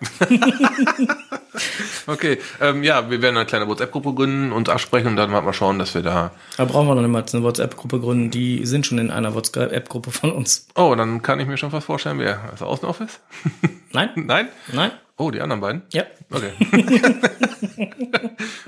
Okay, 2.07 2.39
ähm, 2.59 2.83
ja, 2.83 3.09
wir 3.09 3.21
werden 3.21 3.37
eine 3.37 3.45
kleine 3.45 3.67
WhatsApp-Gruppe 3.67 4.13
gründen, 4.13 4.51
uns 4.51 4.67
absprechen 4.69 5.07
und 5.07 5.15
dann 5.15 5.31
mal 5.31 5.53
schauen, 5.53 5.79
dass 5.79 5.93
wir 5.93 6.01
da. 6.01 6.31
Da 6.57 6.65
brauchen 6.65 6.87
wir 6.87 6.95
noch 6.95 7.01
niemals 7.01 7.33
eine 7.33 7.43
WhatsApp-Gruppe 7.43 7.99
gründen. 7.99 8.31
Die 8.31 8.65
sind 8.65 8.85
schon 8.85 8.97
in 8.97 9.11
einer 9.11 9.35
WhatsApp-Gruppe 9.35 10.11
von 10.11 10.31
uns. 10.31 10.67
Oh, 10.75 10.95
dann 10.95 11.21
kann 11.21 11.39
ich 11.39 11.47
mir 11.47 11.57
schon 11.57 11.71
fast 11.71 11.85
vorstellen, 11.85 12.19
wer 12.19 12.41
er 12.59 12.67
Außenoffice? 12.67 13.19
Nein? 13.91 14.09
Nein? 14.15 14.49
Nein? 14.71 14.91
Oh, 15.15 15.31
die 15.31 15.41
anderen 15.41 15.61
beiden? 15.61 15.83
Ja. 15.91 16.03
Okay. 16.31 16.51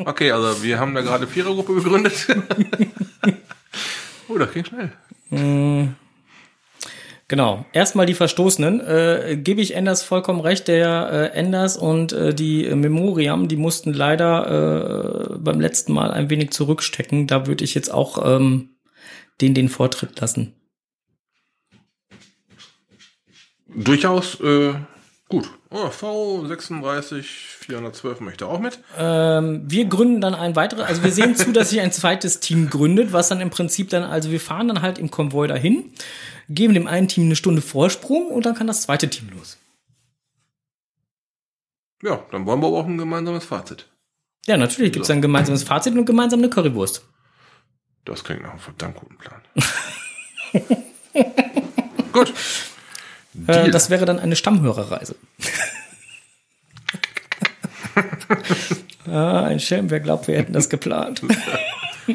okay, 0.05 0.31
also 0.31 0.63
wir 0.63 0.79
haben 0.79 0.93
da 0.93 1.01
gerade 1.01 1.27
Vierergruppe 1.27 1.75
gegründet. 1.75 2.27
oh, 4.29 4.37
das 4.37 4.53
ging 4.53 4.63
schnell. 4.63 4.91
Genau. 7.27 7.65
Erstmal 7.73 8.05
die 8.05 8.13
Verstoßenen. 8.13 8.81
Äh, 8.81 9.37
Gebe 9.37 9.61
ich 9.61 9.75
Enders 9.75 10.03
vollkommen 10.03 10.41
recht. 10.41 10.67
Der 10.67 11.31
äh, 11.33 11.37
Enders 11.37 11.75
und 11.75 12.13
äh, 12.13 12.35
die 12.35 12.69
Memoriam, 12.75 13.47
die 13.47 13.55
mussten 13.55 13.93
leider 13.93 15.31
äh, 15.31 15.37
beim 15.39 15.59
letzten 15.59 15.93
Mal 15.93 16.11
ein 16.11 16.29
wenig 16.29 16.51
zurückstecken. 16.51 17.25
Da 17.25 17.47
würde 17.47 17.63
ich 17.63 17.73
jetzt 17.73 17.91
auch 17.91 18.23
ähm, 18.23 18.75
den 19.41 19.55
den 19.55 19.69
Vortritt 19.69 20.19
lassen. 20.21 20.53
Durchaus 23.75 24.39
äh, 24.41 24.75
gut. 25.27 25.49
Oh, 25.77 25.89
V36 25.89 27.23
412 27.23 28.21
möchte 28.21 28.47
auch 28.47 28.59
mit. 28.59 28.79
Ähm, 28.97 29.63
wir 29.65 29.83
gründen 29.87 30.21
dann 30.21 30.33
ein 30.33 30.55
weiteres, 30.55 30.85
also 30.85 31.03
wir 31.03 31.11
sehen 31.11 31.35
zu, 31.35 31.51
dass 31.51 31.71
sich 31.71 31.81
ein 31.81 31.91
zweites 31.91 32.39
Team 32.39 32.69
gründet, 32.69 33.11
was 33.11 33.27
dann 33.27 33.41
im 33.41 33.49
Prinzip 33.49 33.89
dann, 33.89 34.03
also 34.03 34.31
wir 34.31 34.39
fahren 34.39 34.69
dann 34.69 34.81
halt 34.81 34.97
im 34.99 35.11
Konvoi 35.11 35.47
dahin, 35.47 35.91
geben 36.47 36.75
dem 36.75 36.87
einen 36.87 37.09
Team 37.09 37.25
eine 37.25 37.35
Stunde 37.35 37.61
Vorsprung 37.61 38.27
und 38.27 38.45
dann 38.45 38.55
kann 38.55 38.67
das 38.67 38.83
zweite 38.83 39.09
Team 39.09 39.31
los. 39.35 39.57
Ja, 42.01 42.23
dann 42.31 42.45
wollen 42.45 42.61
wir 42.61 42.67
aber 42.67 42.77
auch 42.77 42.85
ein 42.85 42.97
gemeinsames 42.97 43.43
Fazit. 43.43 43.87
Ja, 44.45 44.55
natürlich 44.55 44.93
gibt 44.93 45.03
es 45.03 45.11
ein 45.11 45.21
gemeinsames 45.21 45.63
Fazit 45.63 45.93
und 45.93 46.05
gemeinsam 46.05 46.39
eine 46.39 46.49
Currywurst. 46.49 47.03
Das 48.05 48.23
klingt 48.23 48.43
nach 48.43 48.51
einem 48.51 48.59
verdammt 48.59 48.95
guten 48.95 49.17
Plan. 49.17 49.41
gut. 52.13 52.33
Äh, 53.47 53.71
das 53.71 53.89
wäre 53.89 54.05
dann 54.05 54.19
eine 54.19 54.35
Stammhörerreise. 54.35 55.15
ah, 59.11 59.43
ein 59.43 59.59
Schelm, 59.59 59.89
wer 59.89 59.99
glaubt, 59.99 60.27
wir 60.27 60.37
hätten 60.37 60.53
das 60.53 60.69
geplant. 60.69 61.21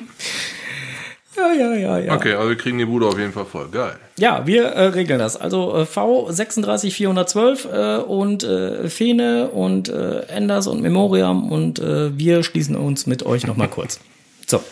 ja, 1.37 1.53
ja, 1.53 1.75
ja, 1.75 1.99
ja. 1.99 2.15
Okay, 2.15 2.35
also 2.35 2.49
wir 2.49 2.57
kriegen 2.57 2.79
die 2.79 2.85
Bude 2.85 3.07
auf 3.07 3.19
jeden 3.19 3.33
Fall 3.33 3.47
voll. 3.47 3.69
Geil. 3.69 3.97
Ja, 4.19 4.47
wir 4.47 4.65
äh, 4.65 4.87
regeln 4.87 5.19
das. 5.19 5.37
Also 5.37 5.77
äh, 5.77 5.83
V36412 5.83 7.69
äh, 7.69 8.03
und 8.03 8.45
äh, 8.45 8.89
Fene 8.89 9.49
und 9.49 9.89
äh, 9.89 10.21
Enders 10.27 10.67
und 10.67 10.83
Memoriam 10.83 11.51
und 11.51 11.79
äh, 11.79 12.17
wir 12.19 12.43
schließen 12.43 12.77
uns 12.77 13.07
mit 13.07 13.25
euch 13.25 13.47
nochmal 13.47 13.69
kurz. 13.69 14.01
So. 14.47 14.63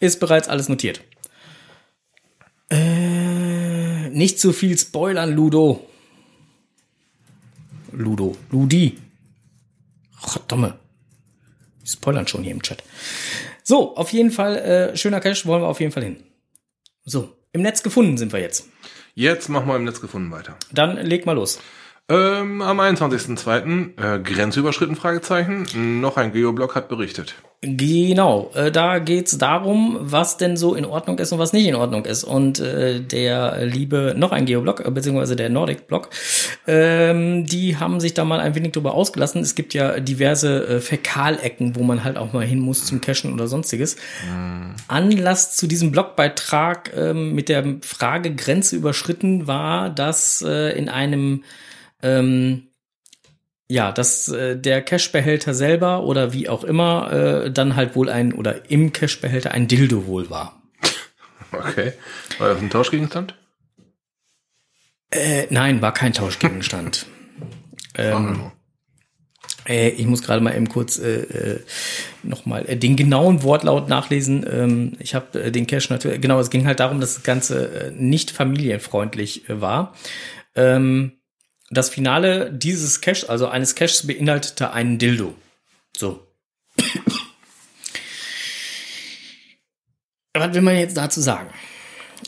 Ist 0.00 0.20
bereits 0.20 0.48
alles 0.48 0.68
notiert. 0.68 1.02
Äh, 2.70 4.08
nicht 4.10 4.38
zu 4.38 4.52
viel 4.52 4.78
spoilern, 4.78 5.32
Ludo. 5.32 5.86
Ludo. 7.92 8.36
Ludi. 8.50 8.98
Verdammt. 10.18 10.74
Die 11.82 11.88
spoilern 11.88 12.26
schon 12.26 12.42
hier 12.42 12.52
im 12.52 12.62
Chat. 12.62 12.82
So, 13.62 13.96
auf 13.96 14.12
jeden 14.12 14.30
Fall, 14.30 14.56
äh, 14.56 14.96
schöner 14.96 15.20
Cash, 15.20 15.46
wollen 15.46 15.62
wir 15.62 15.68
auf 15.68 15.80
jeden 15.80 15.92
Fall 15.92 16.04
hin. 16.04 16.22
So, 17.04 17.36
im 17.52 17.62
Netz 17.62 17.82
gefunden 17.82 18.18
sind 18.18 18.32
wir 18.32 18.40
jetzt. 18.40 18.68
Jetzt 19.14 19.48
machen 19.48 19.66
wir 19.66 19.76
im 19.76 19.84
Netz 19.84 20.00
gefunden 20.00 20.30
weiter. 20.30 20.56
Dann 20.72 20.96
leg 20.96 21.26
mal 21.26 21.32
los. 21.32 21.58
Ähm, 22.10 22.60
am 22.60 22.80
21.02. 22.80 23.90
Äh, 23.96 24.18
Grenzüberschritten, 24.18 24.96
Fragezeichen. 24.96 26.00
Noch 26.00 26.16
ein 26.16 26.32
Geoblog 26.32 26.74
hat 26.74 26.88
berichtet. 26.88 27.36
Genau, 27.62 28.50
äh, 28.54 28.72
da 28.72 28.98
geht's 28.98 29.38
darum, 29.38 29.96
was 30.00 30.36
denn 30.36 30.56
so 30.56 30.74
in 30.74 30.84
Ordnung 30.84 31.18
ist 31.18 31.30
und 31.30 31.38
was 31.38 31.52
nicht 31.52 31.68
in 31.68 31.76
Ordnung 31.76 32.06
ist. 32.06 32.24
Und 32.24 32.58
äh, 32.58 33.00
der 33.00 33.64
liebe, 33.64 34.14
noch 34.16 34.32
ein 34.32 34.44
Geoblog, 34.44 34.84
äh, 34.84 34.90
beziehungsweise 34.90 35.36
der 35.36 35.50
Nordic-Blog, 35.50 36.08
ähm, 36.66 37.46
die 37.46 37.76
haben 37.76 38.00
sich 38.00 38.12
da 38.12 38.24
mal 38.24 38.40
ein 38.40 38.56
wenig 38.56 38.72
drüber 38.72 38.94
ausgelassen. 38.94 39.42
Es 39.42 39.54
gibt 39.54 39.72
ja 39.72 40.00
diverse 40.00 40.66
äh, 40.66 40.80
Fäkalecken, 40.80 41.76
wo 41.76 41.84
man 41.84 42.02
halt 42.02 42.16
auch 42.16 42.32
mal 42.32 42.44
hin 42.44 42.58
muss 42.58 42.86
zum 42.86 43.00
Cashen 43.00 43.32
oder 43.32 43.46
sonstiges. 43.46 43.96
Mhm. 44.26 44.74
Anlass 44.88 45.54
zu 45.54 45.68
diesem 45.68 45.92
Blogbeitrag 45.92 46.90
ähm, 46.96 47.34
mit 47.34 47.48
der 47.48 47.76
Frage 47.82 48.34
Grenze 48.34 48.74
überschritten 48.74 49.46
war, 49.46 49.90
dass 49.90 50.42
äh, 50.42 50.76
in 50.76 50.88
einem 50.88 51.44
ähm, 52.02 52.68
ja, 53.68 53.92
dass 53.92 54.28
äh, 54.28 54.56
der 54.56 54.82
Cashbehälter 54.82 55.54
selber 55.54 56.02
oder 56.02 56.32
wie 56.32 56.48
auch 56.48 56.64
immer 56.64 57.12
äh, 57.12 57.50
dann 57.52 57.76
halt 57.76 57.94
wohl 57.94 58.08
ein 58.08 58.32
oder 58.32 58.70
im 58.70 58.92
Cashbehälter 58.92 59.52
ein 59.52 59.68
Dildo 59.68 60.06
wohl 60.06 60.28
war. 60.28 60.60
Okay. 61.52 61.92
War 62.38 62.48
das 62.48 62.60
ein 62.60 62.70
Tauschgegenstand? 62.70 63.34
Äh, 65.10 65.46
nein, 65.50 65.82
war 65.82 65.92
kein 65.92 66.12
Tauschgegenstand. 66.12 67.06
ähm, 67.96 68.50
äh, 69.68 69.90
ich 69.90 70.06
muss 70.06 70.22
gerade 70.22 70.42
mal 70.42 70.56
eben 70.56 70.68
kurz 70.68 70.98
äh, 70.98 71.20
äh, 71.20 71.60
nochmal 72.22 72.68
äh, 72.68 72.76
den 72.76 72.96
genauen 72.96 73.42
Wortlaut 73.42 73.88
nachlesen. 73.88 74.44
Ähm, 74.50 74.92
ich 74.98 75.14
habe 75.14 75.44
äh, 75.44 75.52
den 75.52 75.66
Cash 75.66 75.90
natürlich, 75.90 76.20
genau, 76.20 76.40
es 76.40 76.50
ging 76.50 76.66
halt 76.66 76.80
darum, 76.80 77.00
dass 77.00 77.14
das 77.14 77.22
Ganze 77.22 77.88
äh, 77.88 77.90
nicht 77.92 78.30
familienfreundlich 78.30 79.48
äh, 79.48 79.60
war. 79.60 79.94
Ähm, 80.54 81.19
das 81.70 81.88
Finale 81.88 82.52
dieses 82.52 83.00
Cache, 83.00 83.28
also 83.28 83.46
eines 83.46 83.74
Caches, 83.76 84.06
beinhaltete 84.06 84.72
einen 84.72 84.98
Dildo. 84.98 85.34
So. 85.96 86.26
Was 90.34 90.54
will 90.54 90.62
man 90.62 90.76
jetzt 90.76 90.96
dazu 90.96 91.20
sagen? 91.20 91.50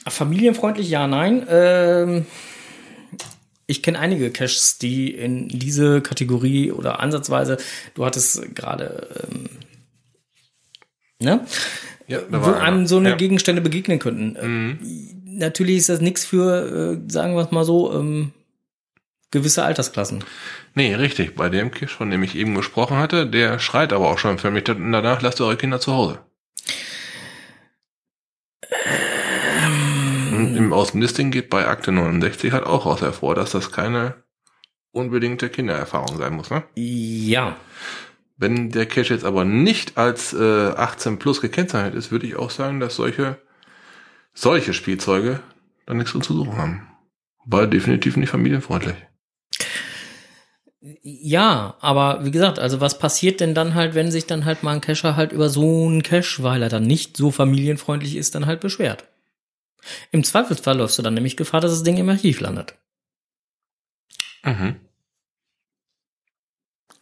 Familienfreundlich, 0.08 0.88
ja, 0.88 1.06
nein. 1.06 1.44
Ähm, 1.48 2.26
ich 3.66 3.82
kenne 3.82 3.98
einige 3.98 4.30
Caches, 4.30 4.78
die 4.78 5.12
in 5.12 5.48
diese 5.48 6.00
Kategorie 6.00 6.72
oder 6.72 7.00
ansatzweise, 7.00 7.58
du 7.94 8.04
hattest 8.04 8.54
gerade, 8.54 9.08
ähm, 9.28 9.48
ne? 11.20 11.46
Ja, 12.08 12.20
wo 12.30 12.52
einem 12.52 12.86
so 12.86 12.98
eine 12.98 13.10
ja. 13.10 13.16
Gegenstände 13.16 13.62
begegnen 13.62 13.98
könnten. 13.98 14.36
Mhm. 14.40 15.38
Natürlich 15.38 15.78
ist 15.78 15.88
das 15.88 16.00
nichts 16.00 16.24
für, 16.24 17.00
äh, 17.06 17.10
sagen 17.10 17.34
wir 17.34 17.42
es 17.42 17.50
mal 17.52 17.64
so, 17.64 17.92
ähm, 17.92 18.32
gewisse 19.32 19.64
Altersklassen. 19.64 20.24
Nee, 20.74 20.94
richtig. 20.94 21.34
Bei 21.34 21.48
dem 21.48 21.72
Kisch, 21.72 21.94
von 21.96 22.10
dem 22.10 22.22
ich 22.22 22.36
eben 22.36 22.54
gesprochen 22.54 22.98
hatte, 22.98 23.26
der 23.26 23.58
schreit 23.58 23.92
aber 23.92 24.08
auch 24.08 24.18
schon 24.18 24.38
für 24.38 24.52
mich 24.52 24.64
danach, 24.64 25.20
lasst 25.22 25.40
eure 25.40 25.56
Kinder 25.56 25.80
zu 25.80 25.92
Hause. 25.92 26.20
Ähm. 29.64 30.32
Und 30.32 30.56
im 30.56 30.72
Außenlisting 30.72 31.30
geht 31.30 31.50
bei 31.50 31.66
Akte 31.66 31.90
69 31.90 32.52
halt 32.52 32.64
auch 32.64 32.86
raus 32.86 33.00
hervor, 33.00 33.34
dass 33.34 33.50
das 33.50 33.72
keine 33.72 34.14
unbedingte 34.92 35.48
Kindererfahrung 35.48 36.16
sein 36.18 36.34
muss, 36.34 36.50
ne? 36.50 36.62
Ja. 36.74 37.56
Wenn 38.36 38.70
der 38.70 38.86
Cache 38.86 39.14
jetzt 39.14 39.24
aber 39.24 39.44
nicht 39.44 39.96
als 39.96 40.32
äh, 40.32 40.68
18 40.70 41.18
plus 41.18 41.40
gekennzeichnet 41.40 41.94
ist, 41.94 42.10
würde 42.10 42.26
ich 42.26 42.36
auch 42.36 42.50
sagen, 42.50 42.80
dass 42.80 42.96
solche 42.96 43.38
solche 44.34 44.72
Spielzeuge 44.72 45.40
dann 45.86 45.98
nichts 45.98 46.12
zu 46.12 46.34
suchen 46.34 46.56
haben. 46.56 46.88
War 47.44 47.66
definitiv 47.66 48.16
nicht 48.16 48.30
familienfreundlich. 48.30 48.96
Ja, 51.02 51.76
aber 51.80 52.24
wie 52.24 52.32
gesagt, 52.32 52.58
also 52.58 52.80
was 52.80 52.98
passiert 52.98 53.40
denn 53.40 53.54
dann 53.54 53.74
halt, 53.76 53.94
wenn 53.94 54.10
sich 54.10 54.26
dann 54.26 54.44
halt 54.44 54.64
mal 54.64 54.72
ein 54.72 54.80
Cacher 54.80 55.14
halt 55.14 55.30
über 55.30 55.48
so 55.48 55.86
einen 55.86 56.02
Cache, 56.02 56.42
weil 56.42 56.60
er 56.60 56.68
dann 56.68 56.88
nicht 56.88 57.16
so 57.16 57.30
familienfreundlich 57.30 58.16
ist, 58.16 58.34
dann 58.34 58.46
halt 58.46 58.60
beschwert? 58.60 59.04
Im 60.10 60.24
Zweifelsfall 60.24 60.76
läufst 60.76 60.98
du 60.98 61.02
dann 61.02 61.14
nämlich 61.14 61.36
Gefahr, 61.36 61.60
dass 61.60 61.70
das 61.70 61.84
Ding 61.84 61.98
im 61.98 62.08
Archiv 62.08 62.40
landet. 62.40 62.74
Mhm. 64.44 64.80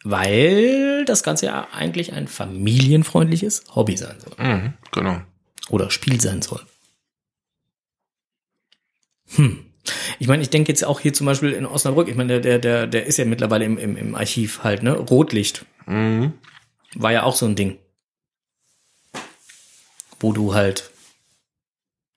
Weil 0.03 1.05
das 1.05 1.23
Ganze 1.23 1.47
ja 1.47 1.67
eigentlich 1.71 2.13
ein 2.13 2.27
familienfreundliches 2.27 3.63
Hobby 3.75 3.97
sein 3.97 4.19
soll. 4.19 4.45
Mhm, 4.45 4.73
genau. 4.91 5.21
Oder 5.69 5.89
Spiel 5.89 6.19
sein 6.21 6.41
soll. 6.41 6.61
Hm. 9.35 9.70
Ich 10.19 10.27
meine, 10.27 10.43
ich 10.43 10.49
denke 10.49 10.71
jetzt 10.71 10.85
auch 10.85 10.99
hier 10.99 11.13
zum 11.13 11.25
Beispiel 11.25 11.51
in 11.53 11.65
Osnabrück, 11.65 12.07
ich 12.07 12.15
meine, 12.15 12.39
der, 12.39 12.59
der, 12.59 12.87
der 12.87 13.05
ist 13.05 13.17
ja 13.17 13.25
mittlerweile 13.25 13.65
im, 13.65 13.77
im, 13.77 13.97
im 13.97 14.15
Archiv 14.15 14.63
halt, 14.63 14.83
ne? 14.83 14.93
Rotlicht. 14.93 15.65
Mhm. 15.85 16.33
War 16.93 17.11
ja 17.11 17.23
auch 17.23 17.35
so 17.35 17.45
ein 17.45 17.55
Ding. 17.55 17.79
Wo 20.19 20.33
du 20.33 20.53
halt 20.53 20.91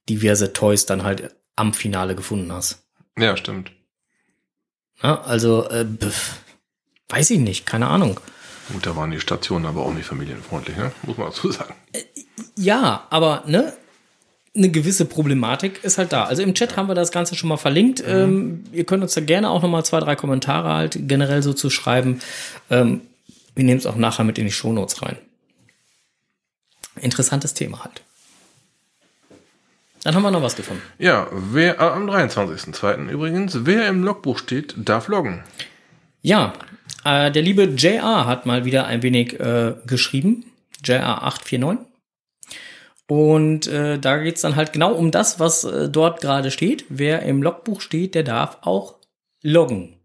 diverse 0.09 0.53
Toys 0.53 0.85
dann 0.85 1.05
halt 1.05 1.35
am 1.57 1.73
Finale 1.73 2.15
gefunden 2.15 2.53
hast. 2.53 2.85
Ja, 3.19 3.37
stimmt. 3.37 3.73
Ja, 5.03 5.23
also, 5.23 5.69
äh, 5.71 5.87
weiß 7.09 7.31
ich 7.31 7.39
nicht, 7.39 7.67
keine 7.67 7.87
Ahnung. 7.87 8.21
Gut, 8.73 8.87
da 8.87 8.97
waren 8.97 9.11
die 9.11 9.21
Stationen 9.21 9.67
aber 9.67 9.83
auch 9.83 9.93
nicht 9.93 10.07
familienfreundlich, 10.07 10.77
ne? 10.77 10.93
Muss 11.03 11.17
man 11.17 11.29
dazu 11.29 11.51
sagen. 11.51 11.75
Äh, 11.93 12.03
ja, 12.57 13.07
aber, 13.11 13.45
ne? 13.47 13.73
Eine 14.57 14.71
gewisse 14.71 15.05
Problematik 15.05 15.83
ist 15.83 15.99
halt 15.99 16.13
da. 16.13 16.25
Also 16.25 16.43
im 16.43 16.55
Chat 16.55 16.77
haben 16.77 16.89
wir 16.89 16.95
das 16.95 17.11
Ganze 17.11 17.35
schon 17.35 17.49
mal 17.49 17.57
verlinkt. 17.57 18.07
Mhm. 18.07 18.13
Ähm, 18.13 18.65
ihr 18.73 18.85
könnt 18.85 19.03
uns 19.03 19.15
da 19.15 19.21
gerne 19.21 19.51
auch 19.51 19.63
noch 19.63 19.69
mal 19.69 19.85
zwei, 19.85 20.01
drei 20.01 20.15
Kommentare 20.15 20.73
halt 20.73 20.97
generell 21.09 21.43
so 21.43 21.53
zu 21.53 21.71
schreiben. 21.71 22.21
Ähm, 22.71 23.01
wir 23.55 23.65
nehmen 23.65 23.79
es 23.79 23.87
auch 23.87 23.97
nachher 23.97 24.25
mit 24.25 24.39
in 24.39 24.47
die 24.47 24.53
Shownotes 24.53 25.03
rein. 25.03 25.17
Interessantes 27.01 27.55
Thema 27.55 27.83
halt. 27.83 28.03
Dann 30.05 30.15
haben 30.15 30.23
wir 30.23 30.31
noch 30.31 30.43
was 30.43 30.55
gefunden. 30.55 30.83
Ja, 30.99 31.27
wer 31.33 31.81
äh, 31.81 31.83
am 31.83 32.09
23.02. 32.09 33.09
übrigens, 33.09 33.65
wer 33.65 33.89
im 33.89 34.05
Logbuch 34.05 34.39
steht, 34.39 34.75
darf 34.77 35.09
loggen. 35.09 35.43
Ja, 36.23 36.53
äh, 37.05 37.33
der 37.33 37.43
liebe 37.43 37.65
JR 37.65 38.27
hat 38.27 38.47
mal 38.47 38.65
wieder 38.65 38.87
ein 38.87 39.03
wenig 39.03 39.41
äh, 39.41 39.75
geschrieben. 39.87 40.45
JR849. 40.85 41.79
Und 43.07 43.67
äh, 43.67 43.99
da 43.99 44.17
geht's 44.19 44.41
dann 44.41 44.57
halt 44.57 44.73
genau 44.73 44.95
um 44.95 45.11
das, 45.11 45.39
was 45.39 45.65
äh, 45.65 45.89
dort 45.91 46.21
gerade 46.21 46.51
steht. 46.51 46.87
Wer 46.89 47.23
im 47.23 47.43
Logbuch 47.43 47.81
steht, 47.81 48.15
der 48.15 48.23
darf 48.23 48.59
auch 48.63 48.97
loggen. 49.43 49.97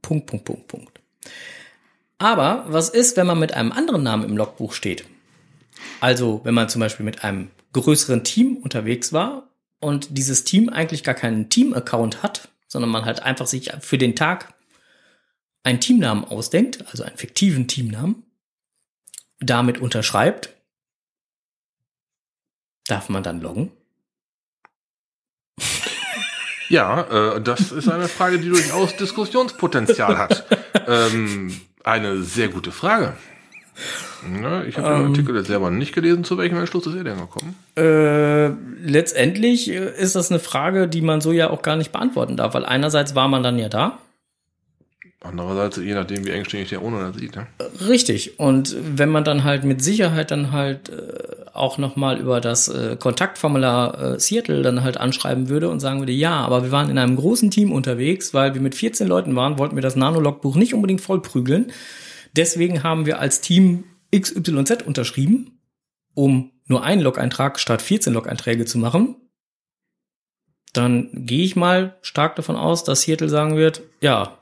Punkt, 0.00 0.26
Punkt, 0.26 0.44
Punkt, 0.44 0.68
Punkt. 0.68 1.00
Aber 2.18 2.64
was 2.68 2.88
ist, 2.88 3.16
wenn 3.16 3.26
man 3.26 3.38
mit 3.38 3.52
einem 3.52 3.72
anderen 3.72 4.02
Namen 4.02 4.28
im 4.28 4.36
Logbuch 4.36 4.72
steht? 4.72 5.04
Also, 6.00 6.40
wenn 6.44 6.54
man 6.54 6.68
zum 6.68 6.80
Beispiel 6.80 7.04
mit 7.04 7.22
einem 7.22 7.50
größeren 7.72 8.24
Team 8.24 8.56
unterwegs 8.56 9.12
war 9.12 9.50
und 9.80 10.16
dieses 10.16 10.44
Team 10.44 10.68
eigentlich 10.68 11.04
gar 11.04 11.14
keinen 11.14 11.50
Team-Account 11.50 12.22
hat, 12.22 12.48
sondern 12.66 12.90
man 12.90 13.04
halt 13.04 13.22
einfach 13.22 13.46
sich 13.46 13.72
für 13.80 13.98
den 13.98 14.16
Tag 14.16 14.54
einen 15.64 15.80
Teamnamen 15.80 16.24
ausdenkt, 16.24 16.86
also 16.90 17.02
einen 17.02 17.16
fiktiven 17.16 17.68
Teamnamen, 17.68 18.22
damit 19.40 19.78
unterschreibt 19.78 20.53
Darf 22.86 23.08
man 23.08 23.22
dann 23.22 23.40
loggen? 23.40 23.70
Ja, 26.68 27.36
äh, 27.36 27.40
das 27.40 27.72
ist 27.72 27.88
eine 27.88 28.08
Frage, 28.08 28.38
die 28.38 28.48
durchaus 28.48 28.96
Diskussionspotenzial 28.96 30.18
hat. 30.18 30.46
ähm, 30.88 31.60
eine 31.82 32.22
sehr 32.22 32.48
gute 32.48 32.72
Frage. 32.72 33.14
Ja, 34.42 34.64
ich 34.64 34.78
habe 34.78 34.88
ähm, 34.88 35.02
den 35.02 35.06
Artikel 35.08 35.36
jetzt 35.36 35.48
selber 35.48 35.70
nicht 35.70 35.94
gelesen. 35.94 36.24
Zu 36.24 36.38
welchem 36.38 36.58
Entschluss 36.58 36.86
ist 36.86 36.94
er 36.94 37.04
denn 37.04 37.18
gekommen? 37.18 37.54
Äh, 37.76 38.48
letztendlich 38.86 39.68
ist 39.68 40.14
das 40.14 40.30
eine 40.30 40.40
Frage, 40.40 40.88
die 40.88 41.02
man 41.02 41.20
so 41.20 41.32
ja 41.32 41.50
auch 41.50 41.62
gar 41.62 41.76
nicht 41.76 41.92
beantworten 41.92 42.36
darf, 42.36 42.54
weil 42.54 42.64
einerseits 42.64 43.14
war 43.14 43.28
man 43.28 43.42
dann 43.42 43.58
ja 43.58 43.68
da 43.68 43.98
Andererseits, 45.24 45.78
je 45.78 45.94
nachdem, 45.94 46.26
wie 46.26 46.30
engständig 46.30 46.68
der 46.68 46.82
Owner 46.82 47.08
das 47.08 47.16
sieht. 47.16 47.34
Ne? 47.34 47.46
Richtig. 47.88 48.38
Und 48.38 48.76
wenn 48.78 49.08
man 49.08 49.24
dann 49.24 49.42
halt 49.42 49.64
mit 49.64 49.82
Sicherheit 49.82 50.30
dann 50.30 50.52
halt 50.52 50.90
äh, 50.90 51.43
auch 51.54 51.78
nochmal 51.78 52.18
über 52.18 52.40
das 52.40 52.68
äh, 52.68 52.96
Kontaktformular 52.96 54.14
äh, 54.14 54.20
Seattle 54.20 54.62
dann 54.62 54.82
halt 54.82 54.96
anschreiben 54.96 55.48
würde 55.48 55.70
und 55.70 55.80
sagen 55.80 56.00
würde, 56.00 56.12
ja, 56.12 56.36
aber 56.36 56.64
wir 56.64 56.72
waren 56.72 56.90
in 56.90 56.98
einem 56.98 57.16
großen 57.16 57.50
Team 57.50 57.72
unterwegs, 57.72 58.34
weil 58.34 58.54
wir 58.54 58.60
mit 58.60 58.74
14 58.74 59.06
Leuten 59.06 59.36
waren, 59.36 59.58
wollten 59.58 59.76
wir 59.76 59.82
das 59.82 59.94
Nano-Logbuch 59.94 60.56
nicht 60.56 60.74
unbedingt 60.74 61.00
vollprügeln. 61.00 61.70
Deswegen 62.36 62.82
haben 62.82 63.06
wir 63.06 63.20
als 63.20 63.40
Team 63.40 63.84
XYZ 64.14 64.82
unterschrieben, 64.84 65.60
um 66.14 66.50
nur 66.66 66.82
einen 66.82 67.02
Log-Eintrag 67.02 67.60
statt 67.60 67.82
14 67.82 68.12
Log-Einträge 68.12 68.64
zu 68.64 68.78
machen. 68.78 69.16
Dann 70.72 71.10
gehe 71.12 71.44
ich 71.44 71.54
mal 71.54 71.96
stark 72.02 72.34
davon 72.34 72.56
aus, 72.56 72.82
dass 72.82 73.02
Seattle 73.02 73.28
sagen 73.28 73.56
wird, 73.56 73.82
ja, 74.00 74.38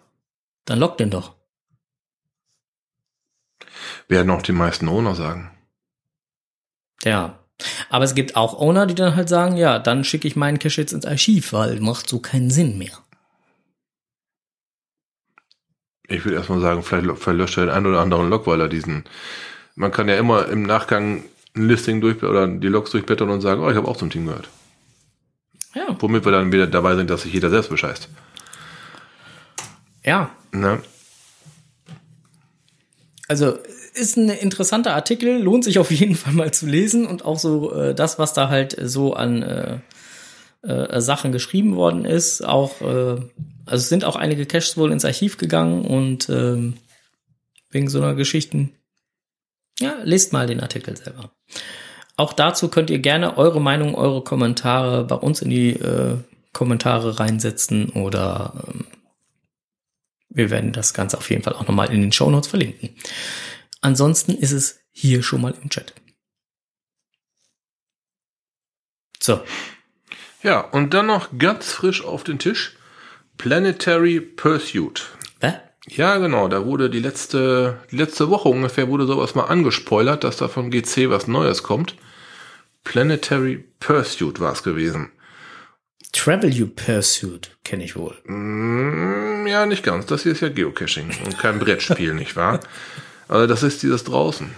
dann 0.64 0.78
lockt 0.78 0.98
den 0.98 1.10
doch. 1.10 1.34
Werden 4.08 4.30
auch 4.30 4.42
die 4.42 4.52
meisten 4.52 4.88
Owner 4.88 5.14
sagen. 5.14 5.50
Ja. 7.04 7.38
Aber 7.90 8.04
es 8.04 8.14
gibt 8.14 8.36
auch 8.36 8.58
Owner, 8.58 8.86
die 8.86 8.94
dann 8.94 9.14
halt 9.14 9.28
sagen, 9.28 9.56
ja, 9.56 9.78
dann 9.78 10.04
schicke 10.04 10.26
ich 10.26 10.36
meinen 10.36 10.58
Cache 10.58 10.80
jetzt 10.80 10.92
ins 10.92 11.06
Archiv, 11.06 11.52
weil 11.52 11.80
macht 11.80 12.08
so 12.08 12.18
keinen 12.18 12.50
Sinn 12.50 12.78
mehr. 12.78 12.98
Ich 16.08 16.24
würde 16.24 16.36
erstmal 16.36 16.60
sagen, 16.60 16.82
vielleicht 16.82 17.18
verlöscht 17.18 17.56
er 17.56 17.66
den 17.66 17.74
einen 17.74 17.86
oder 17.86 18.00
anderen 18.00 18.28
Log, 18.28 18.46
weil 18.46 18.60
er 18.60 18.68
diesen. 18.68 19.04
Man 19.76 19.92
kann 19.92 20.08
ja 20.08 20.16
immer 20.16 20.48
im 20.48 20.64
Nachgang 20.64 21.24
ein 21.54 21.68
Listing 21.68 22.00
durch 22.00 22.22
oder 22.22 22.46
die 22.46 22.68
Logs 22.68 22.90
durchblättern 22.90 23.30
und 23.30 23.40
sagen, 23.40 23.62
oh, 23.62 23.70
ich 23.70 23.76
habe 23.76 23.88
auch 23.88 23.96
zum 23.96 24.10
Team 24.10 24.26
gehört. 24.26 24.48
Ja. 25.74 25.96
Womit 26.00 26.24
wir 26.24 26.32
dann 26.32 26.52
wieder 26.52 26.66
dabei 26.66 26.96
sind, 26.96 27.08
dass 27.08 27.22
sich 27.22 27.32
jeder 27.32 27.48
selbst 27.48 27.70
bescheißt. 27.70 28.08
Ja. 30.04 30.30
Ne? 30.50 30.82
Also 33.28 33.58
ist 33.94 34.16
ein 34.16 34.28
interessanter 34.28 34.94
Artikel, 34.94 35.40
lohnt 35.42 35.64
sich 35.64 35.78
auf 35.78 35.90
jeden 35.90 36.14
Fall 36.14 36.32
mal 36.32 36.52
zu 36.52 36.66
lesen 36.66 37.06
und 37.06 37.24
auch 37.24 37.38
so 37.38 37.72
äh, 37.74 37.94
das, 37.94 38.18
was 38.18 38.32
da 38.32 38.48
halt 38.48 38.76
so 38.80 39.14
an 39.14 39.42
äh, 39.42 39.78
äh, 40.62 41.00
Sachen 41.00 41.32
geschrieben 41.32 41.76
worden 41.76 42.04
ist. 42.04 42.44
Auch, 42.44 42.80
äh, 42.80 43.20
also 43.66 43.88
sind 43.88 44.04
auch 44.04 44.16
einige 44.16 44.46
Caches 44.46 44.76
wohl 44.76 44.92
ins 44.92 45.04
Archiv 45.04 45.36
gegangen 45.36 45.84
und 45.84 46.28
äh, 46.28 46.72
wegen 47.70 47.88
so 47.88 48.00
einer 48.00 48.14
Geschichten. 48.14 48.72
Ja, 49.80 49.96
lest 50.04 50.32
mal 50.32 50.46
den 50.46 50.60
Artikel 50.60 50.96
selber. 50.96 51.30
Auch 52.16 52.32
dazu 52.32 52.68
könnt 52.68 52.90
ihr 52.90 52.98
gerne 52.98 53.38
eure 53.38 53.60
Meinung, 53.60 53.94
eure 53.94 54.22
Kommentare 54.22 55.04
bei 55.04 55.16
uns 55.16 55.42
in 55.42 55.50
die 55.50 55.70
äh, 55.70 56.18
Kommentare 56.52 57.18
reinsetzen 57.18 57.88
oder 57.90 58.52
ähm, 58.68 58.84
wir 60.28 60.50
werden 60.50 60.72
das 60.72 60.94
Ganze 60.94 61.18
auf 61.18 61.30
jeden 61.30 61.42
Fall 61.42 61.54
auch 61.54 61.66
nochmal 61.66 61.92
in 61.92 62.00
den 62.00 62.12
Show 62.12 62.30
Notes 62.30 62.48
verlinken. 62.48 62.90
Ansonsten 63.82 64.32
ist 64.32 64.52
es 64.52 64.80
hier 64.90 65.22
schon 65.22 65.42
mal 65.42 65.54
im 65.60 65.68
Chat. 65.68 65.92
So. 69.20 69.42
Ja, 70.42 70.60
und 70.60 70.94
dann 70.94 71.06
noch 71.06 71.28
ganz 71.38 71.72
frisch 71.72 72.04
auf 72.04 72.24
den 72.24 72.38
Tisch 72.38 72.76
Planetary 73.38 74.20
Pursuit. 74.20 75.08
Hä? 75.40 75.54
Ja, 75.88 76.18
genau, 76.18 76.48
da 76.48 76.64
wurde 76.64 76.90
die 76.90 77.00
letzte, 77.00 77.80
die 77.90 77.96
letzte 77.96 78.30
Woche 78.30 78.48
ungefähr 78.48 78.88
wurde 78.88 79.06
sowas 79.06 79.34
mal 79.34 79.44
angespoilert, 79.44 80.24
dass 80.24 80.36
da 80.36 80.48
von 80.48 80.70
GC 80.70 81.10
was 81.10 81.26
Neues 81.26 81.62
kommt. 81.62 81.96
Planetary 82.84 83.64
Pursuit 83.80 84.40
war 84.40 84.52
es 84.52 84.62
gewesen. 84.62 85.10
Travel 86.12 86.52
You 86.52 86.66
Pursuit 86.66 87.56
kenne 87.64 87.84
ich 87.84 87.96
wohl. 87.96 88.16
Mm, 88.24 89.46
ja, 89.46 89.66
nicht 89.66 89.82
ganz. 89.82 90.06
Das 90.06 90.22
hier 90.22 90.32
ist 90.32 90.40
ja 90.40 90.50
Geocaching 90.50 91.10
und 91.24 91.38
kein 91.38 91.58
Brettspiel, 91.58 92.14
nicht 92.14 92.36
wahr? 92.36 92.60
Also 93.28 93.46
das 93.46 93.62
ist 93.62 93.82
dieses 93.82 94.04
draußen. 94.04 94.50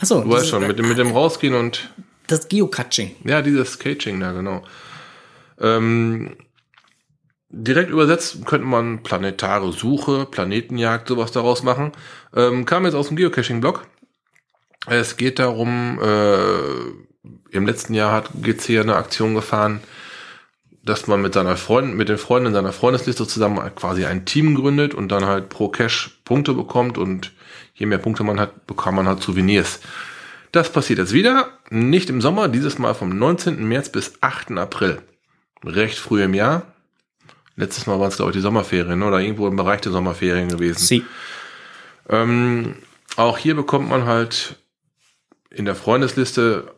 Achso, 0.00 0.22
Du 0.22 0.30
weißt 0.30 0.48
schon, 0.48 0.66
mit 0.66 0.78
dem, 0.78 0.88
mit 0.88 0.98
dem 0.98 1.12
rausgehen 1.12 1.54
und 1.54 1.90
das 2.26 2.48
Geocaching. 2.48 3.16
Ja, 3.24 3.42
dieses 3.42 3.78
Caging 3.78 4.20
da, 4.20 4.32
genau. 4.32 4.62
Ähm, 5.60 6.36
direkt 7.50 7.90
übersetzt 7.90 8.46
könnte 8.46 8.66
man 8.66 9.02
planetare 9.02 9.72
Suche, 9.72 10.26
Planetenjagd, 10.30 11.08
sowas 11.08 11.32
daraus 11.32 11.62
machen. 11.62 11.92
Ähm, 12.34 12.64
kam 12.64 12.84
jetzt 12.84 12.94
aus 12.94 13.08
dem 13.08 13.16
Geocaching-Blog. 13.16 13.86
Es 14.86 15.16
geht 15.16 15.38
darum, 15.38 15.98
äh, 16.00 17.50
im 17.50 17.66
letzten 17.66 17.94
Jahr 17.94 18.12
hat 18.12 18.30
GC 18.40 18.80
eine 18.80 18.96
Aktion 18.96 19.34
gefahren, 19.34 19.80
dass 20.82 21.06
man 21.06 21.20
mit 21.20 21.34
seiner 21.34 21.56
Freundin, 21.56 21.96
mit 21.96 22.08
den 22.08 22.16
Freunden 22.16 22.48
in 22.48 22.54
seiner 22.54 22.72
Freundesliste 22.72 23.26
zusammen 23.26 23.58
quasi 23.74 24.06
ein 24.06 24.24
Team 24.24 24.54
gründet 24.54 24.94
und 24.94 25.08
dann 25.08 25.26
halt 25.26 25.48
pro 25.50 25.68
Cache 25.68 26.10
Punkte 26.24 26.54
bekommt 26.54 26.96
und 26.96 27.32
je 27.80 27.86
mehr 27.86 27.98
Punkte 27.98 28.22
man 28.22 28.38
hat, 28.38 28.66
bekommt 28.66 28.96
man 28.96 29.08
halt 29.08 29.22
Souvenirs. 29.22 29.80
Das 30.52 30.70
passiert 30.70 30.98
jetzt 30.98 31.14
wieder, 31.14 31.48
nicht 31.70 32.10
im 32.10 32.20
Sommer, 32.20 32.48
dieses 32.48 32.78
Mal 32.78 32.94
vom 32.94 33.08
19. 33.08 33.66
März 33.66 33.88
bis 33.88 34.12
8. 34.20 34.52
April. 34.52 35.00
Recht 35.64 35.98
früh 35.98 36.22
im 36.22 36.34
Jahr. 36.34 36.66
Letztes 37.56 37.86
Mal 37.86 37.98
waren 37.98 38.08
es, 38.08 38.16
glaube 38.16 38.32
ich, 38.32 38.36
die 38.36 38.42
Sommerferien 38.42 39.02
oder 39.02 39.20
irgendwo 39.20 39.48
im 39.48 39.56
Bereich 39.56 39.80
der 39.80 39.92
Sommerferien 39.92 40.48
gewesen. 40.48 40.78
Sie. 40.78 41.04
Ähm, 42.08 42.76
auch 43.16 43.38
hier 43.38 43.54
bekommt 43.54 43.88
man 43.88 44.04
halt 44.04 44.56
in 45.50 45.64
der 45.64 45.74
Freundesliste 45.74 46.74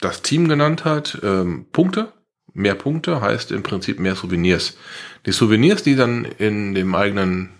das 0.00 0.22
Team 0.22 0.48
genannt 0.48 0.84
hat, 0.84 1.18
ähm, 1.24 1.66
Punkte. 1.72 2.12
Mehr 2.54 2.76
Punkte 2.76 3.20
heißt 3.20 3.50
im 3.50 3.64
Prinzip 3.64 3.98
mehr 3.98 4.14
Souvenirs. 4.14 4.76
Die 5.26 5.32
Souvenirs, 5.32 5.82
die 5.82 5.96
dann 5.96 6.24
in 6.24 6.74
dem 6.74 6.94
eigenen 6.94 7.50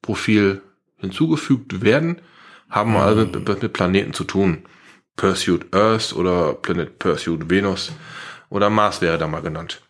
Profil 0.00 0.62
hinzugefügt 1.02 1.82
werden, 1.82 2.20
haben 2.70 2.96
also 2.96 3.26
mit, 3.26 3.46
mit, 3.46 3.62
mit 3.62 3.72
Planeten 3.72 4.14
zu 4.14 4.24
tun. 4.24 4.64
Pursuit 5.16 5.74
Earth 5.74 6.14
oder 6.14 6.54
Planet 6.54 6.98
Pursuit 6.98 7.50
Venus 7.50 7.92
oder 8.48 8.70
Mars 8.70 9.02
wäre 9.02 9.18
da 9.18 9.26
mal 9.26 9.42
genannt. 9.42 9.82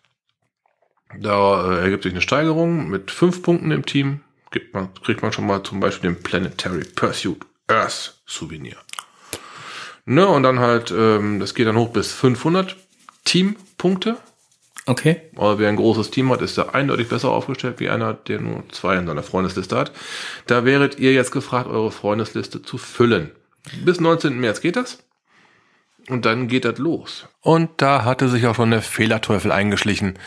Da 1.19 1.71
äh, 1.71 1.81
ergibt 1.83 2.03
sich 2.03 2.13
eine 2.13 2.21
Steigerung 2.21 2.89
mit 2.89 3.11
fünf 3.11 3.41
Punkten 3.41 3.71
im 3.71 3.85
Team. 3.85 4.21
Gibt 4.51 4.73
man, 4.73 4.93
kriegt 4.95 5.21
man 5.21 5.31
schon 5.31 5.47
mal 5.47 5.63
zum 5.63 5.79
Beispiel 5.79 6.11
den 6.11 6.21
Planetary 6.21 6.83
Pursuit 6.95 7.39
Earth 7.67 8.21
Souvenir. 8.25 8.77
Ne, 10.05 10.27
und 10.27 10.43
dann 10.43 10.59
halt, 10.59 10.91
ähm, 10.91 11.39
das 11.39 11.55
geht 11.55 11.67
dann 11.67 11.77
hoch 11.77 11.89
bis 11.89 12.11
500 12.11 12.75
Teampunkte. 13.23 14.17
Okay. 14.85 15.21
Aber 15.35 15.59
wer 15.59 15.69
ein 15.69 15.77
großes 15.77 16.11
Team 16.11 16.29
hat, 16.31 16.41
ist 16.41 16.57
da 16.57 16.69
eindeutig 16.69 17.07
besser 17.07 17.29
aufgestellt 17.29 17.79
wie 17.79 17.89
einer, 17.89 18.13
der 18.13 18.41
nur 18.41 18.63
zwei 18.69 18.97
in 18.97 19.07
seiner 19.07 19.23
Freundesliste 19.23 19.77
hat. 19.77 19.91
Da 20.45 20.65
wäret 20.65 20.99
ihr 20.99 21.13
jetzt 21.13 21.31
gefragt, 21.31 21.67
eure 21.67 21.91
Freundesliste 21.91 22.61
zu 22.61 22.77
füllen. 22.77 23.31
Bis 23.85 23.99
19. 23.99 24.39
März 24.39 24.59
geht 24.59 24.75
das. 24.75 24.99
Und 26.09 26.25
dann 26.25 26.49
geht 26.49 26.65
das 26.65 26.79
los. 26.79 27.29
Und 27.39 27.69
da 27.77 28.03
hatte 28.03 28.27
sich 28.27 28.45
auch 28.45 28.55
schon 28.55 28.71
der 28.71 28.81
Fehlerteufel 28.81 29.53
eingeschlichen. 29.53 30.19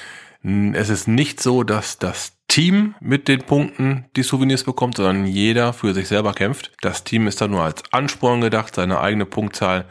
Es 0.73 0.89
ist 0.89 1.07
nicht 1.07 1.43
so, 1.43 1.65
dass 1.65 1.99
das 1.99 2.33
Team 2.49 2.95
mit 3.01 3.29
den 3.29 3.43
Punkten 3.43 4.07
die 4.17 4.23
Souvenirs 4.23 4.65
bekommt, 4.65 4.97
sondern 4.97 5.27
jeder 5.27 5.75
für 5.75 5.93
sich 5.93 6.09
selber 6.09 6.33
kämpft. 6.33 6.73
Das 6.81 7.05
Team 7.05 7.27
ist 7.27 7.41
dann 7.43 7.51
nur 7.51 7.63
als 7.63 7.83
Ansporn 7.93 8.41
gedacht, 8.41 8.75
seine 8.75 9.01
eigene 9.01 9.27
Punktzahl 9.27 9.85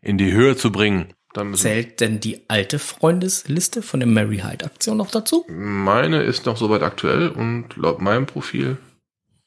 in 0.00 0.18
die 0.18 0.32
Höhe 0.32 0.56
zu 0.56 0.72
bringen. 0.72 1.12
Zählt 1.54 2.00
denn 2.00 2.18
die 2.18 2.48
alte 2.48 2.80
Freundesliste 2.80 3.82
von 3.82 4.00
der 4.00 4.08
Mary 4.08 4.38
Hyde 4.38 4.64
Aktion 4.64 4.96
noch 4.96 5.12
dazu? 5.12 5.46
Meine 5.48 6.22
ist 6.22 6.44
noch 6.46 6.56
soweit 6.56 6.82
aktuell 6.82 7.28
und 7.28 7.76
laut 7.76 8.00
meinem 8.00 8.26
Profil, 8.26 8.78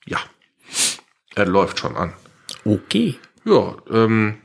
ja, 0.05 0.19
er 1.35 1.45
läuft 1.45 1.79
schon 1.79 1.97
an. 1.97 2.13
Okay. 2.63 3.17
Ja, 3.43 3.75
ähm, 3.89 4.37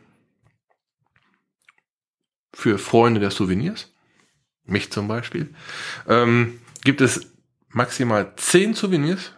für 2.52 2.78
Freunde 2.78 3.20
der 3.20 3.30
Souvenirs, 3.30 3.94
mich 4.64 4.90
zum 4.90 5.06
Beispiel, 5.06 5.54
ähm, 6.08 6.60
gibt 6.82 7.00
es 7.00 7.32
maximal 7.68 8.32
10 8.36 8.74
Souvenirs. 8.74 9.32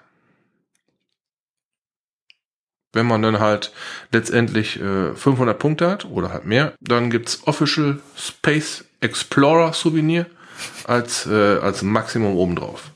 Wenn 2.92 3.06
man 3.06 3.22
dann 3.22 3.38
halt 3.38 3.72
letztendlich 4.12 4.80
äh, 4.80 5.14
500 5.14 5.58
Punkte 5.58 5.88
hat 5.88 6.04
oder 6.06 6.30
halt 6.32 6.44
mehr, 6.44 6.74
dann 6.80 7.10
gibt's 7.10 7.46
Official 7.46 8.00
Space 8.16 8.84
Explorer 9.00 9.72
Souvenir 9.72 10.26
als, 10.84 11.26
äh, 11.26 11.58
als 11.58 11.82
Maximum 11.82 12.36
obendrauf. 12.36 12.90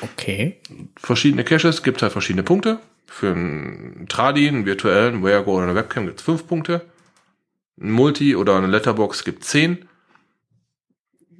Okay. 0.00 0.60
Verschiedene 0.96 1.44
Caches 1.44 1.82
gibt 1.82 2.02
halt 2.02 2.12
verschiedene 2.12 2.42
Punkte. 2.42 2.78
Für 3.06 3.30
einen 3.30 4.06
Tradi, 4.08 4.48
einen 4.48 4.66
virtuellen, 4.66 5.24
Weargo 5.24 5.54
oder 5.54 5.64
eine 5.64 5.74
Webcam 5.74 6.06
gibt's 6.06 6.22
5 6.22 6.46
Punkte. 6.46 6.82
Ein 7.80 7.90
Multi 7.90 8.36
oder 8.36 8.56
eine 8.56 8.66
Letterbox 8.66 9.24
gibt 9.24 9.44
10. 9.44 9.88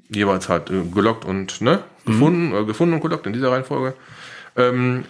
Jeweils 0.09 0.49
halt 0.49 0.71
äh, 0.71 0.83
gelockt 0.83 1.25
und 1.25 1.61
ne, 1.61 1.83
gefunden, 2.05 2.55
äh, 2.55 2.65
gefunden 2.65 2.95
und 2.95 3.01
gelockt 3.01 3.27
in 3.27 3.33
dieser 3.33 3.53
Reihenfolge. 3.53 3.95
Ähm, 4.57 5.05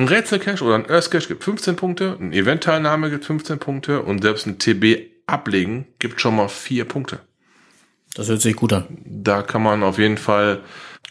ein 0.00 0.08
Rätselcache 0.08 0.64
oder 0.64 0.76
ein 0.76 0.90
Earth 0.90 1.10
Cache 1.10 1.28
gibt 1.28 1.44
15 1.44 1.76
Punkte, 1.76 2.16
ein 2.18 2.32
Eventteilnahme 2.32 3.10
gibt 3.10 3.24
15 3.26 3.58
Punkte 3.58 4.02
und 4.02 4.22
selbst 4.22 4.46
ein 4.46 4.58
TB 4.58 5.10
ablegen 5.26 5.86
gibt 5.98 6.20
schon 6.20 6.36
mal 6.36 6.48
4 6.48 6.86
Punkte. 6.86 7.20
Das 8.14 8.28
hört 8.28 8.40
sich 8.40 8.56
gut 8.56 8.72
an. 8.72 8.86
Da 9.04 9.42
kann 9.42 9.62
man 9.62 9.82
auf 9.82 9.98
jeden 9.98 10.16
Fall 10.16 10.62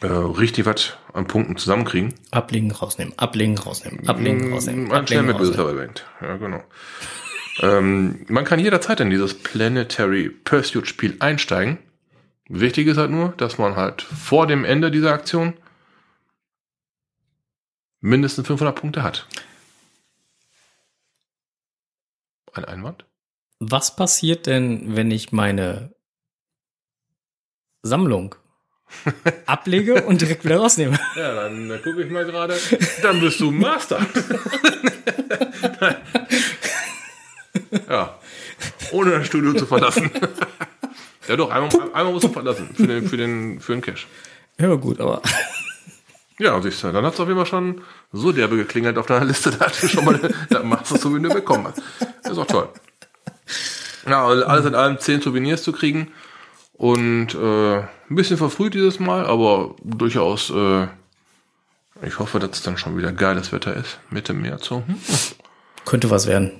äh, 0.01 0.07
richtig 0.07 0.65
was 0.65 0.97
an 1.13 1.27
Punkten 1.27 1.55
zusammenkriegen. 1.55 2.13
Ablegen, 2.31 2.71
rausnehmen, 2.71 3.13
ablegen, 3.17 3.57
rausnehmen, 3.57 4.09
ablegen, 4.09 4.51
rausnehmen. 4.53 4.85
Mm, 4.85 4.91
Ein 4.91 5.07
schnell 5.07 5.19
ablegen, 5.19 5.39
mit 5.39 5.57
rausnehmen. 5.57 5.77
Event. 5.77 6.05
Ja, 6.21 6.37
genau. 6.37 6.63
ähm, 7.61 8.25
man 8.27 8.43
kann 8.43 8.59
jederzeit 8.59 8.99
in 8.99 9.09
dieses 9.09 9.35
Planetary 9.35 10.29
Pursuit 10.29 10.87
Spiel 10.87 11.15
einsteigen. 11.19 11.77
Wichtig 12.49 12.87
ist 12.87 12.97
halt 12.97 13.11
nur, 13.11 13.33
dass 13.37 13.59
man 13.59 13.75
halt 13.75 14.01
vor 14.01 14.47
dem 14.47 14.65
Ende 14.65 14.89
dieser 14.89 15.13
Aktion 15.13 15.53
mindestens 18.01 18.47
500 18.47 18.75
Punkte 18.75 19.03
hat. 19.03 19.27
Ein 22.53 22.65
Einwand? 22.65 23.05
Was 23.59 23.95
passiert 23.95 24.47
denn, 24.47 24.95
wenn 24.95 25.11
ich 25.11 25.31
meine 25.31 25.93
Sammlung 27.81 28.35
ablege 29.45 30.03
und 30.05 30.21
direkt 30.21 30.45
wieder 30.45 30.57
rausnehme? 30.57 30.99
Ja, 31.15 31.35
dann 31.35 31.69
äh, 31.69 31.77
gucke 31.77 32.03
ich 32.03 32.09
mal 32.09 32.25
gerade. 32.25 32.57
Dann 33.01 33.19
bist 33.19 33.39
du 33.39 33.51
Master. 33.51 33.99
ja. 37.89 38.19
Ohne 38.91 39.11
das 39.11 39.27
Studio 39.27 39.53
zu 39.53 39.65
verlassen. 39.65 40.09
ja 41.27 41.35
doch, 41.35 41.51
einmal, 41.51 41.69
einmal 41.93 42.13
musst 42.13 42.23
du 42.25 42.29
verlassen. 42.29 42.69
Für 42.73 42.87
den, 42.87 43.07
für 43.07 43.17
den, 43.17 43.59
für 43.59 43.73
den 43.73 43.81
Cash. 43.81 44.07
Ja, 44.57 44.73
gut, 44.75 44.99
aber 44.99 45.21
Ja, 46.39 46.59
siehst 46.61 46.83
du, 46.83 46.91
dann 46.91 47.05
hat 47.05 47.13
es 47.13 47.19
auf 47.19 47.27
jeden 47.27 47.37
Fall 47.37 47.45
schon 47.45 47.81
so 48.13 48.31
derbe 48.31 48.55
geklingelt 48.55 48.97
auf 48.97 49.05
deiner 49.05 49.25
Liste, 49.25 49.51
da 49.59 49.67
hast 49.67 49.83
du 49.83 49.87
schon 49.87 50.05
mal 50.05 50.19
das 50.49 50.63
Master 50.63 50.97
Souvenir 50.97 51.29
bekommen. 51.29 51.71
Das 52.23 52.31
ist 52.31 52.37
auch 52.37 52.47
toll. 52.47 52.69
Ja, 54.07 54.25
also 54.25 54.45
alles 54.45 54.65
in 54.65 54.75
allem 54.75 54.99
zehn 54.99 55.21
Souvenirs 55.21 55.63
zu 55.63 55.73
kriegen 55.73 56.11
und 56.73 57.35
äh, 57.35 57.79
ein 57.79 58.15
bisschen 58.15 58.37
verfrüht 58.37 58.73
dieses 58.73 58.99
Mal, 58.99 59.25
aber 59.25 59.75
durchaus, 59.83 60.49
äh, 60.49 60.87
ich 62.01 62.19
hoffe, 62.19 62.39
dass 62.39 62.51
es 62.51 62.63
dann 62.63 62.77
schon 62.77 62.97
wieder 62.97 63.11
geiles 63.11 63.51
Wetter 63.51 63.75
ist, 63.75 63.99
Mitte 64.09 64.33
März 64.33 64.65
so. 64.65 64.77
Hm? 64.77 64.95
Könnte 65.85 66.09
was 66.09 66.25
werden. 66.25 66.53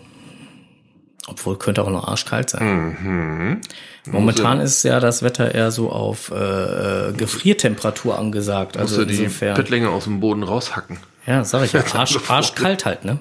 Obwohl 1.30 1.58
könnte 1.58 1.84
auch 1.84 1.90
noch 1.90 2.08
arschkalt 2.08 2.50
sein. 2.50 2.98
Mhm. 3.02 3.62
Momentan 4.06 4.60
ist 4.60 4.84
ja 4.84 5.00
das 5.00 5.22
Wetter 5.22 5.54
eher 5.54 5.72
so 5.72 5.92
auf 5.92 6.32
äh, 6.32 7.14
Gefriertemperatur 7.16 8.18
angesagt. 8.18 8.78
Also 8.78 8.98
musst 8.98 9.10
du 9.10 9.14
die 9.14 9.24
insofern. 9.24 9.56
Pettlänge 9.56 9.90
aus 9.90 10.06
dem 10.06 10.20
Boden 10.20 10.44
raushacken. 10.44 10.98
Ja, 11.28 11.44
sag 11.44 11.66
ich 11.66 11.74
ja. 11.74 11.84
Arsch, 11.94 12.18
arschkalt 12.28 12.86
halt, 12.86 13.06
ne? 13.06 13.20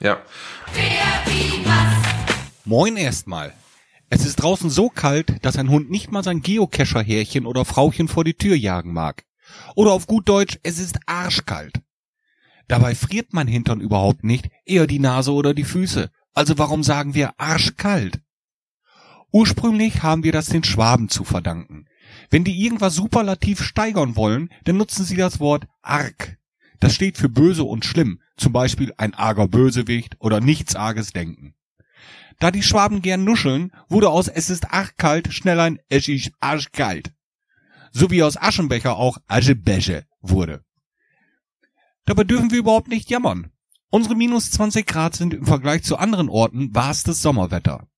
Ja. 0.00 0.18
Moin 2.64 2.96
erstmal. 2.96 3.52
Es 4.08 4.24
ist 4.24 4.36
draußen 4.36 4.70
so 4.70 4.88
kalt, 4.88 5.44
dass 5.44 5.56
ein 5.56 5.70
Hund 5.70 5.90
nicht 5.90 6.10
mal 6.10 6.22
sein 6.22 6.42
Geocacher-Härchen 6.42 7.46
oder 7.46 7.64
Frauchen 7.64 8.08
vor 8.08 8.24
die 8.24 8.34
Tür 8.34 8.56
jagen 8.56 8.92
mag. 8.92 9.24
Oder 9.74 9.92
auf 9.92 10.06
gut 10.06 10.28
Deutsch, 10.28 10.58
es 10.62 10.78
ist 10.78 10.98
arschkalt. 11.06 11.80
Dabei 12.68 12.94
friert 12.94 13.32
mein 13.32 13.48
Hintern 13.48 13.80
überhaupt 13.80 14.24
nicht, 14.24 14.48
eher 14.64 14.86
die 14.86 14.98
Nase 14.98 15.32
oder 15.32 15.52
die 15.52 15.64
Füße. 15.64 16.10
Also 16.34 16.58
warum 16.58 16.82
sagen 16.82 17.14
wir 17.14 17.38
arschkalt? 17.38 18.20
Ursprünglich 19.30 20.02
haben 20.02 20.24
wir 20.24 20.32
das 20.32 20.46
den 20.46 20.64
Schwaben 20.64 21.08
zu 21.08 21.24
verdanken. 21.24 21.86
Wenn 22.30 22.44
die 22.44 22.62
irgendwas 22.62 22.94
superlativ 22.94 23.62
steigern 23.62 24.16
wollen, 24.16 24.50
dann 24.64 24.76
nutzen 24.76 25.04
sie 25.04 25.16
das 25.16 25.40
Wort 25.40 25.66
arg. 25.80 26.38
Das 26.80 26.94
steht 26.94 27.16
für 27.16 27.28
böse 27.28 27.64
und 27.64 27.84
schlimm, 27.84 28.20
zum 28.36 28.52
Beispiel 28.52 28.92
ein 28.96 29.14
arger 29.14 29.48
Bösewicht 29.48 30.16
oder 30.18 30.40
nichts 30.40 30.74
arges 30.74 31.12
Denken. 31.12 31.54
Da 32.40 32.50
die 32.50 32.62
Schwaben 32.62 33.02
gern 33.02 33.24
nuscheln, 33.24 33.72
wurde 33.88 34.10
aus 34.10 34.28
es 34.28 34.50
ist 34.50 34.72
arschkalt 34.72 35.32
schnell 35.32 35.60
ein 35.60 35.78
es 35.88 36.08
ist 36.08 36.32
arschkalt. 36.40 37.12
So 37.92 38.10
wie 38.10 38.22
aus 38.22 38.36
Aschenbecher 38.36 38.96
auch 38.96 39.18
Aschebeche 39.28 40.06
wurde. 40.20 40.64
Dabei 42.04 42.24
dürfen 42.24 42.50
wir 42.50 42.58
überhaupt 42.58 42.88
nicht 42.88 43.10
jammern. 43.10 43.52
Unsere 43.94 44.14
minus 44.14 44.50
20 44.52 44.86
Grad 44.86 45.14
sind 45.14 45.34
im 45.34 45.44
Vergleich 45.44 45.82
zu 45.82 45.98
anderen 45.98 46.30
Orten 46.30 46.74
wahrstes 46.74 47.20
Sommerwetter. 47.20 47.88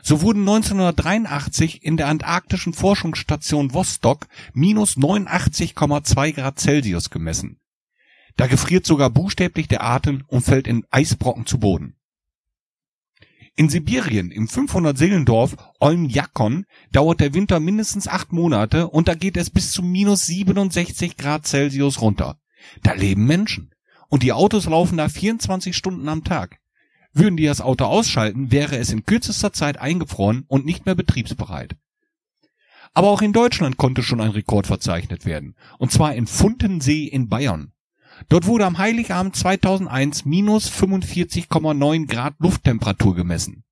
So 0.00 0.20
wurden 0.20 0.42
1983 0.42 1.82
in 1.82 1.96
der 1.96 2.06
antarktischen 2.06 2.72
Forschungsstation 2.72 3.74
Vostok 3.74 4.28
minus 4.52 4.96
89,2 4.96 6.34
Grad 6.34 6.60
Celsius 6.60 7.10
gemessen. 7.10 7.58
Da 8.36 8.46
gefriert 8.46 8.86
sogar 8.86 9.10
buchstäblich 9.10 9.66
der 9.66 9.82
Atem 9.82 10.22
und 10.28 10.42
fällt 10.42 10.68
in 10.68 10.86
Eisbrocken 10.92 11.46
zu 11.46 11.58
Boden. 11.58 11.96
In 13.56 13.68
Sibirien, 13.68 14.30
im 14.30 14.46
500 14.46 14.96
Seelendorf 14.96 15.56
Olmjakon, 15.80 16.64
dauert 16.92 17.18
der 17.18 17.34
Winter 17.34 17.58
mindestens 17.58 18.06
acht 18.06 18.30
Monate 18.32 18.86
und 18.88 19.08
da 19.08 19.16
geht 19.16 19.36
es 19.36 19.50
bis 19.50 19.72
zu 19.72 19.82
minus 19.82 20.26
67 20.26 21.16
Grad 21.16 21.44
Celsius 21.44 22.00
runter. 22.00 22.38
Da 22.84 22.92
leben 22.92 23.26
Menschen. 23.26 23.74
Und 24.08 24.22
die 24.22 24.32
Autos 24.32 24.66
laufen 24.66 24.98
da 24.98 25.08
24 25.08 25.76
Stunden 25.76 26.08
am 26.08 26.24
Tag. 26.24 26.58
Würden 27.12 27.36
die 27.36 27.44
das 27.44 27.60
Auto 27.60 27.84
ausschalten, 27.84 28.50
wäre 28.50 28.76
es 28.76 28.90
in 28.90 29.04
kürzester 29.04 29.52
Zeit 29.52 29.78
eingefroren 29.78 30.44
und 30.48 30.66
nicht 30.66 30.84
mehr 30.84 30.94
betriebsbereit. 30.94 31.76
Aber 32.92 33.08
auch 33.08 33.22
in 33.22 33.32
Deutschland 33.32 33.76
konnte 33.76 34.02
schon 34.02 34.20
ein 34.20 34.30
Rekord 34.30 34.66
verzeichnet 34.66 35.24
werden. 35.24 35.56
Und 35.78 35.90
zwar 35.90 36.14
in 36.14 36.26
Funtensee 36.26 37.04
in 37.04 37.28
Bayern. 37.28 37.72
Dort 38.28 38.46
wurde 38.46 38.66
am 38.66 38.78
Heiligabend 38.78 39.34
2001 39.34 40.24
minus 40.24 40.70
45,9 40.70 42.06
Grad 42.06 42.34
Lufttemperatur 42.38 43.16
gemessen. 43.16 43.64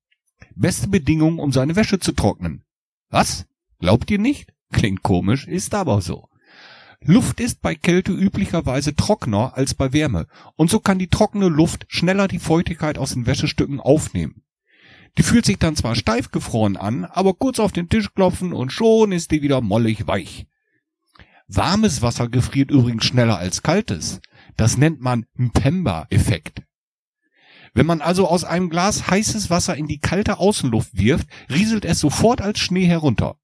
Beste 0.55 0.89
Bedingungen, 0.89 1.39
um 1.39 1.51
seine 1.51 1.75
Wäsche 1.75 1.99
zu 1.99 2.11
trocknen. 2.11 2.63
Was? 3.09 3.45
Glaubt 3.79 4.11
ihr 4.11 4.19
nicht? 4.19 4.53
Klingt 4.71 5.03
komisch, 5.03 5.47
ist 5.47 5.73
aber 5.73 6.01
so. 6.01 6.29
Luft 7.05 7.41
ist 7.41 7.61
bei 7.61 7.75
Kälte 7.75 8.13
üblicherweise 8.13 8.95
trockener 8.95 9.57
als 9.57 9.73
bei 9.73 9.91
Wärme 9.91 10.27
und 10.55 10.69
so 10.69 10.79
kann 10.79 10.99
die 10.99 11.09
trockene 11.09 11.49
Luft 11.49 11.85
schneller 11.89 12.27
die 12.27 12.39
Feuchtigkeit 12.39 12.97
aus 12.97 13.13
den 13.13 13.25
Wäschestücken 13.25 13.81
aufnehmen. 13.81 14.43
Die 15.17 15.23
fühlt 15.23 15.45
sich 15.45 15.59
dann 15.59 15.75
zwar 15.75 15.95
steif 15.95 16.31
gefroren 16.31 16.77
an, 16.77 17.05
aber 17.05 17.33
kurz 17.33 17.59
auf 17.59 17.71
den 17.71 17.89
Tisch 17.89 18.13
klopfen 18.13 18.53
und 18.53 18.71
schon 18.71 19.11
ist 19.11 19.31
die 19.31 19.41
wieder 19.41 19.61
mollig 19.61 20.07
weich. 20.07 20.47
Warmes 21.47 22.01
Wasser 22.01 22.29
gefriert 22.29 22.71
übrigens 22.71 23.05
schneller 23.05 23.37
als 23.37 23.61
kaltes. 23.61 24.21
Das 24.55 24.77
nennt 24.77 25.01
man 25.01 25.25
Mpemba-Effekt. 25.35 26.63
Wenn 27.73 27.85
man 27.85 28.01
also 28.01 28.27
aus 28.27 28.43
einem 28.43 28.69
Glas 28.69 29.09
heißes 29.09 29.49
Wasser 29.49 29.75
in 29.75 29.87
die 29.87 29.99
kalte 29.99 30.37
Außenluft 30.37 30.97
wirft, 30.97 31.27
rieselt 31.49 31.85
es 31.85 31.99
sofort 31.99 32.39
als 32.41 32.59
Schnee 32.59 32.85
herunter. 32.85 33.37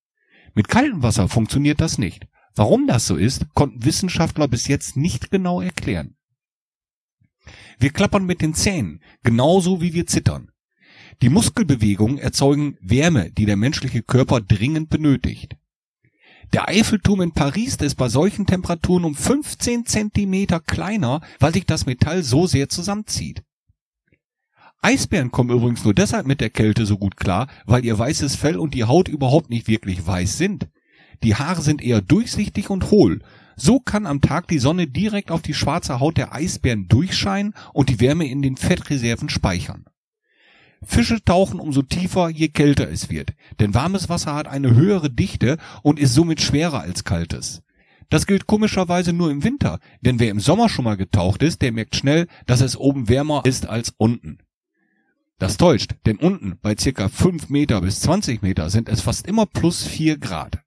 Mit 0.56 0.70
kaltem 0.70 1.04
Wasser 1.04 1.28
funktioniert 1.28 1.82
das 1.82 1.98
nicht. 1.98 2.28
Warum 2.60 2.88
das 2.88 3.08
so 3.08 3.16
ist, 3.16 3.54
konnten 3.54 3.86
Wissenschaftler 3.86 4.50
bis 4.50 4.68
jetzt 4.68 4.98
nicht 4.98 5.32
genau 5.32 5.62
erklären. 5.62 6.18
Wir 7.80 7.90
klappern 7.90 8.26
mit 8.26 8.42
den 8.42 8.54
Zähnen, 8.54 9.02
genauso 9.24 9.80
wie 9.80 9.94
wir 9.94 10.06
zittern. 10.08 10.52
Die 11.22 11.30
Muskelbewegungen 11.30 12.18
erzeugen 12.18 12.78
Wärme, 12.82 13.32
die 13.32 13.46
der 13.46 13.56
menschliche 13.56 14.04
Körper 14.04 14.42
dringend 14.42 14.90
benötigt. 14.90 15.56
Der 16.52 16.68
Eiffelturm 16.68 17.22
in 17.22 17.32
Paris 17.32 17.78
ist 17.78 17.96
bei 17.96 18.10
solchen 18.10 18.46
Temperaturen 18.46 19.06
um 19.06 19.16
15 19.16 19.86
Zentimeter 19.86 20.60
kleiner, 20.60 21.22
weil 21.40 21.54
sich 21.54 21.66
das 21.66 21.86
Metall 21.86 22.24
so 22.24 22.46
sehr 22.46 22.68
zusammenzieht. 22.68 23.42
Eisbären 24.82 25.32
kommen 25.32 25.52
übrigens 25.52 25.86
nur 25.86 25.94
deshalb 25.94 26.28
mit 26.28 26.42
der 26.42 26.50
Kälte 26.50 26.86
so 26.86 26.98
gut 26.98 27.16
klar, 27.16 27.48
weil 27.66 27.86
ihr 27.86 27.98
weißes 27.98 28.36
Fell 28.36 28.58
und 28.58 28.74
die 28.74 28.84
Haut 28.84 29.08
überhaupt 29.08 29.50
nicht 29.50 29.70
wirklich 29.70 30.06
weiß 30.06 30.38
sind. 30.38 30.68
Die 31.24 31.36
Haare 31.36 31.62
sind 31.62 31.82
eher 31.82 32.02
durchsichtig 32.02 32.70
und 32.70 32.92
hohl. 32.92 33.22
So 33.56 33.80
kann 33.80 34.06
am 34.06 34.22
Tag 34.22 34.48
die 34.48 34.60
Sonne 34.60 34.88
direkt 34.88 35.32
auf 35.32 35.42
die 35.42 35.54
schwarze 35.54 36.00
Haut 36.00 36.18
der 36.18 36.34
Eisbären 36.34 36.88
durchscheinen 36.88 37.54
und 37.74 37.90
die 37.90 38.00
Wärme 38.00 38.28
in 38.28 38.42
den 38.42 38.56
Fettreserven 38.56 39.30
speichern. 39.30 39.86
Fische 40.82 41.24
tauchen 41.24 41.60
umso 41.60 41.82
tiefer, 41.82 42.30
je 42.30 42.48
kälter 42.48 42.90
es 42.90 43.10
wird, 43.10 43.34
denn 43.60 43.74
warmes 43.74 44.08
Wasser 44.08 44.34
hat 44.34 44.48
eine 44.48 44.76
höhere 44.76 45.10
Dichte 45.10 45.58
und 45.84 46.00
ist 46.00 46.14
somit 46.14 46.40
schwerer 46.40 46.80
als 46.80 47.04
kaltes. 47.04 47.64
Das 48.10 48.26
gilt 48.26 48.48
komischerweise 48.48 49.12
nur 49.12 49.30
im 49.30 49.44
Winter, 49.44 49.80
denn 50.02 50.20
wer 50.20 50.32
im 50.32 50.40
Sommer 50.40 50.70
schon 50.70 50.86
mal 50.86 50.98
getaucht 50.98 51.44
ist, 51.44 51.62
der 51.62 51.74
merkt 51.74 51.96
schnell, 51.96 52.28
dass 52.48 52.62
es 52.62 52.78
oben 52.78 53.10
wärmer 53.10 53.44
ist 53.46 53.68
als 53.68 53.94
unten. 53.98 54.40
Das 55.38 55.58
täuscht, 55.58 55.96
denn 56.06 56.18
unten 56.18 56.58
bei 56.62 56.76
circa 56.78 57.08
5 57.08 57.50
Meter 57.50 57.82
bis 57.82 58.00
20 58.02 58.42
Meter 58.42 58.70
sind 58.70 58.90
es 58.90 59.02
fast 59.02 59.28
immer 59.28 59.46
plus 59.46 59.86
4 59.86 60.18
Grad. 60.18 60.60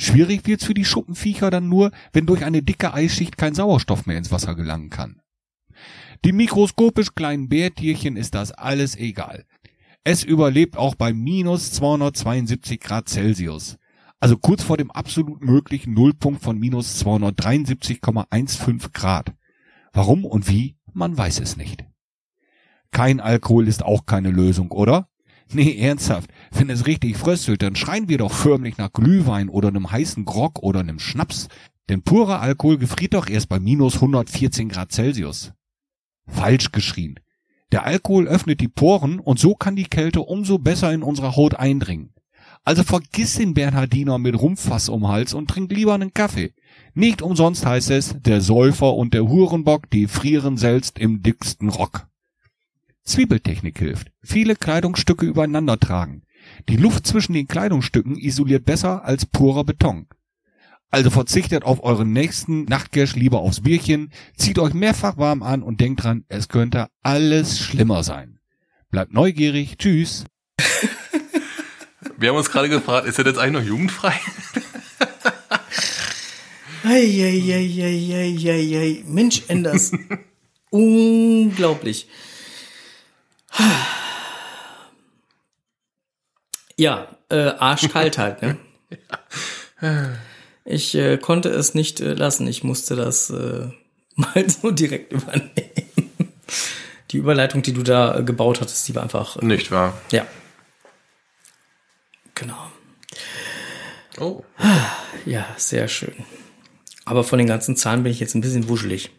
Schwierig 0.00 0.46
wird's 0.46 0.64
für 0.64 0.74
die 0.74 0.84
Schuppenviecher 0.84 1.50
dann 1.50 1.68
nur, 1.68 1.90
wenn 2.12 2.24
durch 2.24 2.44
eine 2.44 2.62
dicke 2.62 2.94
Eisschicht 2.94 3.36
kein 3.36 3.54
Sauerstoff 3.54 4.06
mehr 4.06 4.16
ins 4.16 4.30
Wasser 4.30 4.54
gelangen 4.54 4.90
kann. 4.90 5.20
Die 6.24 6.30
mikroskopisch 6.30 7.16
kleinen 7.16 7.48
Bärtierchen 7.48 8.16
ist 8.16 8.36
das 8.36 8.52
alles 8.52 8.96
egal. 8.96 9.44
Es 10.04 10.22
überlebt 10.22 10.76
auch 10.76 10.94
bei 10.94 11.12
minus 11.12 11.72
272 11.72 12.78
Grad 12.78 13.08
Celsius. 13.08 13.76
Also 14.20 14.36
kurz 14.36 14.62
vor 14.62 14.76
dem 14.76 14.92
absolut 14.92 15.42
möglichen 15.42 15.94
Nullpunkt 15.94 16.44
von 16.44 16.56
minus 16.56 17.04
273,15 17.04 18.92
Grad. 18.92 19.34
Warum 19.92 20.24
und 20.24 20.48
wie, 20.48 20.76
man 20.92 21.18
weiß 21.18 21.40
es 21.40 21.56
nicht. 21.56 21.84
Kein 22.92 23.18
Alkohol 23.18 23.66
ist 23.66 23.82
auch 23.82 24.06
keine 24.06 24.30
Lösung, 24.30 24.70
oder? 24.70 25.08
Nee, 25.52 25.78
ernsthaft. 25.78 26.30
Wenn 26.52 26.68
es 26.68 26.86
richtig 26.86 27.16
fröstelt, 27.16 27.62
dann 27.62 27.76
schreien 27.76 28.08
wir 28.08 28.18
doch 28.18 28.32
förmlich 28.32 28.76
nach 28.76 28.92
Glühwein 28.92 29.48
oder 29.48 29.68
einem 29.68 29.90
heißen 29.90 30.24
Grog 30.24 30.62
oder 30.62 30.80
einem 30.80 30.98
Schnaps. 30.98 31.48
Denn 31.88 32.02
purer 32.02 32.40
Alkohol 32.40 32.76
gefriert 32.76 33.14
doch 33.14 33.28
erst 33.28 33.48
bei 33.48 33.58
minus 33.58 33.94
114 33.96 34.68
Grad 34.68 34.92
Celsius. 34.92 35.52
Falsch 36.26 36.70
geschrien. 36.70 37.18
Der 37.72 37.84
Alkohol 37.84 38.28
öffnet 38.28 38.60
die 38.60 38.68
Poren 38.68 39.20
und 39.20 39.38
so 39.38 39.54
kann 39.54 39.76
die 39.76 39.84
Kälte 39.84 40.20
umso 40.20 40.58
besser 40.58 40.92
in 40.92 41.02
unsere 41.02 41.36
Haut 41.36 41.54
eindringen. 41.54 42.12
Also 42.64 42.82
vergiss 42.82 43.36
den 43.36 43.54
Bernhardiner 43.54 44.18
mit 44.18 44.38
Rumpfass 44.38 44.90
um 44.90 45.08
Hals 45.08 45.32
und 45.32 45.48
trink 45.48 45.72
lieber 45.72 45.94
einen 45.94 46.12
Kaffee. 46.12 46.52
Nicht 46.92 47.22
umsonst 47.22 47.64
heißt 47.64 47.90
es, 47.90 48.16
der 48.20 48.42
Säufer 48.42 48.94
und 48.94 49.14
der 49.14 49.26
Hurenbock, 49.26 49.88
die 49.90 50.06
frieren 50.06 50.58
selbst 50.58 50.98
im 50.98 51.22
dicksten 51.22 51.70
Rock. 51.70 52.08
Zwiebeltechnik 53.08 53.78
hilft. 53.78 54.12
Viele 54.22 54.54
Kleidungsstücke 54.54 55.26
übereinander 55.26 55.78
tragen. 55.78 56.22
Die 56.68 56.76
Luft 56.76 57.06
zwischen 57.06 57.32
den 57.32 57.48
Kleidungsstücken 57.48 58.16
isoliert 58.16 58.64
besser 58.64 59.04
als 59.04 59.26
purer 59.26 59.64
Beton. 59.64 60.06
Also 60.90 61.10
verzichtet 61.10 61.64
auf 61.64 61.82
euren 61.82 62.12
nächsten 62.12 62.64
Nachtcash 62.64 63.14
lieber 63.14 63.40
aufs 63.40 63.62
Bierchen, 63.62 64.10
zieht 64.36 64.58
euch 64.58 64.72
mehrfach 64.72 65.18
warm 65.18 65.42
an 65.42 65.62
und 65.62 65.80
denkt 65.80 66.04
dran, 66.04 66.24
es 66.28 66.48
könnte 66.48 66.88
alles 67.02 67.58
schlimmer 67.58 68.02
sein. 68.02 68.38
Bleibt 68.90 69.12
neugierig, 69.12 69.76
tschüss. 69.76 70.24
Wir 72.16 72.30
haben 72.30 72.36
uns 72.36 72.50
gerade 72.50 72.70
gefragt, 72.70 73.06
ist 73.06 73.18
er 73.18 73.26
jetzt 73.26 73.38
eigentlich 73.38 73.62
noch 73.62 73.68
jugendfrei? 73.68 74.14
Eieieiei. 76.84 77.84
Mensch, 79.06 79.42
Enders. 79.48 79.92
Unglaublich. 80.70 82.08
Ja, 86.76 87.08
äh, 87.28 87.48
arschkalt 87.58 88.18
halt, 88.18 88.42
ne? 88.42 88.56
Ich 90.70 90.94
äh, 90.94 91.16
konnte 91.16 91.48
es 91.48 91.72
nicht 91.72 92.00
äh, 92.00 92.12
lassen. 92.12 92.46
Ich 92.46 92.62
musste 92.62 92.94
das 92.94 93.30
äh, 93.30 93.68
mal 94.16 94.50
so 94.50 94.70
direkt 94.70 95.12
übernehmen. 95.14 96.32
Die 97.10 97.16
Überleitung, 97.16 97.62
die 97.62 97.72
du 97.72 97.82
da 97.82 98.18
äh, 98.18 98.22
gebaut 98.22 98.60
hattest, 98.60 98.86
die 98.86 98.94
war 98.94 99.02
einfach. 99.02 99.36
Äh, 99.38 99.46
Nicht 99.46 99.70
wahr? 99.70 99.98
ja. 100.12 100.26
Genau. 102.34 102.70
Oh. 104.20 104.44
Ja, 105.24 105.46
sehr 105.56 105.88
schön. 105.88 106.14
Aber 107.04 107.24
von 107.24 107.38
den 107.38 107.48
ganzen 107.48 107.74
Zahlen 107.76 108.02
bin 108.02 108.12
ich 108.12 108.20
jetzt 108.20 108.34
ein 108.34 108.42
bisschen 108.42 108.68
wuschelig. 108.68 109.10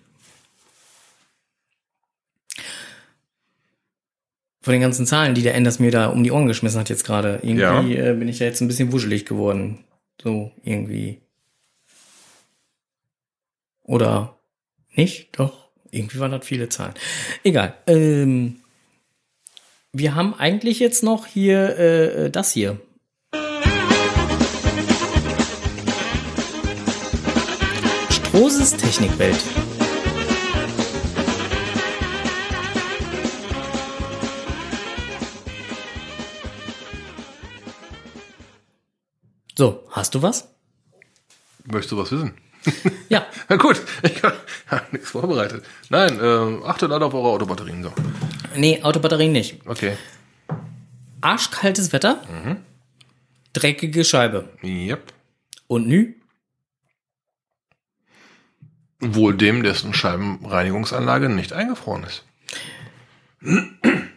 Von 4.61 4.73
den 4.73 4.81
ganzen 4.81 5.05
Zahlen, 5.05 5.35
die 5.35 5.41
der 5.41 5.55
Enders 5.55 5.79
mir 5.79 5.91
da 5.91 6.07
um 6.07 6.23
die 6.23 6.31
Ohren 6.31 6.47
geschmissen 6.47 6.79
hat 6.79 6.89
jetzt 6.89 7.05
gerade. 7.05 7.39
Irgendwie 7.41 7.95
äh, 7.95 8.13
bin 8.13 8.27
ich 8.27 8.39
da 8.39 8.45
jetzt 8.45 8.61
ein 8.61 8.67
bisschen 8.67 8.91
wuschelig 8.91 9.25
geworden. 9.25 9.85
So, 10.21 10.51
irgendwie. 10.63 11.21
Oder 13.83 14.37
nicht? 14.93 15.29
Doch. 15.39 15.69
Irgendwie 15.91 16.19
waren 16.19 16.31
das 16.31 16.45
viele 16.45 16.69
Zahlen. 16.69 16.93
Egal. 17.43 17.73
Ähm, 17.87 18.59
wir 19.93 20.13
haben 20.13 20.35
eigentlich 20.35 20.79
jetzt 20.79 21.03
noch 21.03 21.25
hier 21.25 21.79
äh, 21.79 22.29
das 22.29 22.51
hier. 22.51 22.79
Strohses 28.11 28.77
Technikwelt. 28.77 29.43
So, 39.59 39.83
hast 39.91 40.15
du 40.15 40.21
was? 40.21 40.47
Möchtest 41.65 41.91
du 41.91 41.97
was 41.97 42.09
wissen? 42.13 42.31
Ja, 43.09 43.25
Na 43.49 43.57
gut, 43.57 43.81
ich 44.03 44.23
habe 44.23 44.37
nichts 44.93 45.09
vorbereitet. 45.09 45.65
Nein, 45.89 46.17
äh, 46.17 46.65
achtet 46.65 46.89
alle 46.93 47.03
auf 47.05 47.13
eure 47.13 47.27
Autobatterien. 47.27 47.83
So. 47.83 47.91
nee, 48.55 48.81
Autobatterien 48.81 49.33
nicht. 49.33 49.59
Okay. 49.67 49.97
Arschkaltes 51.19 51.91
Wetter, 51.91 52.21
dreckige 53.51 54.05
Scheibe 54.05 54.47
Yep. 54.63 55.11
und 55.67 55.87
nü. 55.89 56.13
Wohl 59.01 59.35
dem, 59.35 59.61
dessen 59.63 59.93
Scheibenreinigungsanlage 59.93 61.27
nicht 61.27 61.51
eingefroren 61.51 62.05
ist. 62.05 62.23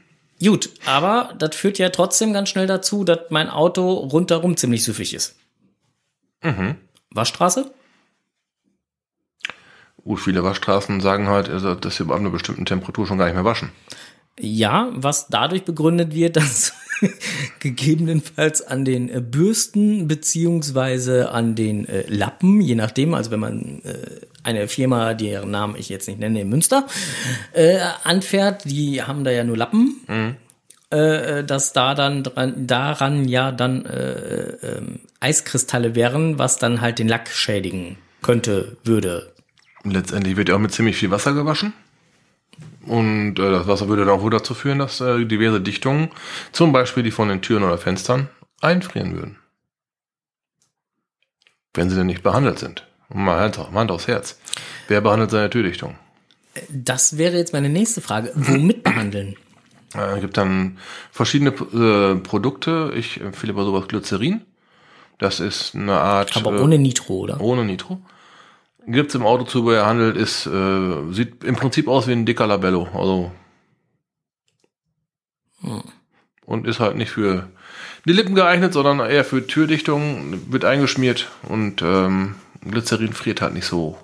Gut, 0.42 0.70
aber 0.86 1.34
das 1.38 1.54
führt 1.54 1.78
ja 1.78 1.90
trotzdem 1.90 2.32
ganz 2.32 2.48
schnell 2.48 2.66
dazu, 2.66 3.04
dass 3.04 3.30
mein 3.30 3.48
Auto 3.48 3.92
rundherum 3.92 4.56
ziemlich 4.56 4.82
süffig 4.82 5.14
ist. 5.14 5.36
Mhm. 6.42 6.76
Waschstraße? 7.10 7.72
Gut, 10.02 10.18
viele 10.18 10.42
Waschstraßen 10.42 11.00
sagen 11.00 11.28
halt, 11.28 11.48
also, 11.48 11.76
dass 11.76 11.96
sie 11.96 12.02
ab 12.02 12.10
einer 12.10 12.30
bestimmten 12.30 12.66
Temperatur 12.66 13.06
schon 13.06 13.18
gar 13.18 13.26
nicht 13.26 13.34
mehr 13.34 13.44
waschen. 13.44 13.70
Ja, 14.40 14.90
was 14.94 15.28
dadurch 15.28 15.64
begründet 15.64 16.14
wird, 16.14 16.36
dass 16.36 16.72
gegebenenfalls 17.58 18.62
an 18.62 18.84
den 18.84 19.08
äh, 19.08 19.20
Bürsten 19.20 20.06
beziehungsweise 20.08 21.30
an 21.30 21.54
den 21.54 21.88
äh, 21.88 22.04
Lappen, 22.08 22.60
je 22.60 22.74
nachdem, 22.74 23.14
also 23.14 23.30
wenn 23.30 23.40
man 23.40 23.82
äh, 23.84 24.26
eine 24.42 24.68
Firma, 24.68 25.14
deren 25.14 25.50
Namen 25.50 25.76
ich 25.76 25.88
jetzt 25.88 26.08
nicht 26.08 26.20
nenne, 26.20 26.40
in 26.40 26.48
Münster, 26.48 26.86
äh, 27.52 27.78
anfährt, 28.04 28.64
die 28.64 29.02
haben 29.02 29.24
da 29.24 29.30
ja 29.30 29.44
nur 29.44 29.56
Lappen, 29.56 30.36
äh, 30.90 31.42
dass 31.44 31.72
da 31.72 31.94
dann 31.94 32.22
dran, 32.22 32.66
daran 32.66 33.28
ja 33.28 33.50
dann 33.50 33.84
äh, 33.86 34.56
ähm, 34.62 35.00
Eiskristalle 35.20 35.94
wären, 35.94 36.38
was 36.38 36.58
dann 36.58 36.80
halt 36.80 36.98
den 36.98 37.08
Lack 37.08 37.28
schädigen 37.28 37.96
könnte, 38.22 38.76
würde. 38.84 39.32
Letztendlich 39.84 40.36
wird 40.36 40.48
ja 40.48 40.54
auch 40.54 40.60
mit 40.60 40.72
ziemlich 40.72 40.96
viel 40.96 41.10
Wasser 41.10 41.34
gewaschen. 41.34 41.72
Und 42.86 43.38
äh, 43.38 43.50
das 43.50 43.66
Wasser 43.66 43.88
würde 43.88 44.04
dann 44.04 44.14
auch 44.14 44.22
wohl 44.22 44.30
dazu 44.30 44.54
führen, 44.54 44.78
dass 44.78 45.00
äh, 45.00 45.24
diverse 45.24 45.60
Dichtungen, 45.60 46.10
zum 46.52 46.72
Beispiel 46.72 47.02
die 47.02 47.10
von 47.10 47.28
den 47.28 47.42
Türen 47.42 47.62
oder 47.62 47.78
Fenstern, 47.78 48.28
einfrieren 48.60 49.14
würden. 49.14 49.38
Wenn 51.74 51.88
sie 51.88 51.96
denn 51.96 52.06
nicht 52.06 52.22
behandelt 52.22 52.58
sind. 52.58 52.86
Und 53.08 53.24
mal 53.24 53.40
Hand, 53.40 53.58
Hand 53.58 53.90
aufs 53.90 54.08
Herz. 54.08 54.38
Wer 54.88 55.00
behandelt 55.00 55.30
seine 55.30 55.50
Türdichtung? 55.50 55.96
Das 56.68 57.18
wäre 57.18 57.36
jetzt 57.36 57.52
meine 57.52 57.68
nächste 57.68 58.00
Frage. 58.00 58.32
Womit 58.34 58.82
behandeln? 58.82 59.36
Äh, 59.94 60.20
gibt 60.20 60.36
dann 60.36 60.78
verschiedene 61.10 61.50
äh, 61.50 62.16
Produkte. 62.16 62.92
Ich 62.96 63.20
empfehle 63.20 63.52
bei 63.52 63.62
sowas 63.62 63.88
Glycerin. 63.88 64.42
Das 65.18 65.40
ist 65.40 65.74
eine 65.74 65.98
Art. 66.00 66.36
Aber 66.36 66.56
äh, 66.56 66.60
ohne 66.60 66.78
Nitro, 66.78 67.14
oder? 67.14 67.40
Ohne 67.40 67.64
Nitro. 67.64 68.00
Gibt's 68.86 69.14
im 69.14 69.24
Autozubehörhandel, 69.24 70.16
ist, 70.16 70.46
äh, 70.46 71.12
sieht 71.12 71.44
im 71.44 71.56
Prinzip 71.56 71.88
aus 71.88 72.08
wie 72.08 72.12
ein 72.12 72.26
dicker 72.26 72.46
Labello. 72.46 72.88
Also. 72.94 73.32
Und 76.44 76.66
ist 76.66 76.80
halt 76.80 76.96
nicht 76.96 77.10
für 77.10 77.48
die 78.04 78.12
Lippen 78.12 78.34
geeignet, 78.34 78.72
sondern 78.72 78.98
eher 78.98 79.24
für 79.24 79.46
Türdichtung, 79.46 80.52
wird 80.52 80.64
eingeschmiert 80.64 81.30
und 81.48 81.82
ähm, 81.82 82.34
Glycerin 82.62 83.12
friert 83.12 83.40
halt 83.40 83.54
nicht 83.54 83.66
so 83.66 83.96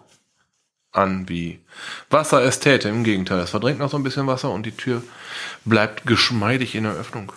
an 0.92 1.28
wie 1.28 1.60
Wasser 2.10 2.42
es 2.42 2.60
täte. 2.60 2.88
Im 2.88 3.04
Gegenteil, 3.04 3.40
es 3.40 3.50
verdrängt 3.50 3.78
noch 3.78 3.90
so 3.90 3.96
ein 3.96 4.02
bisschen 4.02 4.26
Wasser 4.26 4.50
und 4.50 4.64
die 4.64 4.76
Tür 4.76 5.02
bleibt 5.64 6.06
geschmeidig 6.06 6.74
in 6.74 6.84
der 6.84 6.94
Öffnung. 6.94 7.32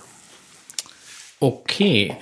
Okay. 1.41 2.15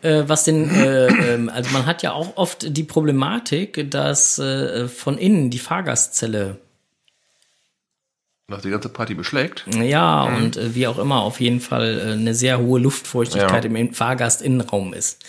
Äh, 0.00 0.22
was 0.26 0.44
denn, 0.44 0.70
äh, 0.70 1.08
ähm, 1.08 1.48
also 1.50 1.70
man 1.72 1.84
hat 1.86 2.02
ja 2.02 2.12
auch 2.12 2.36
oft 2.36 2.74
die 2.76 2.84
Problematik, 2.84 3.90
dass 3.90 4.38
äh, 4.38 4.86
von 4.88 5.18
innen 5.18 5.50
die 5.50 5.58
Fahrgastzelle, 5.58 6.56
Dass 8.46 8.62
die 8.62 8.70
ganze 8.70 8.88
Party 8.88 9.14
beschlägt. 9.14 9.64
ja, 9.82 10.22
und 10.22 10.56
äh, 10.56 10.74
wie 10.74 10.86
auch 10.86 10.98
immer, 10.98 11.20
auf 11.22 11.40
jeden 11.40 11.60
Fall 11.60 11.98
äh, 11.98 12.12
eine 12.12 12.32
sehr 12.34 12.58
hohe 12.60 12.80
Luftfeuchtigkeit 12.80 13.64
Ja. 13.64 13.70
im 13.70 13.76
In- 13.76 13.92
Fahrgastinnenraum 13.92 14.94
ist. 14.94 15.22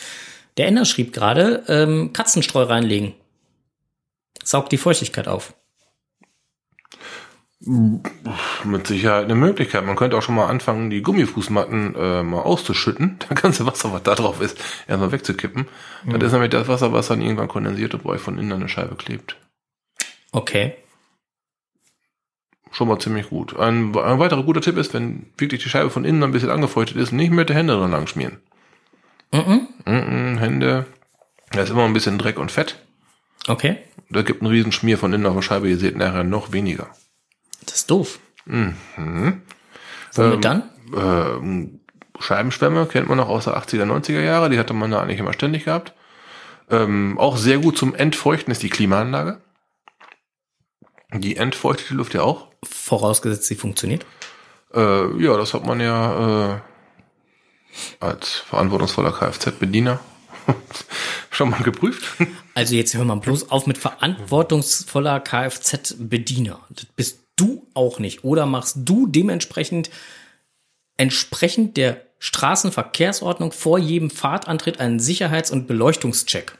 Der 0.57 0.67
Ender 0.67 0.85
schrieb 0.85 1.11
gerade, 1.11 1.63
ähm, 1.67 2.13
Katzenstreu 2.13 2.63
reinlegen. 2.63 3.13
Saugt 4.43 4.71
die 4.71 4.77
Feuchtigkeit 4.77 5.27
auf. 5.27 5.53
Mit 7.63 8.87
Sicherheit 8.87 9.25
eine 9.25 9.35
Möglichkeit. 9.35 9.85
Man 9.85 9.95
könnte 9.95 10.17
auch 10.17 10.23
schon 10.23 10.33
mal 10.33 10.47
anfangen, 10.47 10.89
die 10.89 11.03
Gummifußmatten 11.03 11.95
äh, 11.95 12.23
mal 12.23 12.41
auszuschütten. 12.41 13.19
Dann 13.29 13.35
ganze 13.35 13.67
Wasser, 13.67 13.93
was 13.93 14.01
da 14.03 14.15
drauf 14.15 14.41
ist, 14.41 14.57
erstmal 14.87 15.11
wegzukippen. 15.11 15.67
Das 16.05 16.23
ist 16.23 16.31
nämlich 16.31 16.49
das 16.49 16.67
Wasser, 16.67 16.91
was 16.91 17.09
dann 17.09 17.21
irgendwann 17.21 17.47
kondensiert 17.47 17.93
und 17.93 18.03
bei 18.03 18.11
euch 18.11 18.21
von 18.21 18.39
innen 18.39 18.51
an 18.51 18.61
der 18.61 18.67
Scheibe 18.67 18.95
klebt. 18.95 19.37
Okay. 20.31 20.73
Schon 22.71 22.87
mal 22.87 22.99
ziemlich 22.99 23.29
gut. 23.29 23.55
Ein, 23.59 23.95
ein 23.95 24.19
weiterer 24.19 24.43
guter 24.43 24.61
Tipp 24.61 24.77
ist, 24.77 24.93
wenn 24.95 25.27
wirklich 25.37 25.61
die 25.61 25.69
Scheibe 25.69 25.91
von 25.91 26.05
innen 26.05 26.23
ein 26.23 26.31
bisschen 26.31 26.49
angefeuchtet 26.49 26.97
ist, 26.97 27.11
nicht 27.11 27.31
mit 27.31 27.49
den 27.49 27.57
Händen 27.57 27.77
dran 27.77 27.91
lang 27.91 28.07
schmieren. 28.07 28.39
Mhm. 29.33 29.67
Mhm, 29.85 30.37
Hände, 30.39 30.87
da 31.51 31.61
ist 31.61 31.69
immer 31.69 31.85
ein 31.85 31.93
bisschen 31.93 32.17
Dreck 32.17 32.39
und 32.39 32.51
Fett. 32.51 32.77
Okay. 33.47 33.77
Da 34.09 34.23
gibt 34.23 34.41
einen 34.41 34.51
riesen 34.51 34.71
Schmier 34.71 34.97
von 34.97 35.13
innen 35.13 35.25
auf 35.25 35.35
der 35.35 35.41
Scheibe. 35.41 35.69
Ihr 35.69 35.77
seht 35.77 35.95
nachher 35.95 36.23
noch 36.23 36.53
weniger. 36.53 36.89
Das 37.65 37.75
ist 37.77 37.91
doof. 37.91 38.19
Mhm. 38.45 38.75
Womit 40.13 40.45
dann? 40.45 40.63
ähm, 40.95 41.79
Scheibenschwämme 42.19 42.85
kennt 42.85 43.07
man 43.07 43.17
noch 43.17 43.29
aus 43.29 43.45
der 43.45 43.57
80er, 43.57 43.85
90er 43.85 44.21
Jahre. 44.21 44.49
Die 44.49 44.59
hatte 44.59 44.73
man 44.73 44.91
da 44.91 45.01
eigentlich 45.01 45.19
immer 45.19 45.33
ständig 45.33 45.65
gehabt. 45.65 45.93
Ähm, 46.69 47.17
auch 47.17 47.37
sehr 47.37 47.57
gut 47.57 47.77
zum 47.77 47.95
Entfeuchten 47.95 48.51
ist 48.51 48.63
die 48.63 48.69
Klimaanlage. 48.69 49.41
Die 51.13 51.35
entfeuchtet 51.35 51.89
die 51.89 51.95
Luft 51.95 52.13
ja 52.13 52.21
auch. 52.21 52.47
Vorausgesetzt, 52.63 53.45
sie 53.45 53.55
funktioniert. 53.55 54.05
Äh, 54.73 55.21
ja, 55.21 55.35
das 55.35 55.53
hat 55.53 55.65
man 55.65 55.81
ja 55.81 56.55
äh, 56.55 56.59
als 57.99 58.29
verantwortungsvoller 58.29 59.11
Kfz-Bediener 59.11 59.99
schon 61.29 61.49
mal 61.49 61.61
geprüft. 61.63 62.05
Also 62.53 62.75
jetzt 62.75 62.93
hör 62.93 63.03
mal 63.03 63.15
bloß 63.15 63.51
auf 63.51 63.67
mit 63.67 63.77
verantwortungsvoller 63.77 65.19
Kfz-Bediener. 65.19 66.59
Das 66.69 66.85
bist 66.85 67.20
du 67.35 67.67
auch 67.73 67.99
nicht. 67.99 68.23
Oder 68.23 68.45
machst 68.45 68.77
du 68.85 69.07
dementsprechend 69.07 69.89
entsprechend 70.97 71.77
der 71.77 72.01
Straßenverkehrsordnung 72.19 73.51
vor 73.51 73.79
jedem 73.79 74.11
Fahrtantritt 74.11 74.79
einen 74.79 74.99
Sicherheits- 74.99 75.51
und 75.51 75.67
Beleuchtungscheck? 75.67 76.53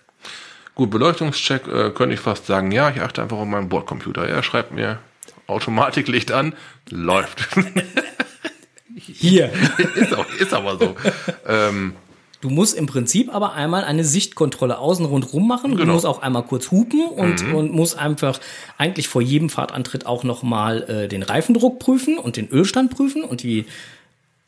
Gut, 0.74 0.90
Beleuchtungscheck 0.90 1.68
äh, 1.68 1.92
könnte 1.92 2.16
ich 2.16 2.20
fast 2.20 2.48
sagen, 2.48 2.72
ja, 2.72 2.90
ich 2.90 3.02
achte 3.02 3.22
einfach 3.22 3.38
auf 3.38 3.46
meinen 3.46 3.70
Bordcomputer. 3.70 4.28
Er 4.28 4.42
schreibt 4.42 4.72
mir 4.72 5.00
Automatiklicht 5.46 6.32
an, 6.32 6.56
läuft. 6.90 7.48
Hier. 8.96 9.52
ist, 9.96 10.16
auch, 10.16 10.30
ist 10.40 10.54
aber 10.54 10.78
so. 10.78 10.96
ähm, 11.48 11.96
Du 12.42 12.50
musst 12.50 12.76
im 12.76 12.88
Prinzip 12.88 13.34
aber 13.34 13.54
einmal 13.54 13.84
eine 13.84 14.04
Sichtkontrolle 14.04 14.78
außen 14.80 15.06
rundrum 15.06 15.48
machen. 15.48 15.72
Du 15.72 15.78
Genau. 15.78 15.94
musst 15.94 16.06
auch 16.06 16.22
einmal 16.22 16.44
kurz 16.44 16.72
hupen 16.72 17.08
und, 17.08 17.44
und 17.54 17.72
musst 17.72 17.98
einfach 17.98 18.40
eigentlich 18.78 19.08
vor 19.08 19.22
jedem 19.22 19.50
Fahrtantritt 19.50 20.06
auch 20.08 20.24
nochmal 20.24 20.84
äh, 20.90 21.08
den 21.08 21.22
Reifendruck 21.24 21.80
prüfen 21.80 22.18
und 22.18 22.38
den 22.38 22.50
Ölstand 22.50 22.90
prüfen. 22.92 23.24
Und 23.24 23.44
wie 23.44 23.66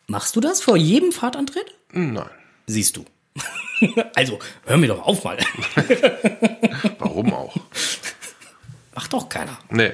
machst 0.07 0.35
du 0.35 0.41
das 0.41 0.61
vor 0.61 0.75
jedem 0.75 1.11
Fahrtantritt? 1.11 1.65
Nein. 1.91 2.25
Siehst 2.65 2.97
du. 2.97 3.05
also, 4.15 4.39
hör 4.65 4.77
mir 4.77 4.87
doch 4.87 5.03
auf 5.05 5.23
mal. 5.23 5.37
Warum 6.99 7.33
auch? 7.33 7.55
Macht 8.95 9.13
doch 9.13 9.29
keiner. 9.29 9.57
Nee. 9.69 9.91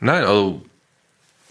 Nein, 0.00 0.24
also 0.24 0.62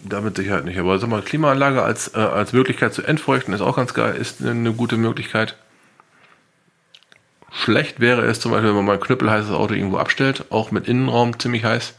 damit 0.00 0.36
Sicherheit 0.36 0.64
nicht. 0.64 0.78
Aber 0.78 0.98
sag 0.98 1.08
mal, 1.08 1.22
Klimaanlage 1.22 1.82
als, 1.82 2.08
äh, 2.14 2.18
als 2.18 2.52
Möglichkeit 2.52 2.94
zu 2.94 3.02
entfeuchten 3.02 3.54
ist 3.54 3.60
auch 3.60 3.76
ganz 3.76 3.94
geil, 3.94 4.14
ist 4.16 4.40
eine, 4.40 4.50
eine 4.50 4.72
gute 4.72 4.96
Möglichkeit. 4.96 5.56
Schlecht 7.52 8.00
wäre 8.00 8.22
es 8.22 8.40
zum 8.40 8.52
Beispiel, 8.52 8.68
wenn 8.68 8.76
man 8.76 8.84
mal 8.84 8.94
ein 8.94 9.00
knüppelheißes 9.00 9.50
Auto 9.50 9.74
irgendwo 9.74 9.98
abstellt, 9.98 10.44
auch 10.50 10.70
mit 10.70 10.88
Innenraum 10.88 11.38
ziemlich 11.38 11.64
heiß. 11.64 11.94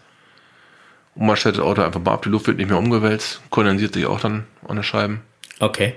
Und 1.15 1.25
man 1.25 1.35
stellt 1.35 1.57
das 1.57 1.63
Auto 1.63 1.81
einfach 1.81 1.99
mal 1.99 2.13
ab, 2.13 2.23
die 2.23 2.29
Luft 2.29 2.47
wird 2.47 2.57
nicht 2.57 2.69
mehr 2.69 2.77
umgewälzt, 2.77 3.41
kondensiert 3.49 3.93
sich 3.93 4.05
auch 4.05 4.19
dann 4.19 4.45
an 4.67 4.77
den 4.77 4.83
Scheiben. 4.83 5.21
Okay. 5.59 5.95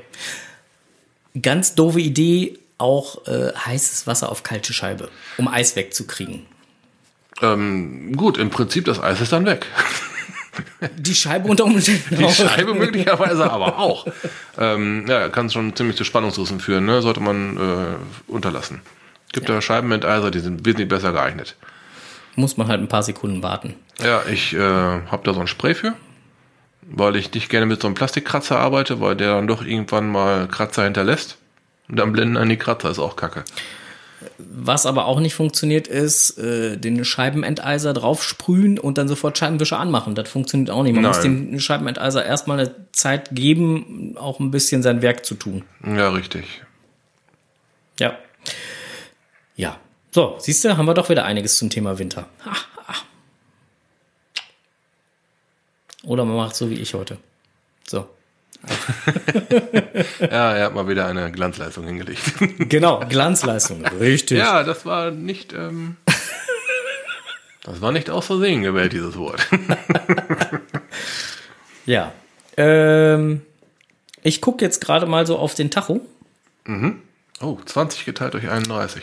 Ganz 1.41 1.75
doofe 1.75 2.01
Idee, 2.01 2.59
auch 2.79 3.27
äh, 3.27 3.53
heißes 3.55 4.07
Wasser 4.07 4.31
auf 4.31 4.43
kalte 4.43 4.73
Scheibe, 4.73 5.09
um 5.39 5.49
Eis 5.49 5.77
wegzukriegen. 5.77 6.47
Ähm, 7.43 8.17
gut, 8.17 8.39
im 8.39 8.51
Prinzip 8.51 8.85
das 8.85 9.01
Eis 9.01 9.21
ist 9.21 9.33
dann 9.33 9.47
weg. 9.47 9.67
Die 10.97 11.15
Scheibe 11.15 11.49
unter 11.49 11.65
Umständen 11.65 12.17
Die 12.19 12.25
auch. 12.25 12.33
Scheibe 12.33 12.75
möglicherweise 12.75 13.51
aber 13.51 13.79
auch. 13.79 14.07
Ähm, 14.59 15.05
ja, 15.09 15.29
kann 15.29 15.51
schon 15.51 15.75
ziemlich 15.75 15.97
zu 15.97 16.05
Spannungsrissen 16.05 16.61
führen, 16.61 16.85
ne? 16.85 17.03
sollte 17.03 17.21
man 17.21 17.57
äh, 17.57 18.31
unterlassen. 18.31 18.81
Gibt 19.35 19.49
ja. 19.49 19.61
Scheibenenteiser, 19.61 20.31
die 20.31 20.39
sind 20.39 20.65
wesentlich 20.65 20.89
besser 20.89 21.13
geeignet. 21.13 21.57
Muss 22.37 22.57
man 22.57 22.69
halt 22.69 22.81
ein 22.81 22.89
paar 22.89 23.03
Sekunden 23.03 23.43
warten. 23.43 23.75
Ja, 24.03 24.23
ich 24.33 24.55
äh, 24.55 24.59
habe 24.59 25.23
da 25.25 25.35
so 25.35 25.41
ein 25.41 25.47
Spray 25.47 25.75
für, 25.75 25.95
weil 26.83 27.17
ich 27.17 27.33
nicht 27.35 27.49
gerne 27.49 27.67
mit 27.67 27.83
so 27.83 27.89
einem 27.89 27.95
Plastikkratzer 27.95 28.59
arbeite, 28.59 29.01
weil 29.01 29.17
der 29.17 29.35
dann 29.35 29.47
doch 29.47 29.65
irgendwann 29.65 30.09
mal 30.09 30.49
Kratzer 30.49 30.85
hinterlässt. 30.85 31.37
Und 31.89 31.99
dann 31.99 32.13
blenden 32.13 32.37
an 32.37 32.49
die 32.49 32.57
Kratzer, 32.57 32.91
ist 32.91 32.99
auch 32.99 33.17
kacke. 33.17 33.45
Was 34.39 34.87
aber 34.87 35.07
auch 35.07 35.21
nicht 35.21 35.35
funktioniert, 35.35 35.87
ist 35.87 36.39
äh, 36.39 36.77
den 36.77 37.05
Scheibenenteiser 37.05 37.93
draufsprühen 37.93 38.79
und 38.79 38.99
dann 38.99 39.09
sofort 39.09 39.37
Scheibenwischer 39.37 39.79
anmachen. 39.79 40.15
Das 40.15 40.29
funktioniert 40.29 40.71
auch 40.71 40.83
nicht. 40.83 40.95
Man 40.95 41.03
Nein. 41.03 41.11
muss 41.11 41.21
dem 41.21 41.61
Scheibenenteiser 41.61 42.25
erstmal 42.25 42.61
eine 42.61 42.75
Zeit 42.93 43.31
geben, 43.33 44.15
auch 44.17 44.41
ein 44.41 44.51
bisschen 44.51 44.83
sein 44.83 45.03
Werk 45.03 45.27
zu 45.27 45.35
tun. 45.35 45.65
Ja, 45.85 46.11
richtig. 46.11 46.63
Ja. 47.99 48.17
Ja. 49.57 49.79
So, 50.11 50.37
siehst 50.39 50.65
du, 50.65 50.77
haben 50.77 50.87
wir 50.87 50.95
doch 50.95 51.09
wieder 51.09 51.25
einiges 51.25 51.59
zum 51.59 51.71
Thema 51.71 51.99
Winter. 51.99 52.29
Ha, 52.45 52.53
ha. 52.87 52.95
Oder 56.05 56.25
man 56.25 56.37
macht 56.37 56.55
so 56.55 56.71
wie 56.71 56.75
ich 56.75 56.95
heute. 56.95 57.19
So. 57.87 58.09
Ja, 60.21 60.55
er 60.55 60.67
hat 60.67 60.75
mal 60.75 60.89
wieder 60.89 61.07
eine 61.07 61.31
Glanzleistung 61.31 61.85
hingelegt. 61.87 62.23
Genau, 62.69 63.01
Glanzleistung. 63.09 63.85
Richtig. 63.87 64.39
ja, 64.39 64.63
das 64.63 64.85
war 64.87 65.11
nicht, 65.11 65.53
ähm, 65.53 65.97
das 67.63 67.81
war 67.81 67.93
nicht 67.93 68.11
aus 68.11 68.27
Versehen 68.27 68.63
gewählt, 68.63 68.93
dieses 68.93 69.17
Wort. 69.17 69.47
Ja. 71.87 72.13
Ähm, 72.57 73.43
ich 74.23 74.41
gucke 74.41 74.65
jetzt 74.65 74.81
gerade 74.81 75.05
mal 75.05 75.27
so 75.27 75.39
auf 75.39 75.55
den 75.55 75.71
Tacho. 75.71 76.01
Oh, 77.43 77.59
20 77.63 78.07
geteilt 78.07 78.33
durch 78.33 78.49
31. 78.49 79.03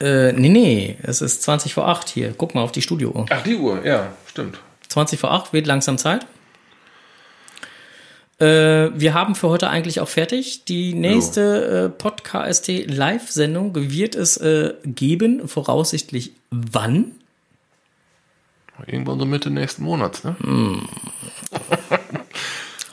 Äh, 0.00 0.32
nee, 0.32 0.48
nee, 0.48 0.96
es 1.02 1.20
ist 1.20 1.42
20 1.42 1.74
vor 1.74 1.88
8 1.88 2.08
hier. 2.08 2.32
Guck 2.36 2.54
mal 2.54 2.62
auf 2.62 2.72
die 2.72 2.82
Studiouhr. 2.82 3.26
Ach, 3.30 3.42
die 3.42 3.56
Uhr, 3.56 3.84
ja, 3.84 4.12
stimmt. 4.26 4.58
20 4.88 5.18
vor 5.18 5.32
8 5.32 5.52
wird 5.52 5.66
langsam 5.66 5.98
Zeit. 5.98 6.26
Äh, 8.38 8.90
wir 8.94 9.14
haben 9.14 9.34
für 9.34 9.48
heute 9.48 9.68
eigentlich 9.68 9.98
auch 10.00 10.08
fertig. 10.08 10.64
Die 10.66 10.94
nächste 10.94 11.86
äh, 11.86 11.88
Podcast 11.88 12.68
Live-Sendung 12.68 13.74
wird 13.74 14.14
es 14.14 14.36
äh, 14.36 14.74
geben, 14.84 15.48
voraussichtlich 15.48 16.32
wann? 16.50 17.12
Irgendwann 18.86 19.18
so 19.18 19.24
Mitte 19.26 19.50
nächsten 19.50 19.82
Monats, 19.82 20.22
ne? 20.22 20.36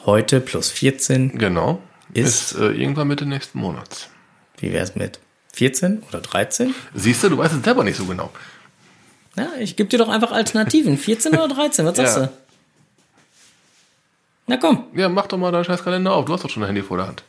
Heute 0.07 0.41
plus 0.41 0.71
14. 0.71 1.37
Genau. 1.37 1.79
Ist- 2.13 2.53
Ist, 2.53 2.59
äh, 2.59 2.69
irgendwann 2.71 3.07
Mitte 3.07 3.27
nächsten 3.27 3.59
Monats. 3.59 4.09
Wie 4.57 4.73
wäre 4.73 4.83
es 4.83 4.95
mit 4.95 5.19
14 5.55 6.03
oder 6.09 6.19
13? 6.21 6.75
Siehst 6.93 7.23
du, 7.23 7.29
du 7.29 7.37
weißt 7.37 7.53
es 7.55 7.63
selber 7.63 7.83
nicht 7.83 7.95
so 7.97 8.05
genau. 8.05 8.29
Ja, 9.37 9.47
ich 9.59 9.75
gebe 9.75 9.89
dir 9.89 9.97
doch 9.97 10.09
einfach 10.09 10.31
Alternativen. 10.31 10.97
14 10.97 11.33
oder 11.33 11.47
13, 11.47 11.85
was 11.85 11.95
sagst 11.97 12.17
Ja. 12.17 12.25
du? 12.27 12.33
Na 14.47 14.57
komm. 14.57 14.85
Ja, 14.95 15.09
mach 15.09 15.27
doch 15.27 15.37
mal 15.37 15.51
deinen 15.51 15.63
scheiß 15.65 15.83
Kalender 15.83 16.13
auf. 16.13 16.25
Du 16.25 16.33
hast 16.33 16.43
doch 16.43 16.49
schon 16.49 16.61
ein 16.63 16.67
Handy 16.67 16.83
vor 16.83 16.97
der 16.97 17.07
Hand. 17.07 17.23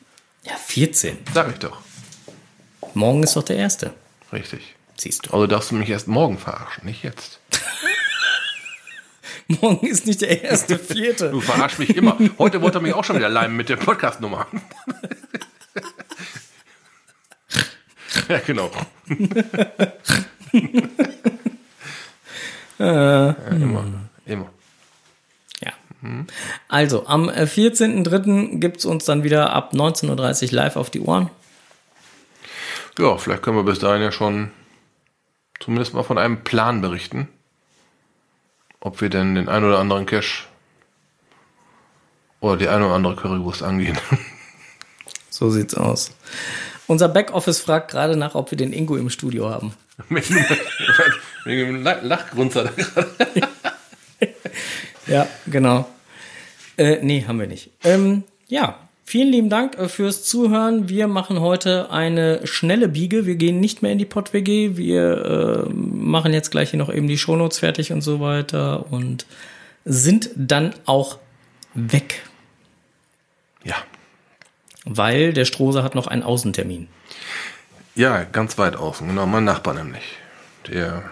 Ja, 0.44 0.54
14. 0.56 1.18
Sag 1.32 1.50
ich 1.50 1.58
doch. 1.58 1.78
Morgen 2.94 3.22
ist 3.22 3.36
doch 3.36 3.42
der 3.44 3.56
erste. 3.56 3.92
Richtig. 4.32 4.74
Siehst 4.96 5.26
du. 5.26 5.30
Also 5.32 5.46
darfst 5.46 5.70
du 5.70 5.74
mich 5.76 5.88
erst 5.88 6.08
morgen 6.08 6.36
verarschen, 6.38 6.84
nicht 6.86 7.02
jetzt. 7.04 7.38
Morgen 9.48 9.86
ist 9.86 10.06
nicht 10.06 10.20
der 10.22 10.42
erste, 10.42 10.78
vierte. 10.78 11.30
Du 11.30 11.40
verarschst 11.40 11.78
mich 11.78 11.90
immer. 11.96 12.18
Heute 12.38 12.60
wollte 12.62 12.78
er 12.78 12.82
mich 12.82 12.94
auch 12.94 13.04
schon 13.04 13.16
wieder 13.16 13.28
leimen 13.28 13.56
mit 13.56 13.68
der 13.68 13.76
Podcast-Nummer. 13.76 14.46
ja, 18.28 18.38
genau. 18.38 18.70
ja, 22.78 23.30
immer. 23.50 23.84
Immer. 24.24 24.50
Ja. 25.60 25.72
Also, 26.68 27.06
am 27.06 27.28
äh, 27.28 27.44
14.03. 27.44 28.58
gibt's 28.58 28.84
uns 28.84 29.04
dann 29.04 29.24
wieder 29.24 29.52
ab 29.52 29.72
19.30 29.74 30.46
Uhr 30.46 30.52
live 30.52 30.76
auf 30.76 30.90
die 30.90 31.00
Ohren. 31.00 31.30
Ja, 32.98 33.18
vielleicht 33.18 33.42
können 33.42 33.56
wir 33.56 33.64
bis 33.64 33.78
dahin 33.78 34.02
ja 34.02 34.10
schon 34.10 34.50
zumindest 35.60 35.94
mal 35.94 36.02
von 36.02 36.18
einem 36.18 36.44
Plan 36.44 36.80
berichten. 36.80 37.28
Ob 38.80 39.00
wir 39.00 39.10
denn 39.10 39.34
den 39.34 39.48
ein 39.48 39.64
oder 39.64 39.78
anderen 39.78 40.06
Cash 40.06 40.48
oder 42.40 42.56
die 42.56 42.68
eine 42.68 42.86
oder 42.86 42.94
andere 42.94 43.16
Currywurst 43.16 43.62
angehen. 43.62 43.98
So 45.28 45.50
sieht's 45.50 45.74
aus. 45.74 46.12
Unser 46.86 47.08
Backoffice 47.08 47.60
fragt 47.60 47.90
gerade 47.90 48.16
nach, 48.16 48.34
ob 48.34 48.50
wir 48.50 48.58
den 48.58 48.72
Ingo 48.72 48.96
im 48.96 49.10
Studio 49.10 49.50
haben. 49.50 49.74
Wegen 51.44 51.66
dem 51.74 51.82
La- 51.82 52.00
Lachgrunzer. 52.02 52.70
Ja, 55.06 55.28
genau. 55.46 55.88
Äh, 56.76 56.98
nee, 57.02 57.24
haben 57.28 57.38
wir 57.38 57.46
nicht. 57.46 57.70
Ähm, 57.84 58.24
ja, 58.48 58.76
vielen 59.04 59.28
lieben 59.30 59.48
Dank 59.50 59.78
äh, 59.78 59.88
fürs 59.88 60.24
Zuhören. 60.24 60.88
Wir 60.88 61.06
machen 61.06 61.38
heute 61.40 61.90
eine 61.92 62.44
schnelle 62.44 62.88
Biege. 62.88 63.24
Wir 63.24 63.36
gehen 63.36 63.60
nicht 63.60 63.82
mehr 63.82 63.92
in 63.92 63.98
die 63.98 64.04
Pott-WG. 64.04 64.76
Wir 64.76 65.66
äh, 65.68 65.72
machen 65.72 66.32
jetzt 66.32 66.50
gleich 66.50 66.70
hier 66.70 66.78
noch 66.80 66.92
eben 66.92 67.06
die 67.06 67.18
Shownotes 67.18 67.58
fertig 67.60 67.92
und 67.92 68.00
so 68.02 68.18
weiter 68.18 68.90
und 68.90 69.26
sind 69.84 70.30
dann 70.34 70.74
auch 70.86 71.18
weg, 71.74 72.22
Ja. 73.62 73.76
Weil 74.86 75.32
der 75.32 75.44
Strohser 75.44 75.82
hat 75.82 75.94
noch 75.94 76.06
einen 76.06 76.22
Außentermin. 76.22 76.88
Ja, 77.94 78.24
ganz 78.24 78.56
weit 78.56 78.76
außen. 78.76 79.06
Genau, 79.06 79.26
mein 79.26 79.44
Nachbar 79.44 79.74
nämlich. 79.74 80.04
Der 80.68 81.10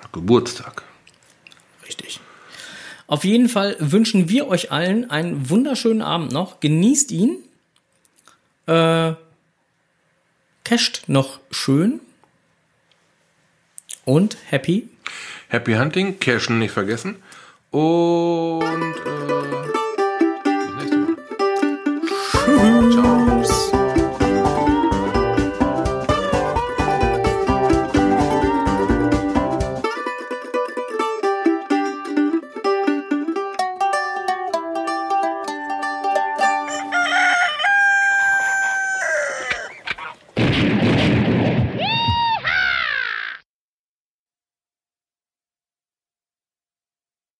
hat 0.00 0.12
Geburtstag. 0.12 0.82
Richtig. 1.86 2.20
Auf 3.06 3.24
jeden 3.24 3.48
Fall 3.48 3.76
wünschen 3.78 4.28
wir 4.28 4.46
euch 4.46 4.70
allen 4.72 5.10
einen 5.10 5.50
wunderschönen 5.50 6.00
Abend 6.00 6.32
noch. 6.32 6.60
Genießt 6.60 7.10
ihn. 7.12 7.38
Äh, 8.66 9.12
casht 10.64 11.04
noch 11.08 11.40
schön. 11.50 12.00
Und 14.04 14.36
happy. 14.48 14.88
Happy 15.48 15.74
Hunting, 15.74 16.18
Cashen 16.20 16.58
nicht 16.58 16.72
vergessen. 16.72 17.16
Und 17.70 18.62
äh, 18.62 19.81